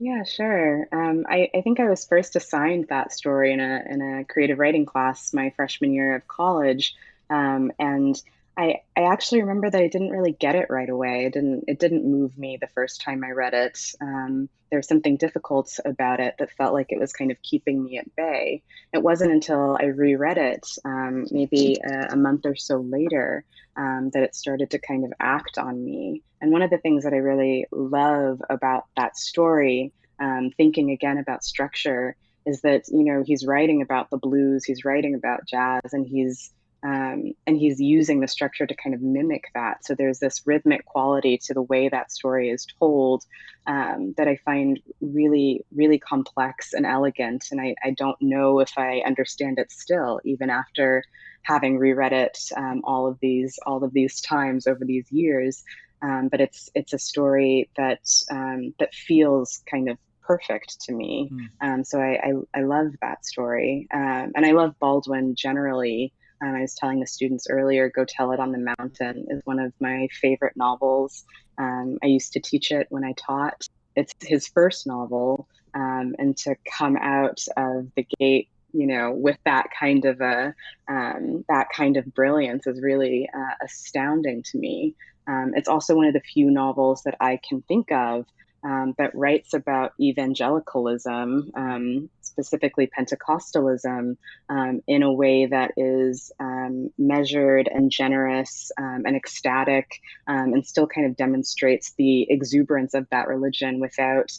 Yeah, 0.00 0.24
sure. 0.24 0.88
Um, 0.90 1.24
I, 1.28 1.50
I, 1.54 1.60
think 1.60 1.78
I 1.78 1.88
was 1.88 2.04
first 2.04 2.34
assigned 2.34 2.88
that 2.88 3.12
story 3.12 3.52
in 3.52 3.60
a 3.60 3.84
in 3.88 4.02
a 4.02 4.24
creative 4.24 4.58
writing 4.58 4.84
class 4.84 5.32
my 5.32 5.50
freshman 5.54 5.92
year 5.92 6.16
of 6.16 6.26
college, 6.26 6.96
um, 7.30 7.70
and 7.78 8.20
I, 8.58 8.80
I 8.96 9.02
actually 9.02 9.42
remember 9.42 9.70
that 9.70 9.80
I 9.80 9.86
didn't 9.86 10.10
really 10.10 10.32
get 10.32 10.56
it 10.56 10.66
right 10.68 10.88
away. 10.88 11.26
It 11.26 11.32
didn't 11.32 11.64
it 11.68 11.78
didn't 11.78 12.04
move 12.04 12.36
me 12.36 12.58
the 12.60 12.66
first 12.66 13.00
time 13.00 13.22
I 13.22 13.30
read 13.30 13.54
it. 13.54 13.78
Um, 14.00 14.48
there 14.70 14.80
was 14.80 14.88
something 14.88 15.16
difficult 15.16 15.78
about 15.84 16.18
it 16.18 16.34
that 16.40 16.50
felt 16.50 16.74
like 16.74 16.88
it 16.90 16.98
was 16.98 17.12
kind 17.12 17.30
of 17.30 17.40
keeping 17.40 17.84
me 17.84 17.98
at 17.98 18.16
bay. 18.16 18.62
It 18.92 19.02
wasn't 19.02 19.30
until 19.30 19.78
I 19.80 19.84
reread 19.84 20.38
it, 20.38 20.66
um, 20.84 21.26
maybe 21.30 21.76
a, 21.88 22.08
a, 22.12 22.16
month 22.16 22.44
or 22.44 22.56
so 22.56 22.78
later, 22.78 23.44
um, 23.76 24.10
that 24.12 24.24
it 24.24 24.34
started 24.34 24.72
to 24.72 24.80
kind 24.80 25.04
of 25.04 25.12
act 25.20 25.56
on 25.56 25.82
me. 25.82 26.22
And 26.40 26.50
one 26.50 26.62
of 26.62 26.70
the 26.70 26.78
things 26.78 27.04
that 27.04 27.14
I 27.14 27.18
really 27.18 27.66
love 27.70 28.42
about 28.50 28.86
that 28.96 29.16
story, 29.16 29.92
um, 30.20 30.50
thinking 30.56 30.90
again 30.90 31.18
about 31.18 31.44
structure, 31.44 32.16
is 32.44 32.62
that 32.62 32.88
you 32.88 33.04
know 33.04 33.22
he's 33.24 33.46
writing 33.46 33.82
about 33.82 34.10
the 34.10 34.18
blues, 34.18 34.64
he's 34.64 34.84
writing 34.84 35.14
about 35.14 35.46
jazz, 35.46 35.92
and 35.92 36.06
he's 36.06 36.52
um, 36.82 37.32
and 37.46 37.58
he's 37.58 37.80
using 37.80 38.20
the 38.20 38.28
structure 38.28 38.66
to 38.66 38.74
kind 38.74 38.94
of 38.94 39.02
mimic 39.02 39.44
that. 39.54 39.84
So 39.84 39.94
there's 39.94 40.20
this 40.20 40.42
rhythmic 40.46 40.84
quality 40.84 41.38
to 41.46 41.54
the 41.54 41.62
way 41.62 41.88
that 41.88 42.12
story 42.12 42.50
is 42.50 42.66
told 42.78 43.24
um, 43.66 44.14
that 44.16 44.28
I 44.28 44.36
find 44.44 44.78
really, 45.00 45.64
really 45.74 45.98
complex 45.98 46.72
and 46.72 46.86
elegant. 46.86 47.46
And 47.50 47.60
I, 47.60 47.74
I, 47.82 47.90
don't 47.90 48.20
know 48.20 48.60
if 48.60 48.72
I 48.78 49.02
understand 49.04 49.58
it 49.58 49.72
still, 49.72 50.20
even 50.24 50.50
after 50.50 51.02
having 51.42 51.78
reread 51.78 52.12
it 52.12 52.38
um, 52.56 52.82
all 52.84 53.06
of 53.06 53.18
these 53.20 53.58
all 53.66 53.82
of 53.82 53.92
these 53.92 54.20
times 54.20 54.66
over 54.66 54.84
these 54.84 55.10
years. 55.10 55.64
Um, 56.00 56.28
but 56.28 56.40
it's 56.40 56.70
it's 56.74 56.92
a 56.92 56.98
story 56.98 57.68
that 57.76 58.08
um, 58.30 58.72
that 58.78 58.94
feels 58.94 59.62
kind 59.68 59.90
of 59.90 59.98
perfect 60.22 60.80
to 60.82 60.92
me. 60.92 61.30
Mm. 61.32 61.48
Um, 61.60 61.84
so 61.84 61.98
I, 61.98 62.20
I, 62.22 62.60
I 62.60 62.62
love 62.62 62.88
that 63.00 63.24
story, 63.26 63.88
um, 63.92 64.32
and 64.36 64.46
I 64.46 64.52
love 64.52 64.78
Baldwin 64.78 65.34
generally. 65.34 66.12
I 66.40 66.60
was 66.60 66.74
telling 66.74 67.00
the 67.00 67.06
students 67.06 67.48
earlier, 67.50 67.90
Go 67.90 68.04
Tell 68.04 68.32
It 68.32 68.40
on 68.40 68.52
the 68.52 68.74
Mountain 68.78 69.26
is 69.30 69.40
one 69.44 69.58
of 69.58 69.72
my 69.80 70.08
favorite 70.20 70.56
novels. 70.56 71.24
Um, 71.58 71.98
I 72.02 72.06
used 72.06 72.32
to 72.34 72.40
teach 72.40 72.70
it 72.70 72.86
when 72.90 73.04
I 73.04 73.12
taught. 73.12 73.66
It's 73.96 74.14
his 74.20 74.46
first 74.46 74.86
novel, 74.86 75.48
um, 75.74 76.14
and 76.18 76.36
to 76.38 76.54
come 76.78 76.96
out 76.96 77.40
of 77.56 77.88
the 77.96 78.06
gate, 78.18 78.48
you 78.72 78.86
know, 78.86 79.12
with 79.12 79.38
that 79.44 79.66
kind 79.78 80.04
of 80.04 80.20
a 80.20 80.54
um, 80.88 81.44
that 81.48 81.68
kind 81.74 81.96
of 81.96 82.14
brilliance 82.14 82.66
is 82.66 82.80
really 82.80 83.28
uh, 83.34 83.54
astounding 83.64 84.42
to 84.44 84.58
me. 84.58 84.94
Um, 85.26 85.52
it's 85.56 85.68
also 85.68 85.96
one 85.96 86.06
of 86.06 86.14
the 86.14 86.20
few 86.20 86.50
novels 86.50 87.02
that 87.02 87.16
I 87.20 87.38
can 87.46 87.62
think 87.62 87.90
of 87.90 88.24
um, 88.64 88.94
that 88.98 89.14
writes 89.14 89.54
about 89.54 89.92
evangelicalism, 90.00 91.50
um, 91.54 92.10
specifically 92.22 92.88
Pentecostalism, 92.88 94.16
um, 94.48 94.82
in 94.86 95.02
a 95.02 95.12
way 95.12 95.46
that 95.46 95.72
is 95.76 96.32
um, 96.40 96.90
measured 96.98 97.68
and 97.68 97.90
generous 97.90 98.70
um, 98.78 99.02
and 99.06 99.16
ecstatic, 99.16 100.00
um, 100.26 100.52
and 100.52 100.66
still 100.66 100.86
kind 100.86 101.06
of 101.06 101.16
demonstrates 101.16 101.92
the 101.98 102.26
exuberance 102.30 102.94
of 102.94 103.08
that 103.10 103.28
religion 103.28 103.80
without. 103.80 104.30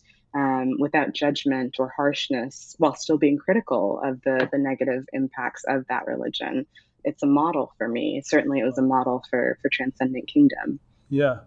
without 0.80 1.12
judgment 1.14 1.78
or 1.80 1.90
harshness, 1.90 2.76
while 2.78 2.94
still 2.94 3.18
being 3.18 3.38
critical 3.38 4.00
of 4.04 4.22
the, 4.22 4.48
the 4.52 4.60
negative 4.60 5.04
impacts 5.12 5.64
of 5.68 5.88
that 5.88 6.06
religion, 6.06 6.68
it's 7.04 7.24
a 7.24 7.26
model 7.26 7.74
for 7.78 7.88
me. 7.88 8.22
Certainly, 8.24 8.60
it 8.60 8.66
was 8.66 8.78
a 8.78 8.84
model 8.84 9.24
for 9.30 9.58
for 9.62 9.70
Transcendent 9.70 10.28
Kingdom. 10.28 10.80
Yeah, 11.10 11.40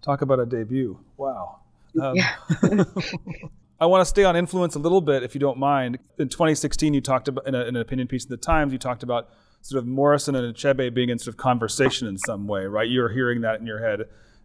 talk 0.00 0.22
about 0.22 0.38
a 0.38 0.46
debut. 0.46 0.98
Wow. 1.16 1.59
Um, 2.00 2.16
I 3.80 3.86
want 3.86 4.02
to 4.02 4.04
stay 4.04 4.24
on 4.24 4.36
influence 4.36 4.74
a 4.74 4.78
little 4.78 5.00
bit, 5.00 5.22
if 5.22 5.34
you 5.34 5.40
don't 5.40 5.58
mind. 5.58 5.98
In 6.18 6.28
2016, 6.28 6.92
you 6.92 7.00
talked 7.00 7.28
about 7.28 7.46
in, 7.46 7.54
a, 7.54 7.60
in, 7.62 7.76
an 7.76 7.82
opinion 7.82 8.08
piece 8.08 8.24
in 8.24 8.30
the 8.30 8.36
Times, 8.36 8.72
you 8.72 8.78
talked 8.78 9.02
about 9.02 9.30
sort 9.62 9.82
of 9.82 9.86
Morrison 9.86 10.34
and 10.34 10.54
Achebe 10.54 10.92
being 10.92 11.08
in 11.08 11.18
sort 11.18 11.28
of 11.28 11.36
conversation 11.38 12.06
in 12.06 12.18
some 12.18 12.46
way, 12.46 12.66
right? 12.66 12.88
You're 12.88 13.08
hearing 13.08 13.40
that 13.40 13.60
in 13.60 13.66
your 13.66 13.78
head. 13.78 14.02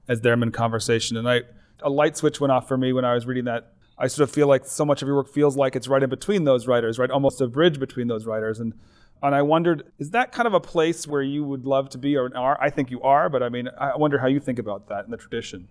as 0.08 0.22
they're 0.22 0.34
in 0.34 0.52
conversation. 0.52 1.18
And 1.18 1.28
I, 1.30 1.42
a 1.82 1.90
light 1.90 2.16
switch 2.16 2.40
went 2.40 2.52
off 2.52 2.68
for 2.68 2.78
me 2.78 2.94
when 2.94 3.04
I 3.04 3.14
was 3.14 3.26
reading 3.26 3.46
that. 3.46 3.74
I 3.98 4.08
sort 4.08 4.28
of 4.30 4.34
feel 4.34 4.48
like 4.48 4.66
so 4.66 4.86
much 4.86 5.02
of 5.02 5.08
your 5.08 5.16
work 5.16 5.34
feels 5.34 5.56
like 5.56 5.76
it's 5.76 5.88
right 5.88 6.04
in 6.04 6.10
between 6.10 6.44
those 6.44 6.68
writers, 6.68 7.00
right? 7.00 7.10
Almost 7.10 7.40
a 7.42 7.48
bridge 7.48 7.80
between 7.80 8.08
those 8.08 8.26
writers. 8.26 8.60
And 8.60 8.74
and 9.24 9.34
I 9.34 9.42
wondered, 9.42 9.92
is 9.98 10.12
that 10.12 10.32
kind 10.32 10.48
of 10.48 10.54
a 10.54 10.60
place 10.60 11.08
where 11.08 11.22
you 11.22 11.44
would 11.44 11.66
love 11.66 11.90
to 11.90 11.98
be 11.98 12.16
or 12.18 12.30
are? 12.38 12.62
I 12.62 12.70
think 12.70 12.92
you 12.92 13.02
are, 13.02 13.30
but 13.30 13.42
I 13.42 13.50
mean, 13.50 13.70
I 13.80 13.96
wonder 13.96 14.20
how 14.20 14.28
you 14.28 14.40
think 14.40 14.60
about 14.60 14.90
that 14.90 15.06
in 15.06 15.12
the 15.12 15.18
tradition. 15.18 15.68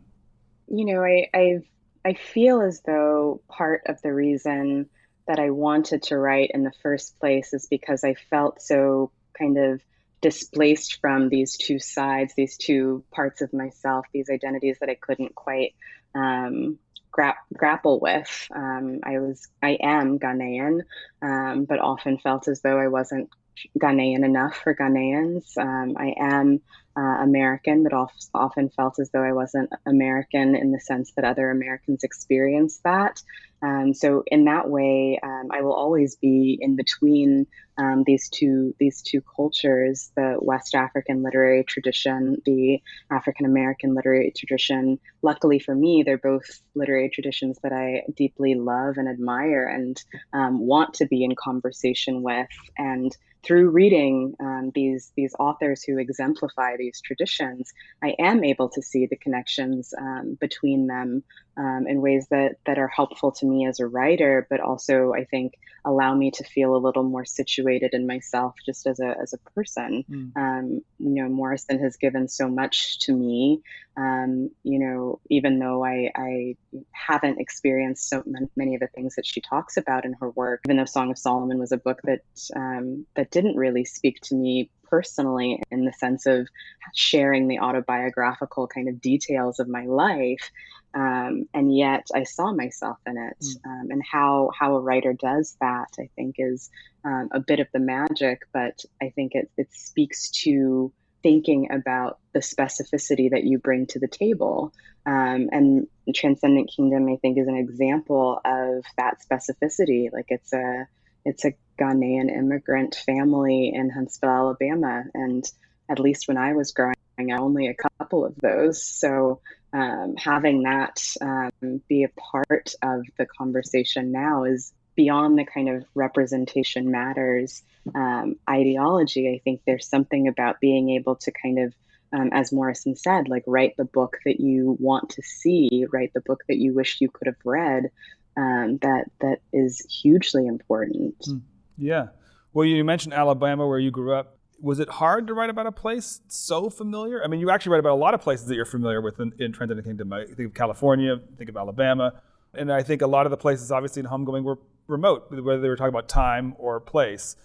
You 0.68 0.84
know, 0.86 1.02
I 1.02 1.28
i 1.34 1.58
I 2.04 2.14
feel 2.14 2.60
as 2.60 2.82
though 2.82 3.40
part 3.48 3.82
of 3.86 4.00
the 4.02 4.12
reason 4.12 4.90
that 5.26 5.38
I 5.38 5.50
wanted 5.50 6.02
to 6.04 6.18
write 6.18 6.50
in 6.52 6.64
the 6.64 6.72
first 6.82 7.18
place 7.18 7.54
is 7.54 7.66
because 7.70 8.04
I 8.04 8.14
felt 8.30 8.60
so 8.60 9.10
kind 9.38 9.56
of 9.56 9.80
displaced 10.20 11.00
from 11.00 11.28
these 11.28 11.56
two 11.56 11.78
sides, 11.78 12.34
these 12.34 12.56
two 12.56 13.04
parts 13.10 13.40
of 13.40 13.52
myself, 13.52 14.06
these 14.12 14.30
identities 14.30 14.78
that 14.80 14.90
I 14.90 14.96
couldn't 15.00 15.34
quite 15.34 15.74
um, 16.14 16.78
gra- 17.10 17.38
grapple 17.52 18.00
with. 18.00 18.48
Um, 18.54 19.00
I 19.02 19.18
was, 19.18 19.48
I 19.62 19.78
am 19.80 20.18
Ghanaian, 20.18 20.80
um, 21.22 21.64
but 21.64 21.78
often 21.78 22.18
felt 22.18 22.48
as 22.48 22.60
though 22.60 22.78
I 22.78 22.88
wasn't 22.88 23.30
Ghanaian 23.78 24.24
enough 24.24 24.56
for 24.56 24.74
Ghanaians. 24.74 25.56
Um, 25.56 25.94
I 25.96 26.14
am 26.18 26.60
uh, 26.96 27.22
American, 27.22 27.82
but 27.82 27.92
often 28.34 28.70
felt 28.70 28.98
as 29.00 29.10
though 29.12 29.22
I 29.22 29.32
wasn't 29.32 29.70
American 29.86 30.54
in 30.54 30.72
the 30.72 30.80
sense 30.80 31.12
that 31.16 31.24
other 31.24 31.50
Americans 31.50 32.04
experience 32.04 32.80
that. 32.84 33.20
Um, 33.64 33.94
so 33.94 34.24
in 34.26 34.44
that 34.44 34.68
way, 34.68 35.18
um, 35.22 35.48
I 35.50 35.62
will 35.62 35.72
always 35.72 36.16
be 36.16 36.58
in 36.60 36.76
between 36.76 37.46
um, 37.78 38.04
these 38.06 38.28
two 38.28 38.74
these 38.78 39.00
two 39.00 39.22
cultures: 39.22 40.12
the 40.16 40.36
West 40.38 40.74
African 40.74 41.22
literary 41.22 41.64
tradition, 41.64 42.42
the 42.44 42.82
African 43.10 43.46
American 43.46 43.94
literary 43.94 44.32
tradition. 44.36 44.98
Luckily 45.22 45.58
for 45.58 45.74
me, 45.74 46.02
they're 46.04 46.18
both 46.18 46.60
literary 46.74 47.08
traditions 47.08 47.58
that 47.62 47.72
I 47.72 48.02
deeply 48.14 48.54
love 48.54 48.98
and 48.98 49.08
admire, 49.08 49.66
and 49.66 50.00
um, 50.34 50.58
want 50.60 50.94
to 50.94 51.06
be 51.06 51.24
in 51.24 51.34
conversation 51.34 52.22
with. 52.22 52.48
And 52.76 53.16
through 53.44 53.70
reading 53.70 54.34
um, 54.40 54.72
these 54.74 55.12
these 55.16 55.34
authors 55.38 55.82
who 55.82 55.98
exemplify 55.98 56.76
these 56.76 57.00
traditions, 57.00 57.72
I 58.02 58.14
am 58.18 58.44
able 58.44 58.68
to 58.70 58.82
see 58.82 59.06
the 59.06 59.16
connections 59.16 59.94
um, 59.98 60.36
between 60.38 60.86
them 60.86 61.22
um, 61.56 61.86
in 61.88 62.00
ways 62.00 62.26
that 62.30 62.56
that 62.66 62.78
are 62.78 62.88
helpful 62.88 63.32
to 63.32 63.46
me 63.46 63.66
as 63.66 63.80
a 63.80 63.86
writer, 63.86 64.46
but 64.50 64.60
also 64.60 65.12
I 65.12 65.24
think 65.24 65.54
allow 65.84 66.14
me 66.14 66.30
to 66.30 66.44
feel 66.44 66.74
a 66.74 66.78
little 66.78 67.02
more 67.02 67.24
situated 67.24 67.92
in 67.92 68.06
myself 68.06 68.54
just 68.64 68.86
as 68.86 69.00
a 69.00 69.14
as 69.20 69.32
a 69.32 69.50
person. 69.50 70.04
Mm. 70.10 70.36
Um, 70.36 70.80
you 70.98 71.22
know, 71.22 71.28
Morrison 71.28 71.78
has 71.80 71.96
given 71.96 72.28
so 72.28 72.48
much 72.48 72.98
to 73.00 73.12
me. 73.12 73.60
Um, 73.96 74.50
you 74.62 74.78
know, 74.78 75.20
even 75.30 75.58
though 75.58 75.84
I 75.84 76.10
I 76.14 76.56
haven't 76.90 77.40
experienced 77.40 78.08
so 78.08 78.24
many 78.56 78.74
of 78.74 78.80
the 78.80 78.88
things 78.88 79.14
that 79.16 79.26
she 79.26 79.40
talks 79.40 79.76
about 79.76 80.04
in 80.04 80.14
her 80.14 80.30
work, 80.30 80.62
even 80.66 80.78
though 80.78 80.84
Song 80.84 81.10
of 81.10 81.18
Solomon 81.18 81.58
was 81.58 81.72
a 81.72 81.76
book 81.76 82.00
that 82.04 82.22
um, 82.56 83.06
that 83.14 83.30
didn't 83.30 83.56
really 83.56 83.84
speak 83.84 84.20
to 84.22 84.34
me 84.34 84.70
personally 84.88 85.62
in 85.70 85.84
the 85.84 85.92
sense 85.92 86.26
of 86.26 86.48
sharing 86.94 87.48
the 87.48 87.58
autobiographical 87.58 88.66
kind 88.66 88.88
of 88.88 89.00
details 89.00 89.58
of 89.60 89.68
my 89.68 89.84
life 89.86 90.50
um, 90.94 91.48
and 91.52 91.76
yet 91.76 92.06
I 92.14 92.22
saw 92.22 92.52
myself 92.52 92.98
in 93.06 93.18
it. 93.18 93.38
Mm. 93.40 93.66
Um, 93.66 93.90
and 93.90 94.02
how 94.04 94.50
how 94.56 94.76
a 94.76 94.80
writer 94.80 95.12
does 95.12 95.56
that, 95.60 95.88
I 95.98 96.08
think, 96.14 96.36
is 96.38 96.70
um, 97.04 97.30
a 97.32 97.40
bit 97.40 97.60
of 97.60 97.66
the 97.72 97.80
magic. 97.80 98.42
But 98.52 98.84
I 99.02 99.10
think 99.10 99.32
it 99.34 99.50
it 99.56 99.68
speaks 99.72 100.30
to 100.42 100.92
thinking 101.22 101.72
about 101.72 102.18
the 102.32 102.40
specificity 102.40 103.30
that 103.30 103.44
you 103.44 103.58
bring 103.58 103.86
to 103.86 103.98
the 103.98 104.08
table. 104.08 104.72
Um, 105.06 105.48
and 105.50 105.86
Transcendent 106.14 106.70
Kingdom, 106.74 107.08
I 107.12 107.16
think, 107.16 107.38
is 107.38 107.48
an 107.48 107.56
example 107.56 108.40
of 108.44 108.84
that 108.96 109.18
specificity. 109.28 110.12
Like 110.12 110.26
it's 110.28 110.52
a 110.52 110.86
it's 111.24 111.44
a 111.44 111.54
Ghanaian 111.78 112.30
immigrant 112.30 112.94
family 112.94 113.72
in 113.74 113.90
Huntsville, 113.90 114.30
Alabama, 114.30 115.04
and 115.14 115.44
at 115.88 115.98
least 115.98 116.28
when 116.28 116.38
I 116.38 116.54
was 116.54 116.72
growing 116.72 116.94
up, 117.18 117.40
only 117.40 117.68
a 117.68 117.74
couple 117.74 118.24
of 118.24 118.34
those. 118.36 118.84
So 118.84 119.40
um, 119.72 120.16
having 120.16 120.62
that 120.62 121.00
um, 121.20 121.80
be 121.88 122.04
a 122.04 122.08
part 122.08 122.74
of 122.82 123.04
the 123.18 123.26
conversation 123.26 124.12
now 124.12 124.44
is 124.44 124.72
beyond 124.94 125.38
the 125.38 125.44
kind 125.44 125.68
of 125.68 125.84
representation 125.94 126.90
matters 126.90 127.62
um, 127.94 128.36
ideology. 128.48 129.28
I 129.28 129.40
think 129.42 129.62
there's 129.66 129.88
something 129.88 130.28
about 130.28 130.60
being 130.60 130.90
able 130.90 131.16
to 131.16 131.32
kind 131.32 131.58
of, 131.58 131.74
um, 132.12 132.30
as 132.32 132.52
Morrison 132.52 132.96
said, 132.96 133.28
like 133.28 133.44
write 133.46 133.76
the 133.76 133.84
book 133.84 134.18
that 134.24 134.40
you 134.40 134.76
want 134.78 135.10
to 135.10 135.22
see, 135.22 135.86
write 135.92 136.12
the 136.14 136.20
book 136.20 136.42
that 136.48 136.56
you 136.56 136.72
wish 136.72 137.00
you 137.00 137.08
could 137.10 137.26
have 137.26 137.36
read. 137.44 137.90
Um, 138.36 138.78
that 138.78 139.04
that 139.20 139.40
is 139.52 139.86
hugely 140.02 140.46
important. 140.46 141.14
Hmm. 141.24 141.38
Yeah. 141.76 142.08
Well, 142.52 142.64
you 142.64 142.84
mentioned 142.84 143.14
Alabama, 143.14 143.66
where 143.66 143.78
you 143.78 143.90
grew 143.90 144.14
up 144.14 144.38
was 144.60 144.80
it 144.80 144.88
hard 144.88 145.26
to 145.26 145.34
write 145.34 145.50
about 145.50 145.66
a 145.66 145.72
place 145.72 146.20
so 146.28 146.70
familiar? 146.70 147.22
I 147.22 147.26
mean, 147.26 147.40
you 147.40 147.50
actually 147.50 147.72
write 147.72 147.80
about 147.80 147.92
a 147.92 148.00
lot 148.00 148.14
of 148.14 148.20
places 148.20 148.46
that 148.46 148.54
you're 148.54 148.64
familiar 148.64 149.00
with 149.00 149.20
in, 149.20 149.32
in 149.38 149.52
Transcendent 149.52 149.86
Kingdom. 149.86 150.12
I 150.12 150.24
think 150.24 150.40
of 150.40 150.54
California, 150.54 151.20
think 151.36 151.50
of 151.50 151.56
Alabama, 151.56 152.22
and 152.54 152.72
I 152.72 152.82
think 152.82 153.02
a 153.02 153.06
lot 153.06 153.26
of 153.26 153.30
the 153.30 153.36
places, 153.36 153.70
obviously 153.70 154.00
in 154.00 154.06
Homegoing, 154.06 154.42
were 154.42 154.58
remote, 154.86 155.30
whether 155.30 155.60
they 155.60 155.68
were 155.68 155.76
talking 155.76 155.90
about 155.90 156.08
time 156.08 156.54
or 156.58 156.80
place. 156.80 157.36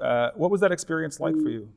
Uh, 0.00 0.30
what 0.34 0.50
was 0.50 0.60
that 0.60 0.72
experience 0.72 1.18
like 1.18 1.34
for 1.34 1.48
you? 1.48 1.68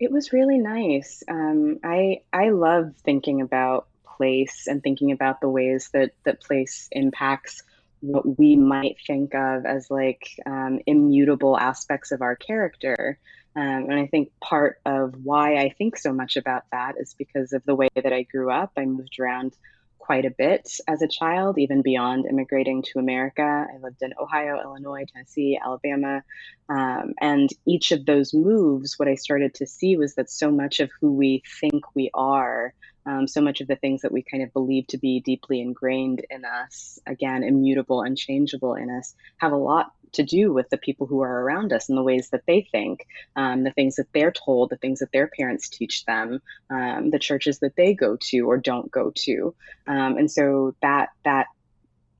It 0.00 0.10
was 0.10 0.32
really 0.32 0.58
nice. 0.58 1.22
Um, 1.28 1.78
I 1.84 2.22
I 2.32 2.50
love 2.50 2.94
thinking 3.04 3.42
about 3.42 3.86
place 4.04 4.66
and 4.66 4.82
thinking 4.82 5.12
about 5.12 5.40
the 5.40 5.48
ways 5.48 5.90
that 5.92 6.12
that 6.24 6.40
place 6.40 6.88
impacts 6.90 7.62
what 8.00 8.38
we 8.38 8.56
might 8.56 8.96
think 9.06 9.34
of 9.34 9.66
as 9.66 9.90
like 9.90 10.28
um, 10.46 10.80
immutable 10.86 11.58
aspects 11.58 12.12
of 12.12 12.22
our 12.22 12.36
character. 12.36 13.18
Um, 13.56 13.90
and 13.90 13.94
I 13.94 14.06
think 14.06 14.30
part 14.40 14.80
of 14.86 15.14
why 15.22 15.56
I 15.56 15.70
think 15.70 15.96
so 15.96 16.12
much 16.12 16.36
about 16.36 16.64
that 16.72 16.94
is 16.98 17.14
because 17.18 17.52
of 17.52 17.64
the 17.64 17.74
way 17.74 17.88
that 17.94 18.12
I 18.12 18.22
grew 18.22 18.50
up. 18.50 18.72
I 18.76 18.84
moved 18.84 19.18
around 19.18 19.56
quite 19.98 20.24
a 20.24 20.30
bit 20.30 20.68
as 20.88 21.02
a 21.02 21.08
child, 21.08 21.58
even 21.58 21.82
beyond 21.82 22.26
immigrating 22.26 22.82
to 22.82 22.98
America. 22.98 23.66
I 23.72 23.78
lived 23.80 24.02
in 24.02 24.12
Ohio, 24.18 24.60
Illinois, 24.60 25.04
Tennessee, 25.12 25.58
Alabama. 25.62 26.24
Um, 26.68 27.12
and 27.20 27.48
each 27.66 27.92
of 27.92 28.06
those 28.06 28.34
moves, 28.34 28.98
what 28.98 29.08
I 29.08 29.14
started 29.14 29.54
to 29.54 29.66
see 29.66 29.96
was 29.96 30.14
that 30.14 30.30
so 30.30 30.50
much 30.50 30.80
of 30.80 30.90
who 31.00 31.12
we 31.12 31.42
think 31.60 31.84
we 31.94 32.10
are 32.14 32.74
um, 33.10 33.26
so 33.26 33.40
much 33.40 33.60
of 33.60 33.68
the 33.68 33.76
things 33.76 34.02
that 34.02 34.12
we 34.12 34.22
kind 34.22 34.42
of 34.42 34.52
believe 34.52 34.86
to 34.88 34.98
be 34.98 35.20
deeply 35.20 35.60
ingrained 35.60 36.24
in 36.30 36.44
us, 36.44 36.98
again, 37.06 37.42
immutable, 37.42 38.02
unchangeable 38.02 38.74
in 38.74 38.90
us, 38.90 39.14
have 39.38 39.52
a 39.52 39.56
lot 39.56 39.92
to 40.12 40.22
do 40.22 40.52
with 40.52 40.68
the 40.70 40.78
people 40.78 41.06
who 41.06 41.20
are 41.20 41.42
around 41.42 41.72
us 41.72 41.88
and 41.88 41.96
the 41.96 42.02
ways 42.02 42.30
that 42.30 42.42
they 42.46 42.66
think, 42.72 43.06
um, 43.36 43.64
the 43.64 43.72
things 43.72 43.96
that 43.96 44.06
they're 44.12 44.32
told, 44.32 44.70
the 44.70 44.76
things 44.76 45.00
that 45.00 45.12
their 45.12 45.28
parents 45.28 45.68
teach 45.68 46.04
them, 46.04 46.40
um, 46.68 47.10
the 47.10 47.18
churches 47.18 47.58
that 47.60 47.76
they 47.76 47.94
go 47.94 48.16
to 48.20 48.40
or 48.40 48.56
don't 48.56 48.90
go 48.90 49.12
to, 49.14 49.54
um, 49.86 50.16
and 50.16 50.30
so 50.30 50.74
that 50.82 51.10
that 51.24 51.46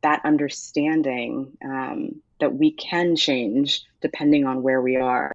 that 0.02 0.22
understanding 0.24 1.56
um, 1.64 2.22
that 2.40 2.54
we 2.54 2.72
can 2.72 3.16
change 3.16 3.82
depending 4.00 4.46
on 4.46 4.62
where 4.62 4.80
we 4.80 4.96
are 4.96 5.32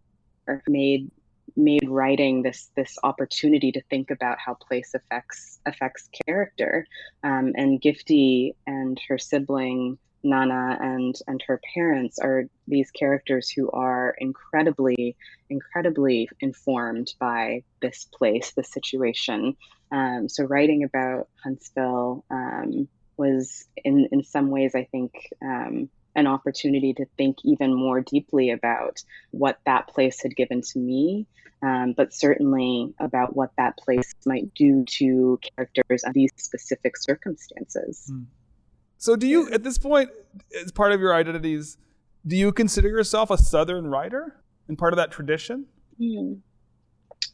are 0.47 0.61
made 0.67 1.11
made 1.55 1.87
writing 1.87 2.41
this 2.41 2.69
this 2.75 2.97
opportunity 3.03 3.71
to 3.71 3.81
think 3.89 4.11
about 4.11 4.37
how 4.39 4.53
place 4.55 4.93
affects 4.93 5.59
affects 5.65 6.09
character. 6.25 6.85
Um, 7.23 7.53
and 7.55 7.81
Gifty 7.81 8.55
and 8.67 8.99
her 9.07 9.17
sibling 9.17 9.97
Nana 10.25 10.77
and 10.81 11.15
and 11.27 11.41
her 11.47 11.61
parents 11.73 12.19
are 12.19 12.45
these 12.67 12.91
characters 12.91 13.49
who 13.49 13.69
are 13.71 14.15
incredibly 14.17 15.15
incredibly 15.49 16.27
informed 16.41 17.13
by 17.19 17.63
this 17.81 18.05
place, 18.11 18.51
this 18.51 18.71
situation. 18.71 19.55
Um, 19.91 20.27
so 20.27 20.43
writing 20.43 20.83
about 20.83 21.29
Huntsville 21.43 22.25
um, 22.29 22.87
was 23.17 23.65
in 23.83 24.09
in 24.11 24.23
some 24.23 24.49
ways, 24.49 24.73
I 24.75 24.85
think. 24.91 25.13
Um, 25.41 25.89
an 26.15 26.27
opportunity 26.27 26.93
to 26.93 27.05
think 27.17 27.37
even 27.43 27.73
more 27.73 28.01
deeply 28.01 28.51
about 28.51 29.03
what 29.31 29.59
that 29.65 29.87
place 29.87 30.21
had 30.21 30.35
given 30.35 30.61
to 30.61 30.79
me 30.79 31.27
um, 31.65 31.93
but 31.95 32.13
certainly 32.13 32.93
about 32.99 33.35
what 33.35 33.51
that 33.57 33.77
place 33.77 34.13
might 34.25 34.53
do 34.53 34.85
to 34.85 35.39
characters 35.41 36.03
under 36.03 36.13
these 36.13 36.31
specific 36.37 36.97
circumstances. 36.97 38.05
Hmm. 38.07 38.23
So, 38.97 39.15
do 39.15 39.27
you, 39.27 39.49
at 39.51 39.63
this 39.63 39.77
point, 39.77 40.09
as 40.63 40.71
part 40.71 40.91
of 40.91 40.99
your 40.99 41.13
identities, 41.13 41.77
do 42.25 42.35
you 42.35 42.51
consider 42.51 42.87
yourself 42.87 43.29
a 43.29 43.37
Southern 43.37 43.87
writer 43.87 44.35
and 44.67 44.77
part 44.77 44.93
of 44.93 44.97
that 44.97 45.11
tradition? 45.11 45.65
Mm. 45.99 46.39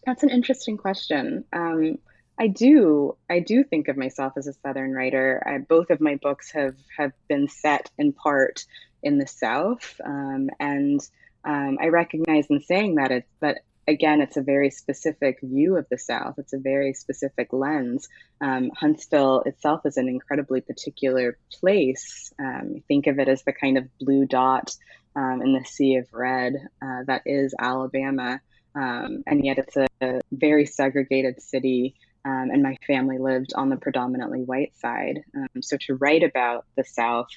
That's 0.05 0.23
an 0.23 0.29
interesting 0.29 0.77
question. 0.77 1.45
Um, 1.53 1.97
I 2.41 2.47
do. 2.47 3.17
I 3.29 3.39
do 3.39 3.63
think 3.63 3.87
of 3.87 3.97
myself 3.97 4.33
as 4.35 4.47
a 4.47 4.53
Southern 4.53 4.93
writer. 4.93 5.43
I, 5.45 5.59
both 5.59 5.91
of 5.91 6.01
my 6.01 6.15
books 6.15 6.49
have 6.53 6.75
have 6.97 7.11
been 7.27 7.47
set 7.47 7.91
in 7.99 8.13
part 8.13 8.65
in 9.03 9.19
the 9.19 9.27
South, 9.27 10.01
um, 10.03 10.49
and 10.59 10.99
um, 11.45 11.77
I 11.79 11.89
recognize 11.89 12.47
in 12.49 12.61
saying 12.61 12.95
that 12.95 13.11
it's 13.11 13.29
that 13.41 13.59
again, 13.87 14.21
it's 14.21 14.37
a 14.37 14.41
very 14.41 14.71
specific 14.71 15.37
view 15.43 15.77
of 15.77 15.85
the 15.91 15.99
South. 15.99 16.39
It's 16.39 16.53
a 16.53 16.57
very 16.57 16.95
specific 16.95 17.53
lens. 17.53 18.09
Um, 18.41 18.71
Huntsville 18.75 19.41
itself 19.45 19.85
is 19.85 19.97
an 19.97 20.09
incredibly 20.09 20.61
particular 20.61 21.37
place. 21.59 22.33
Um, 22.39 22.81
think 22.87 23.05
of 23.05 23.19
it 23.19 23.27
as 23.27 23.43
the 23.43 23.53
kind 23.53 23.77
of 23.77 23.85
blue 23.99 24.25
dot 24.25 24.75
um, 25.15 25.43
in 25.43 25.53
the 25.53 25.63
sea 25.63 25.97
of 25.97 26.07
red 26.11 26.55
uh, 26.81 27.03
that 27.05 27.21
is 27.27 27.53
Alabama. 27.59 28.41
Um, 28.73 29.23
and 29.27 29.45
yet 29.45 29.59
it's 29.59 29.77
a, 29.77 29.87
a 30.01 30.21
very 30.31 30.65
segregated 30.65 31.39
city. 31.41 31.95
Um, 32.23 32.49
and 32.51 32.61
my 32.61 32.77
family 32.85 33.17
lived 33.17 33.53
on 33.55 33.69
the 33.69 33.77
predominantly 33.77 34.41
white 34.41 34.73
side. 34.77 35.23
Um, 35.35 35.61
so 35.61 35.77
to 35.87 35.95
write 35.95 36.23
about 36.23 36.65
the 36.75 36.83
South 36.83 37.29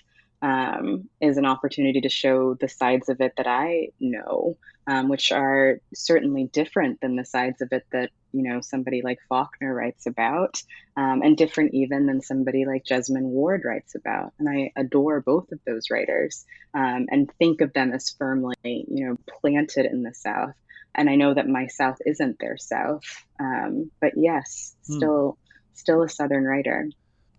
um, 0.45 1.09
is 1.23 1.39
an 1.39 1.47
opportunity 1.47 2.03
to 2.03 2.11
show 2.11 2.53
the 2.53 2.69
sides 2.69 3.09
of 3.09 3.23
it 3.23 3.33
that 3.39 3.47
I 3.47 3.89
know, 3.99 4.59
um, 4.87 5.09
which 5.09 5.33
are 5.33 5.81
certainly 5.95 6.45
different 6.53 7.01
than 7.01 7.17
the 7.17 7.25
sides 7.25 7.63
of 7.63 7.73
it 7.73 7.87
that 7.93 8.11
you 8.33 8.43
know 8.43 8.61
somebody 8.61 9.01
like 9.01 9.21
Faulkner 9.29 9.75
writes 9.75 10.05
about, 10.05 10.63
um, 10.99 11.23
and 11.23 11.35
different 11.35 11.73
even 11.73 12.05
than 12.05 12.21
somebody 12.21 12.67
like 12.67 12.85
Jesmyn 12.85 13.23
Ward 13.23 13.63
writes 13.65 13.95
about. 13.95 14.35
And 14.39 14.47
I 14.47 14.73
adore 14.77 15.23
both 15.23 15.51
of 15.51 15.61
those 15.67 15.89
writers 15.91 16.45
um, 16.75 17.07
and 17.11 17.33
think 17.39 17.63
of 17.63 17.73
them 17.73 17.93
as 17.93 18.11
firmly, 18.11 18.55
you 18.63 18.85
know, 19.07 19.17
planted 19.41 19.87
in 19.87 20.03
the 20.03 20.13
South. 20.13 20.53
And 20.95 21.11
I 21.11 21.17
know 21.17 21.35
that 21.35 21.49
my 21.49 21.67
South 21.67 21.99
isn't 22.07 22.39
their 22.39 22.57
South, 22.57 23.03
um, 23.41 23.91
but 24.01 24.13
yes, 24.17 24.77
hmm. 24.87 24.97
still, 24.97 25.39
still 25.75 26.03
a 26.03 26.09
Southern 26.09 26.45
writer. 26.45 26.89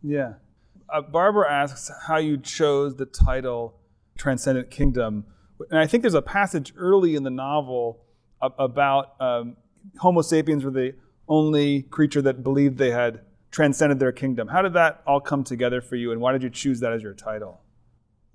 Yeah, 0.04 0.34
uh, 0.90 1.02
Barbara 1.02 1.52
asks 1.52 1.90
how 2.08 2.18
you 2.18 2.38
chose 2.38 2.96
the 2.96 3.06
title 3.06 3.80
Transcendent 4.18 4.70
Kingdom. 4.70 5.26
And 5.70 5.80
I 5.80 5.88
think 5.88 6.02
there's 6.02 6.14
a 6.14 6.22
passage 6.22 6.74
early 6.78 7.16
in 7.16 7.24
the 7.24 7.30
novel 7.30 8.02
about 8.42 9.20
um, 9.20 9.56
Homo 10.00 10.22
sapiens 10.22 10.64
were 10.64 10.72
the 10.72 10.94
only 11.28 11.84
creature 11.84 12.22
that 12.22 12.44
believed 12.44 12.78
they 12.78 12.92
had 12.92 13.22
transcended 13.52 14.00
their 14.00 14.12
kingdom. 14.12 14.50
How 14.50 14.62
did 14.62 14.74
that 14.74 15.02
all 15.08 15.22
come 15.22 15.44
together 15.44 15.82
for 15.82 15.96
you, 15.96 16.12
and 16.12 16.20
why 16.20 16.34
did 16.34 16.44
you 16.44 16.50
choose 16.50 16.82
that 16.82 16.92
as 16.92 17.02
your 17.02 17.14
title? 17.14 17.62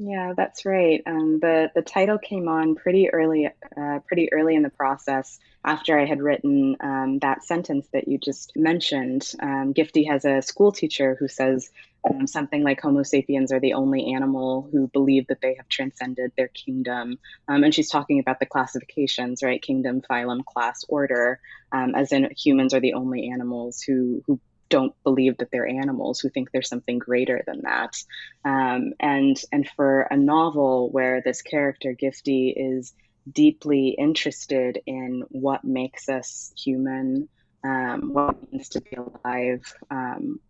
Yeah, 0.03 0.33
that's 0.35 0.65
right. 0.65 1.03
Um, 1.07 1.41
the 1.41 1.71
the 1.75 1.83
title 1.83 2.17
came 2.19 2.49
on 2.49 2.75
pretty 2.75 3.11
early, 3.11 3.49
uh, 3.49 3.99
pretty 4.07 4.33
early 4.33 4.55
in 4.55 4.63
the 4.63 4.71
process 4.71 5.39
after 5.63 5.99
I 6.01 6.07
had 6.07 6.23
written 6.23 6.77
um, 6.81 7.19
that 7.19 7.45
sentence 7.45 7.87
that 7.93 8.09
you 8.09 8.17
just 8.17 8.53
mentioned. 8.57 9.31
Um, 9.43 9.75
Gifty 9.75 10.09
has 10.09 10.25
a 10.25 10.41
school 10.41 10.73
teacher 10.73 11.19
who 11.21 11.29
says 11.29 11.69
um, 12.09 12.27
something 12.27 12.65
like 12.65 12.81
Homo 12.81 13.03
sapiens 13.03 13.53
are 13.53 13.61
the 13.61 13.75
only 13.75 14.15
animal 14.15 14.71
who 14.73 14.89
believe 14.89 15.27
that 15.27 15.43
they 15.43 15.55
have 15.57 15.69
transcended 15.69 16.33
their 16.35 16.49
kingdom. 16.49 17.19
Um, 17.47 17.63
and 17.63 17.75
she's 17.75 17.91
talking 17.91 18.21
about 18.21 18.41
the 18.41 18.47
classifications, 18.47 19.43
right? 19.43 19.61
Kingdom, 19.61 20.01
phylum, 20.11 20.47
class, 20.47 20.83
order, 20.89 21.41
um, 21.73 21.95
as 21.95 22.11
in 22.13 22.31
humans 22.39 22.73
are 22.73 22.81
the 22.81 22.95
only 22.95 23.29
animals 23.29 23.83
who 23.83 24.23
who 24.27 24.41
don't 24.71 24.95
believe 25.05 25.37
that 25.39 25.51
they're 25.51 25.67
animals, 25.67 26.21
who 26.21 26.31
think 26.31 26.51
there's 26.51 26.69
something 26.69 26.99
greater 26.99 27.43
than 27.47 27.63
that. 27.63 27.97
Um, 28.45 28.95
and 28.99 29.41
and 29.53 29.69
for 29.77 30.03
a 30.03 30.17
novel 30.17 30.91
where 30.91 31.21
this 31.23 31.43
character 31.43 31.95
Gifty 32.01 32.55
is 32.57 32.95
deeply 33.31 33.89
interested 33.91 34.81
in 34.87 35.25
what 35.29 35.65
makes 35.65 36.09
us 36.09 36.53
human, 36.57 37.29
um, 37.63 38.15
what 38.15 38.37
it 38.43 38.53
means 38.53 38.69
to 38.71 38.81
be 38.81 38.97
alive, 38.97 39.63
um, 39.91 40.41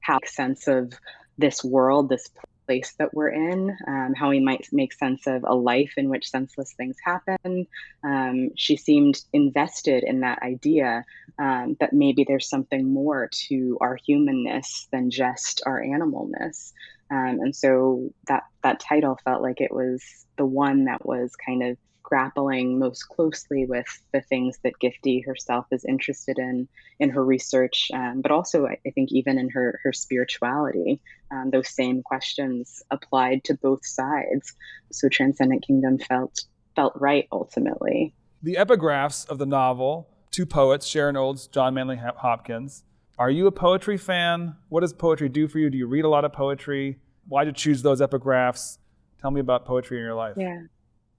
how 0.00 0.20
sense 0.24 0.66
of 0.68 0.92
this 1.36 1.62
world, 1.62 2.08
this 2.08 2.30
place 2.66 2.94
that 2.98 3.14
we're 3.14 3.28
in, 3.28 3.76
um, 3.86 4.14
how 4.14 4.30
we 4.30 4.40
might 4.40 4.66
make 4.72 4.92
sense 4.92 5.26
of 5.26 5.44
a 5.44 5.54
life 5.54 5.94
in 5.96 6.08
which 6.08 6.30
senseless 6.30 6.72
things 6.72 6.96
happen. 7.04 7.66
Um, 8.04 8.50
she 8.56 8.76
seemed 8.76 9.22
invested 9.32 10.04
in 10.04 10.20
that 10.20 10.42
idea 10.42 11.04
um, 11.38 11.76
that 11.80 11.92
maybe 11.92 12.24
there's 12.26 12.48
something 12.48 12.92
more 12.92 13.28
to 13.48 13.78
our 13.80 13.96
humanness 13.96 14.88
than 14.92 15.10
just 15.10 15.62
our 15.66 15.80
animalness. 15.80 16.72
Um, 17.10 17.38
and 17.40 17.54
so 17.54 18.12
that 18.26 18.44
that 18.62 18.80
title 18.80 19.18
felt 19.24 19.42
like 19.42 19.60
it 19.60 19.72
was 19.72 20.02
the 20.36 20.46
one 20.46 20.86
that 20.86 21.06
was 21.06 21.36
kind 21.36 21.62
of 21.62 21.76
grappling 22.06 22.78
most 22.78 23.08
closely 23.08 23.66
with 23.66 23.86
the 24.12 24.20
things 24.20 24.58
that 24.62 24.78
Gifty 24.80 25.26
herself 25.26 25.66
is 25.72 25.84
interested 25.84 26.38
in 26.38 26.68
in 27.00 27.10
her 27.10 27.24
research, 27.24 27.90
um, 27.92 28.22
but 28.22 28.30
also 28.30 28.66
I, 28.66 28.78
I, 28.86 28.90
think 28.90 29.10
even 29.10 29.38
in 29.38 29.50
her 29.50 29.80
her 29.82 29.92
spirituality. 29.92 31.02
Um, 31.32 31.50
those 31.50 31.68
same 31.68 32.02
questions 32.02 32.82
applied 32.92 33.42
to 33.44 33.54
both 33.54 33.84
sides. 33.84 34.54
So 34.92 35.08
Transcendent 35.08 35.66
Kingdom 35.66 35.98
felt 35.98 36.44
felt 36.76 36.92
right 36.94 37.26
ultimately. 37.32 38.14
The 38.40 38.54
epigraphs 38.54 39.28
of 39.28 39.38
the 39.38 39.46
novel, 39.46 40.08
two 40.30 40.46
poets, 40.46 40.86
Sharon 40.86 41.16
Olds, 41.16 41.48
John 41.48 41.74
Manley 41.74 41.96
Hopkins. 41.96 42.84
Are 43.18 43.30
you 43.30 43.48
a 43.48 43.52
poetry 43.52 43.96
fan? 43.96 44.54
What 44.68 44.82
does 44.82 44.92
poetry 44.92 45.28
do 45.28 45.48
for 45.48 45.58
you? 45.58 45.70
Do 45.70 45.78
you 45.78 45.88
read 45.88 46.04
a 46.04 46.08
lot 46.08 46.24
of 46.24 46.32
poetry? 46.32 47.00
Why 47.26 47.44
did 47.44 47.58
you 47.58 47.64
choose 47.64 47.82
those 47.82 48.00
epigraphs? 48.00 48.78
Tell 49.20 49.32
me 49.32 49.40
about 49.40 49.64
poetry 49.64 49.98
in 49.98 50.04
your 50.04 50.14
life. 50.14 50.36
Yeah. 50.36 50.60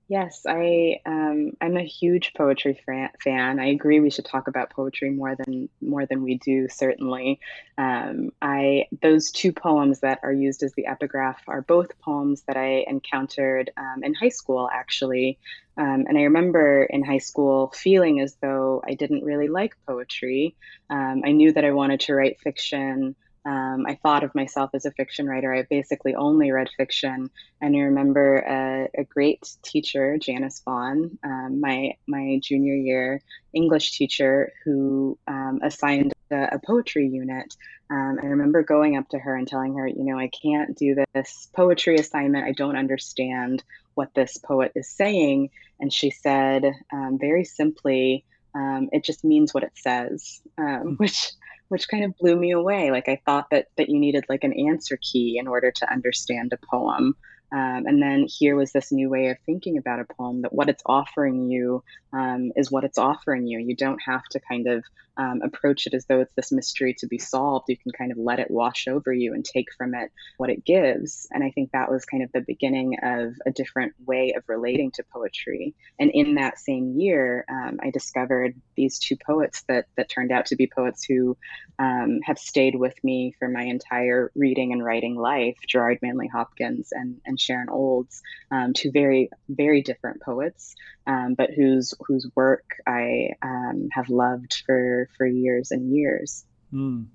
Yes, 0.10 0.45
I 0.47 1.01
um, 1.05 1.51
I'm 1.60 1.76
a 1.76 1.84
huge 1.84 2.32
poetry 2.34 2.80
fan. 3.22 3.60
I 3.60 3.66
agree 3.68 3.99
we 3.99 4.10
should 4.10 4.24
talk 4.24 4.47
about 4.47 4.70
poetry 4.70 5.10
more 5.10 5.36
than 5.36 5.68
more 5.82 6.05
than 6.05 6.24
we 6.24 6.38
do. 6.38 6.70
Certainly, 6.70 7.41
um, 7.78 8.30
I 8.41 8.86
those 9.01 9.32
two 9.32 9.51
poems 9.51 9.99
that 9.99 10.22
are 10.24 10.32
used 10.32 10.64
as 10.64 10.72
the 10.76 10.86
epigraph 10.88 11.41
are 11.49 11.62
both 11.62 11.99
poems 11.99 12.43
that 12.47 12.55
I 12.55 12.86
encountered 12.88 13.72
um, 13.76 14.01
in 14.01 14.14
high 14.14 14.30
school, 14.30 14.70
actually. 14.72 15.39
Um, 15.78 16.05
and 16.08 16.18
I 16.18 16.22
remember 16.22 16.84
in 16.86 17.03
high 17.03 17.18
school 17.18 17.74
feeling 17.76 18.22
as 18.22 18.38
though 18.41 18.82
I 18.88 18.93
didn't 18.93 19.26
really 19.26 19.49
like 19.49 19.76
poetry. 19.86 20.55
Um, 20.89 21.24
I 21.26 21.34
knew 21.34 21.51
that 21.51 21.66
I 21.66 21.72
wanted 21.72 21.99
to 22.01 22.16
write 22.16 22.39
fiction. 22.39 23.14
Um, 23.48 23.86
I 23.88 23.95
thought 23.95 24.26
of 24.26 24.36
myself 24.36 24.72
as 24.74 24.86
a 24.86 24.91
fiction 24.91 25.26
writer. 25.26 25.54
I 25.54 25.64
basically 25.64 26.14
only 26.16 26.52
read 26.52 26.68
fiction, 26.76 27.30
and 27.62 27.76
I 27.78 27.80
remember 27.80 28.39
a, 28.39 28.89
a 29.00 29.04
great 29.06 29.56
teacher, 29.62 30.18
Janice 30.18 30.62
Vaughn, 30.66 31.18
um, 31.24 31.62
my 31.62 31.93
my 32.08 32.41
junior 32.43 32.76
year 32.76 33.22
English 33.54 33.98
teacher, 33.98 34.52
who 34.66 35.18
um, 35.30 35.62
assigned 35.64 36.12
a, 36.30 36.56
a, 36.56 36.60
poetry 36.60 37.08
unit. 37.08 37.56
Um, 37.89 38.20
I 38.22 38.26
remember 38.26 38.64
going 38.64 38.98
up 38.98 39.08
to 39.10 39.20
her 39.20 39.34
and 39.38 39.48
telling 39.48 39.78
her, 39.78 39.88
you 39.88 40.04
know, 40.04 40.20
I 40.20 40.28
can't 40.28 40.78
do 40.78 41.06
this 41.14 41.48
poetry 41.56 41.95
assignment. 41.95 42.45
I 42.45 42.52
don't 42.52 42.76
understand 42.76 43.64
what 43.93 44.14
this 44.14 44.38
poet 44.38 44.74
is 44.76 44.89
saying. 44.89 45.52
And 45.80 45.93
she 45.93 46.12
said 46.12 46.66
um, 46.91 47.18
very 47.18 47.45
simply, 47.45 48.26
um, 48.54 48.89
it 48.91 49.06
just 49.06 49.24
means 49.24 49.54
what 49.54 49.64
it 49.64 49.72
says, 49.76 50.41
which 50.98 51.32
which 51.70 51.88
kind 51.88 52.03
of 52.03 52.18
blew 52.18 52.36
me 52.36 52.51
away. 52.51 52.91
Like 52.91 53.09
I 53.09 53.22
thought 53.26 53.49
that 53.51 53.68
that 53.78 53.89
you 53.89 53.99
needed 53.99 54.26
like 54.30 54.43
an 54.43 54.53
answer 54.53 54.97
key 55.01 55.38
in 55.39 55.47
order 55.47 55.72
to 55.72 55.91
understand 55.91 56.53
a 56.53 56.65
poem. 56.70 57.15
Um, 57.52 57.86
and 57.86 58.02
then 58.02 58.26
here 58.28 58.56
was 58.56 58.72
this 58.72 58.91
new 58.91 59.10
way 59.10 59.28
of 59.28 59.38
thinking 59.45 59.78
about 59.78 60.00
a 60.00 60.06
poem 60.06 60.41
that 60.41 60.54
what 60.54 60.70
it's 60.70 60.84
offering 60.86 61.50
you 61.50 61.84
um, 62.14 62.52
is 62.56 62.72
what 62.72 62.84
it's 62.84 62.98
offering 62.98 63.48
you. 63.48 63.60
You 63.60 63.76
don't 63.76 64.02
have 64.06 64.24
to 64.32 64.39
kind 64.39 64.68
of 64.68 64.84
um, 65.18 65.41
approach 65.43 65.88
it 65.88 65.93
as 65.93 66.06
though 66.06 66.22
it's 66.22 66.34
this 66.36 66.52
mystery 66.52 66.95
to 67.00 67.08
be 67.08 67.18
solved. 67.18 67.66
You 67.70 67.78
can 67.78 67.91
kind 67.91 68.12
of 68.12 68.18
let 68.18 68.39
it 68.39 68.52
wash 68.52 68.88
over 68.88 69.12
you 69.12 69.34
and 69.34 69.43
take 69.43 69.68
from 69.76 69.95
it 69.95 70.12
what 70.38 70.50
it 70.50 70.64
gives. 70.64 71.28
And 71.32 71.43
I 71.43 71.52
think 71.52 71.72
that 71.72 71.89
was 71.89 72.06
kind 72.06 72.24
of 72.24 72.32
the 72.32 72.41
beginning 72.41 72.98
of 73.02 73.34
a 73.45 73.52
different 73.52 73.93
way 74.06 74.34
of 74.38 74.43
relating 74.48 74.91
to 74.91 75.04
poetry. 75.12 75.74
And 76.00 76.12
in 76.14 76.36
that 76.36 76.60
same 76.60 77.00
year, 77.00 77.45
um, 77.50 77.80
I 77.82 77.89
discovered 77.89 78.56
these 78.76 79.00
two 79.00 79.16
poets 79.16 79.64
that 79.68 79.86
that 79.98 80.10
turned 80.10 80.32
out 80.32 80.48
to 80.48 80.56
be 80.56 80.68
poets 80.68 81.04
who 81.04 81.36
um, 81.80 82.20
have 82.24 82.38
stayed 82.38 82.76
with 82.76 82.95
me 83.04 83.34
for 83.39 83.48
my 83.48 83.64
entire 83.64 84.32
reading 84.36 84.72
and 84.72 84.84
writing 84.84 85.16
life. 85.16 85.58
Gerard 85.68 86.00
Manley 86.02 86.28
Hopkins 86.28 86.89
and 86.91 87.20
and 87.26 87.36
Sharon 87.38 87.69
Olds, 87.69 88.21
um, 88.51 88.73
two 88.73 88.91
very 88.91 89.29
very 89.49 89.81
different 89.81 90.21
poets, 90.21 90.75
um, 91.05 91.35
but 91.38 91.51
whose 91.51 91.93
whose 92.05 92.29
work 92.35 92.65
I 92.88 93.29
um, 93.41 93.89
have 93.91 94.09
loved 94.09 94.63
for 94.65 95.09
for 95.17 95.25
years 95.25 95.71
and 95.71 95.95
years. 95.95 96.45
Mm. 96.73 97.07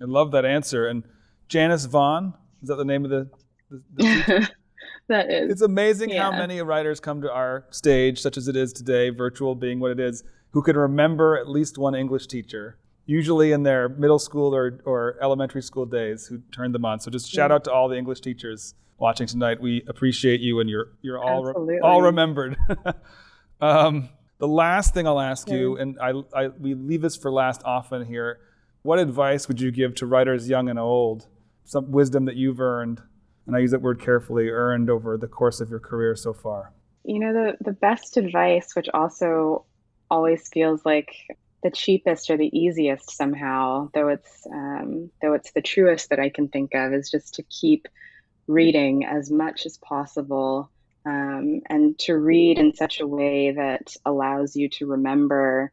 I 0.00 0.04
love 0.04 0.32
that 0.32 0.44
answer. 0.44 0.86
And 0.86 1.04
Janice 1.48 1.86
Vaughn, 1.86 2.34
is 2.62 2.68
that 2.68 2.76
the 2.76 2.84
name 2.84 3.04
of 3.04 3.10
the? 3.10 3.30
the, 3.70 3.82
the 3.96 4.50
that 5.08 5.30
is. 5.30 5.50
It's 5.50 5.62
amazing 5.62 6.10
yeah. 6.10 6.22
how 6.22 6.30
many 6.30 6.60
writers 6.62 7.00
come 7.00 7.22
to 7.22 7.32
our 7.32 7.66
stage, 7.70 8.20
such 8.20 8.36
as 8.36 8.48
it 8.48 8.56
is 8.56 8.72
today, 8.72 9.10
virtual 9.10 9.54
being 9.54 9.80
what 9.80 9.90
it 9.90 10.00
is, 10.00 10.22
who 10.50 10.62
can 10.62 10.76
remember 10.76 11.36
at 11.36 11.48
least 11.48 11.78
one 11.78 11.94
English 11.94 12.26
teacher, 12.26 12.78
usually 13.06 13.52
in 13.52 13.62
their 13.62 13.88
middle 13.88 14.18
school 14.18 14.54
or, 14.54 14.80
or 14.84 15.16
elementary 15.20 15.62
school 15.62 15.86
days, 15.86 16.26
who 16.26 16.38
turned 16.52 16.74
them 16.74 16.84
on. 16.84 17.00
So 17.00 17.10
just 17.10 17.30
shout 17.30 17.50
out 17.50 17.64
to 17.64 17.72
all 17.72 17.88
the 17.88 17.96
English 17.96 18.20
teachers 18.20 18.74
watching 18.98 19.26
tonight. 19.26 19.60
We 19.60 19.84
appreciate 19.88 20.40
you, 20.40 20.60
and 20.60 20.68
you're 20.68 20.88
you're 21.02 21.18
all 21.18 21.44
re- 21.44 21.80
all 21.80 22.02
remembered. 22.02 22.56
um, 23.60 24.08
the 24.38 24.48
last 24.48 24.94
thing 24.94 25.06
I'll 25.06 25.20
ask 25.20 25.48
you, 25.50 25.76
and 25.76 25.98
I, 26.00 26.12
I, 26.34 26.48
we 26.48 26.74
leave 26.74 27.02
this 27.02 27.16
for 27.16 27.30
last 27.30 27.62
often 27.64 28.06
here, 28.06 28.38
what 28.82 28.98
advice 28.98 29.48
would 29.48 29.60
you 29.60 29.70
give 29.70 29.94
to 29.96 30.06
writers 30.06 30.48
young 30.48 30.68
and 30.68 30.78
old? 30.78 31.26
Some 31.64 31.90
wisdom 31.90 32.24
that 32.26 32.36
you've 32.36 32.60
earned, 32.60 33.02
and 33.46 33.56
I 33.56 33.58
use 33.58 33.72
that 33.72 33.82
word 33.82 34.00
carefully, 34.00 34.48
earned 34.48 34.88
over 34.88 35.16
the 35.18 35.26
course 35.26 35.60
of 35.60 35.70
your 35.70 35.80
career 35.80 36.14
so 36.14 36.32
far. 36.32 36.72
You 37.04 37.18
know, 37.18 37.32
the, 37.32 37.56
the 37.60 37.72
best 37.72 38.16
advice, 38.16 38.74
which 38.74 38.88
also 38.94 39.64
always 40.10 40.48
feels 40.48 40.86
like 40.86 41.14
the 41.62 41.70
cheapest 41.70 42.30
or 42.30 42.36
the 42.36 42.56
easiest 42.56 43.10
somehow, 43.10 43.90
though 43.92 44.08
it's 44.08 44.46
um, 44.52 45.10
though 45.20 45.34
it's 45.34 45.52
the 45.52 45.62
truest 45.62 46.10
that 46.10 46.20
I 46.20 46.28
can 46.28 46.48
think 46.48 46.74
of, 46.74 46.92
is 46.92 47.10
just 47.10 47.34
to 47.34 47.42
keep 47.44 47.88
reading 48.48 49.04
as 49.04 49.30
much 49.30 49.66
as 49.66 49.76
possible 49.76 50.70
um, 51.06 51.62
and 51.66 51.98
to 52.00 52.16
read 52.16 52.58
in 52.58 52.74
such 52.74 53.00
a 53.00 53.06
way 53.06 53.52
that 53.52 53.94
allows 54.04 54.56
you 54.56 54.68
to 54.70 54.86
remember 54.86 55.72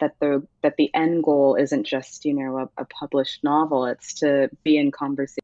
that 0.00 0.14
the 0.20 0.46
that 0.62 0.76
the 0.76 0.90
end 0.94 1.24
goal 1.24 1.56
isn't 1.56 1.84
just 1.84 2.24
you 2.24 2.34
know 2.34 2.58
a, 2.58 2.82
a 2.82 2.84
published 2.86 3.44
novel; 3.44 3.86
it's 3.86 4.14
to 4.14 4.48
be 4.64 4.76
in 4.76 4.90
conversation 4.90 5.42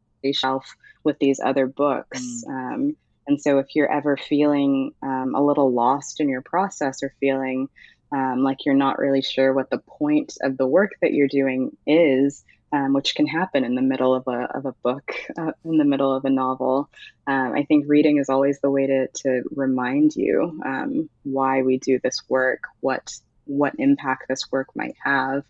with 1.04 1.18
these 1.18 1.40
other 1.40 1.66
books. 1.66 2.20
Mm. 2.20 2.48
Um, 2.48 2.96
and 3.26 3.40
so, 3.40 3.58
if 3.58 3.74
you're 3.74 3.92
ever 3.92 4.16
feeling 4.16 4.92
um, 5.02 5.34
a 5.34 5.44
little 5.44 5.72
lost 5.72 6.20
in 6.20 6.28
your 6.28 6.42
process 6.42 7.02
or 7.02 7.14
feeling 7.20 7.68
um, 8.10 8.42
like 8.42 8.64
you're 8.64 8.74
not 8.74 8.98
really 8.98 9.22
sure 9.22 9.52
what 9.52 9.70
the 9.70 9.78
point 9.78 10.38
of 10.42 10.56
the 10.56 10.66
work 10.66 10.92
that 11.02 11.12
you're 11.12 11.28
doing 11.28 11.76
is, 11.86 12.44
um, 12.72 12.92
which 12.92 13.14
can 13.14 13.26
happen 13.26 13.64
in 13.64 13.74
the 13.74 13.82
middle 13.82 14.14
of 14.14 14.24
a, 14.26 14.48
of 14.54 14.66
a 14.66 14.72
book, 14.82 15.12
uh, 15.38 15.52
in 15.64 15.78
the 15.78 15.84
middle 15.84 16.14
of 16.14 16.24
a 16.24 16.30
novel. 16.30 16.88
Um, 17.26 17.52
I 17.54 17.64
think 17.64 17.86
reading 17.88 18.18
is 18.18 18.28
always 18.28 18.60
the 18.60 18.70
way 18.70 18.86
to, 18.86 19.08
to 19.08 19.42
remind 19.54 20.16
you 20.16 20.60
um, 20.64 21.08
why 21.22 21.62
we 21.62 21.78
do 21.78 21.98
this 22.02 22.22
work, 22.28 22.64
what 22.80 23.14
what 23.46 23.72
impact 23.78 24.24
this 24.28 24.52
work 24.52 24.68
might 24.74 24.94
have, 25.02 25.42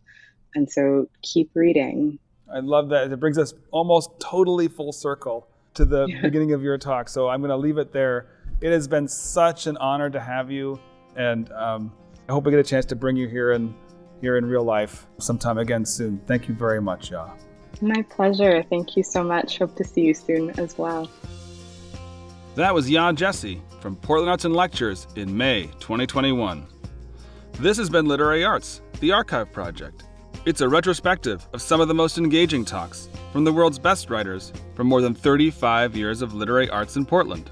and 0.55 0.71
so 0.71 1.09
keep 1.23 1.51
reading. 1.55 2.19
I 2.53 2.61
love 2.61 2.91
that. 2.91 3.11
It 3.11 3.21
brings 3.21 3.39
us 3.39 3.55
almost 3.73 4.11
totally 4.21 4.69
full 4.69 4.93
circle 4.93 5.49
to 5.75 5.85
the 5.85 6.07
yeah. 6.07 6.23
beginning 6.23 6.53
of 6.53 6.63
your 6.63 6.79
talk. 6.79 7.09
So 7.09 7.29
I'm 7.29 7.41
going 7.41 7.51
to 7.51 7.57
leave 7.57 7.77
it 7.77 7.93
there. 7.93 8.29
It 8.61 8.73
has 8.73 8.89
been 8.89 9.09
such 9.09 9.67
an 9.67 9.77
honor 9.79 10.11
to 10.11 10.21
have 10.21 10.51
you, 10.51 10.79
and 11.17 11.51
um, 11.53 11.93
I 12.29 12.33
hope 12.33 12.47
I 12.47 12.51
get 12.51 12.61
a 12.61 12.65
chance 12.65 12.85
to 12.87 12.97
bring 12.97 13.17
you 13.17 13.29
here 13.29 13.53
and 13.53 13.75
here 14.21 14.37
in 14.37 14.47
real 14.47 14.65
life 14.65 15.07
sometime 15.19 15.59
again 15.59 15.85
soon. 15.85 16.21
Thank 16.27 16.49
you 16.49 16.55
very 16.55 16.81
much, 16.81 17.11
Yaa. 17.11 17.31
My 17.81 18.03
pleasure. 18.03 18.63
Thank 18.63 18.97
you 18.97 19.03
so 19.03 19.23
much. 19.23 19.59
Hope 19.59 19.77
to 19.77 19.85
see 19.85 20.03
you 20.03 20.15
soon 20.15 20.51
as 20.59 20.77
well. 20.77 21.09
That 22.55 22.75
was 22.75 22.91
Yaa 22.91 23.15
Gyasi 23.17 23.61
from 23.81 23.95
Portland 23.97 24.31
Arts 24.31 24.45
and 24.45 24.55
Lectures 24.55 25.07
in 25.17 25.37
May 25.37 25.67
2021. 25.79 26.67
This 27.61 27.77
has 27.77 27.89
been 27.89 28.07
Literary 28.07 28.45
Arts, 28.45 28.83
the 29.01 29.13
Archive 29.13 29.53
Project. 29.53 30.05
It's 30.45 30.61
a 30.61 30.69
retrospective 30.69 31.47
of 31.53 31.63
some 31.63 31.81
of 31.81 31.89
the 31.89 31.95
most 31.95 32.19
engaging 32.19 32.65
talks 32.65 33.09
from 33.33 33.45
the 33.45 33.53
world's 33.53 33.79
best 33.79 34.11
writers 34.11 34.53
from 34.75 34.87
more 34.87 35.01
than 35.01 35.15
35 35.15 35.97
years 35.97 36.23
of 36.23 36.35
literary 36.35 36.71
arts 36.71 36.97
in 36.97 37.05
Portland. 37.05 37.51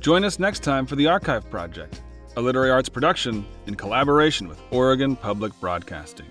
Join 0.00 0.24
us 0.24 0.38
next 0.38 0.62
time 0.62 0.86
for 0.86 0.96
the 0.96 1.06
Archive 1.06 1.48
Project 1.50 2.02
a 2.36 2.40
literary 2.40 2.70
arts 2.70 2.88
production 2.88 3.46
in 3.66 3.74
collaboration 3.74 4.46
with 4.46 4.60
Oregon 4.70 5.16
Public 5.16 5.58
Broadcasting. 5.58 6.26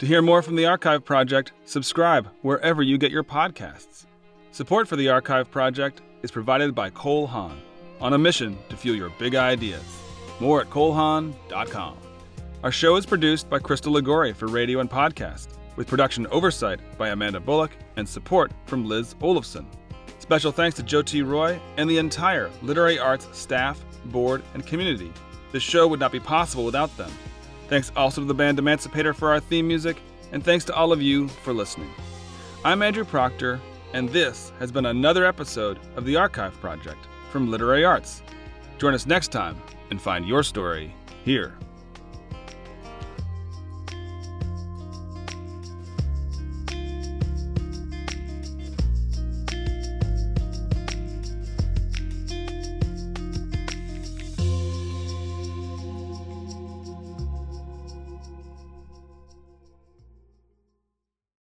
To 0.00 0.06
hear 0.06 0.22
more 0.22 0.42
from 0.42 0.56
the 0.56 0.66
Archive 0.66 1.04
Project, 1.04 1.52
subscribe 1.64 2.28
wherever 2.42 2.82
you 2.82 2.98
get 2.98 3.12
your 3.12 3.22
podcasts. 3.22 4.06
Support 4.50 4.88
for 4.88 4.96
the 4.96 5.08
Archive 5.08 5.50
Project 5.50 6.02
is 6.22 6.30
provided 6.30 6.74
by 6.74 6.90
Cole 6.90 7.28
Haan, 7.28 7.60
on 8.00 8.14
a 8.14 8.18
mission 8.18 8.58
to 8.68 8.76
fuel 8.76 8.96
your 8.96 9.12
big 9.18 9.34
ideas. 9.36 9.84
More 10.40 10.60
at 10.62 10.70
colehaan.com. 10.70 11.96
Our 12.64 12.72
show 12.72 12.96
is 12.96 13.06
produced 13.06 13.48
by 13.48 13.58
Crystal 13.58 13.92
Ligori 13.92 14.34
for 14.34 14.48
radio 14.48 14.80
and 14.80 14.90
podcast, 14.90 15.48
with 15.76 15.86
production 15.86 16.26
oversight 16.28 16.80
by 16.98 17.10
Amanda 17.10 17.38
Bullock 17.38 17.70
and 17.96 18.08
support 18.08 18.50
from 18.66 18.86
Liz 18.86 19.14
Olafson. 19.20 19.66
Special 20.18 20.50
thanks 20.50 20.76
to 20.76 20.82
Joe 20.82 21.02
T. 21.02 21.22
Roy 21.22 21.60
and 21.76 21.88
the 21.88 21.98
entire 21.98 22.50
Literary 22.62 22.98
Arts 22.98 23.28
staff 23.32 23.82
board, 24.06 24.42
and 24.54 24.66
community. 24.66 25.12
This 25.52 25.62
show 25.62 25.86
would 25.88 26.00
not 26.00 26.12
be 26.12 26.20
possible 26.20 26.64
without 26.64 26.96
them. 26.96 27.10
Thanks 27.68 27.92
also 27.96 28.20
to 28.20 28.26
the 28.26 28.34
band 28.34 28.58
Emancipator 28.58 29.14
for 29.14 29.30
our 29.30 29.40
theme 29.40 29.68
music, 29.68 29.96
and 30.32 30.44
thanks 30.44 30.64
to 30.66 30.74
all 30.74 30.92
of 30.92 31.02
you 31.02 31.28
for 31.28 31.52
listening. 31.52 31.90
I'm 32.64 32.82
Andrew 32.82 33.04
Proctor, 33.04 33.60
and 33.92 34.08
this 34.08 34.52
has 34.58 34.70
been 34.70 34.86
another 34.86 35.24
episode 35.24 35.78
of 35.96 36.04
the 36.04 36.16
Archive 36.16 36.54
Project 36.60 37.06
from 37.30 37.50
Literary 37.50 37.84
Arts. 37.84 38.22
Join 38.78 38.94
us 38.94 39.06
next 39.06 39.28
time 39.28 39.56
and 39.90 40.00
find 40.00 40.26
your 40.26 40.42
story 40.42 40.94
here. 41.24 41.56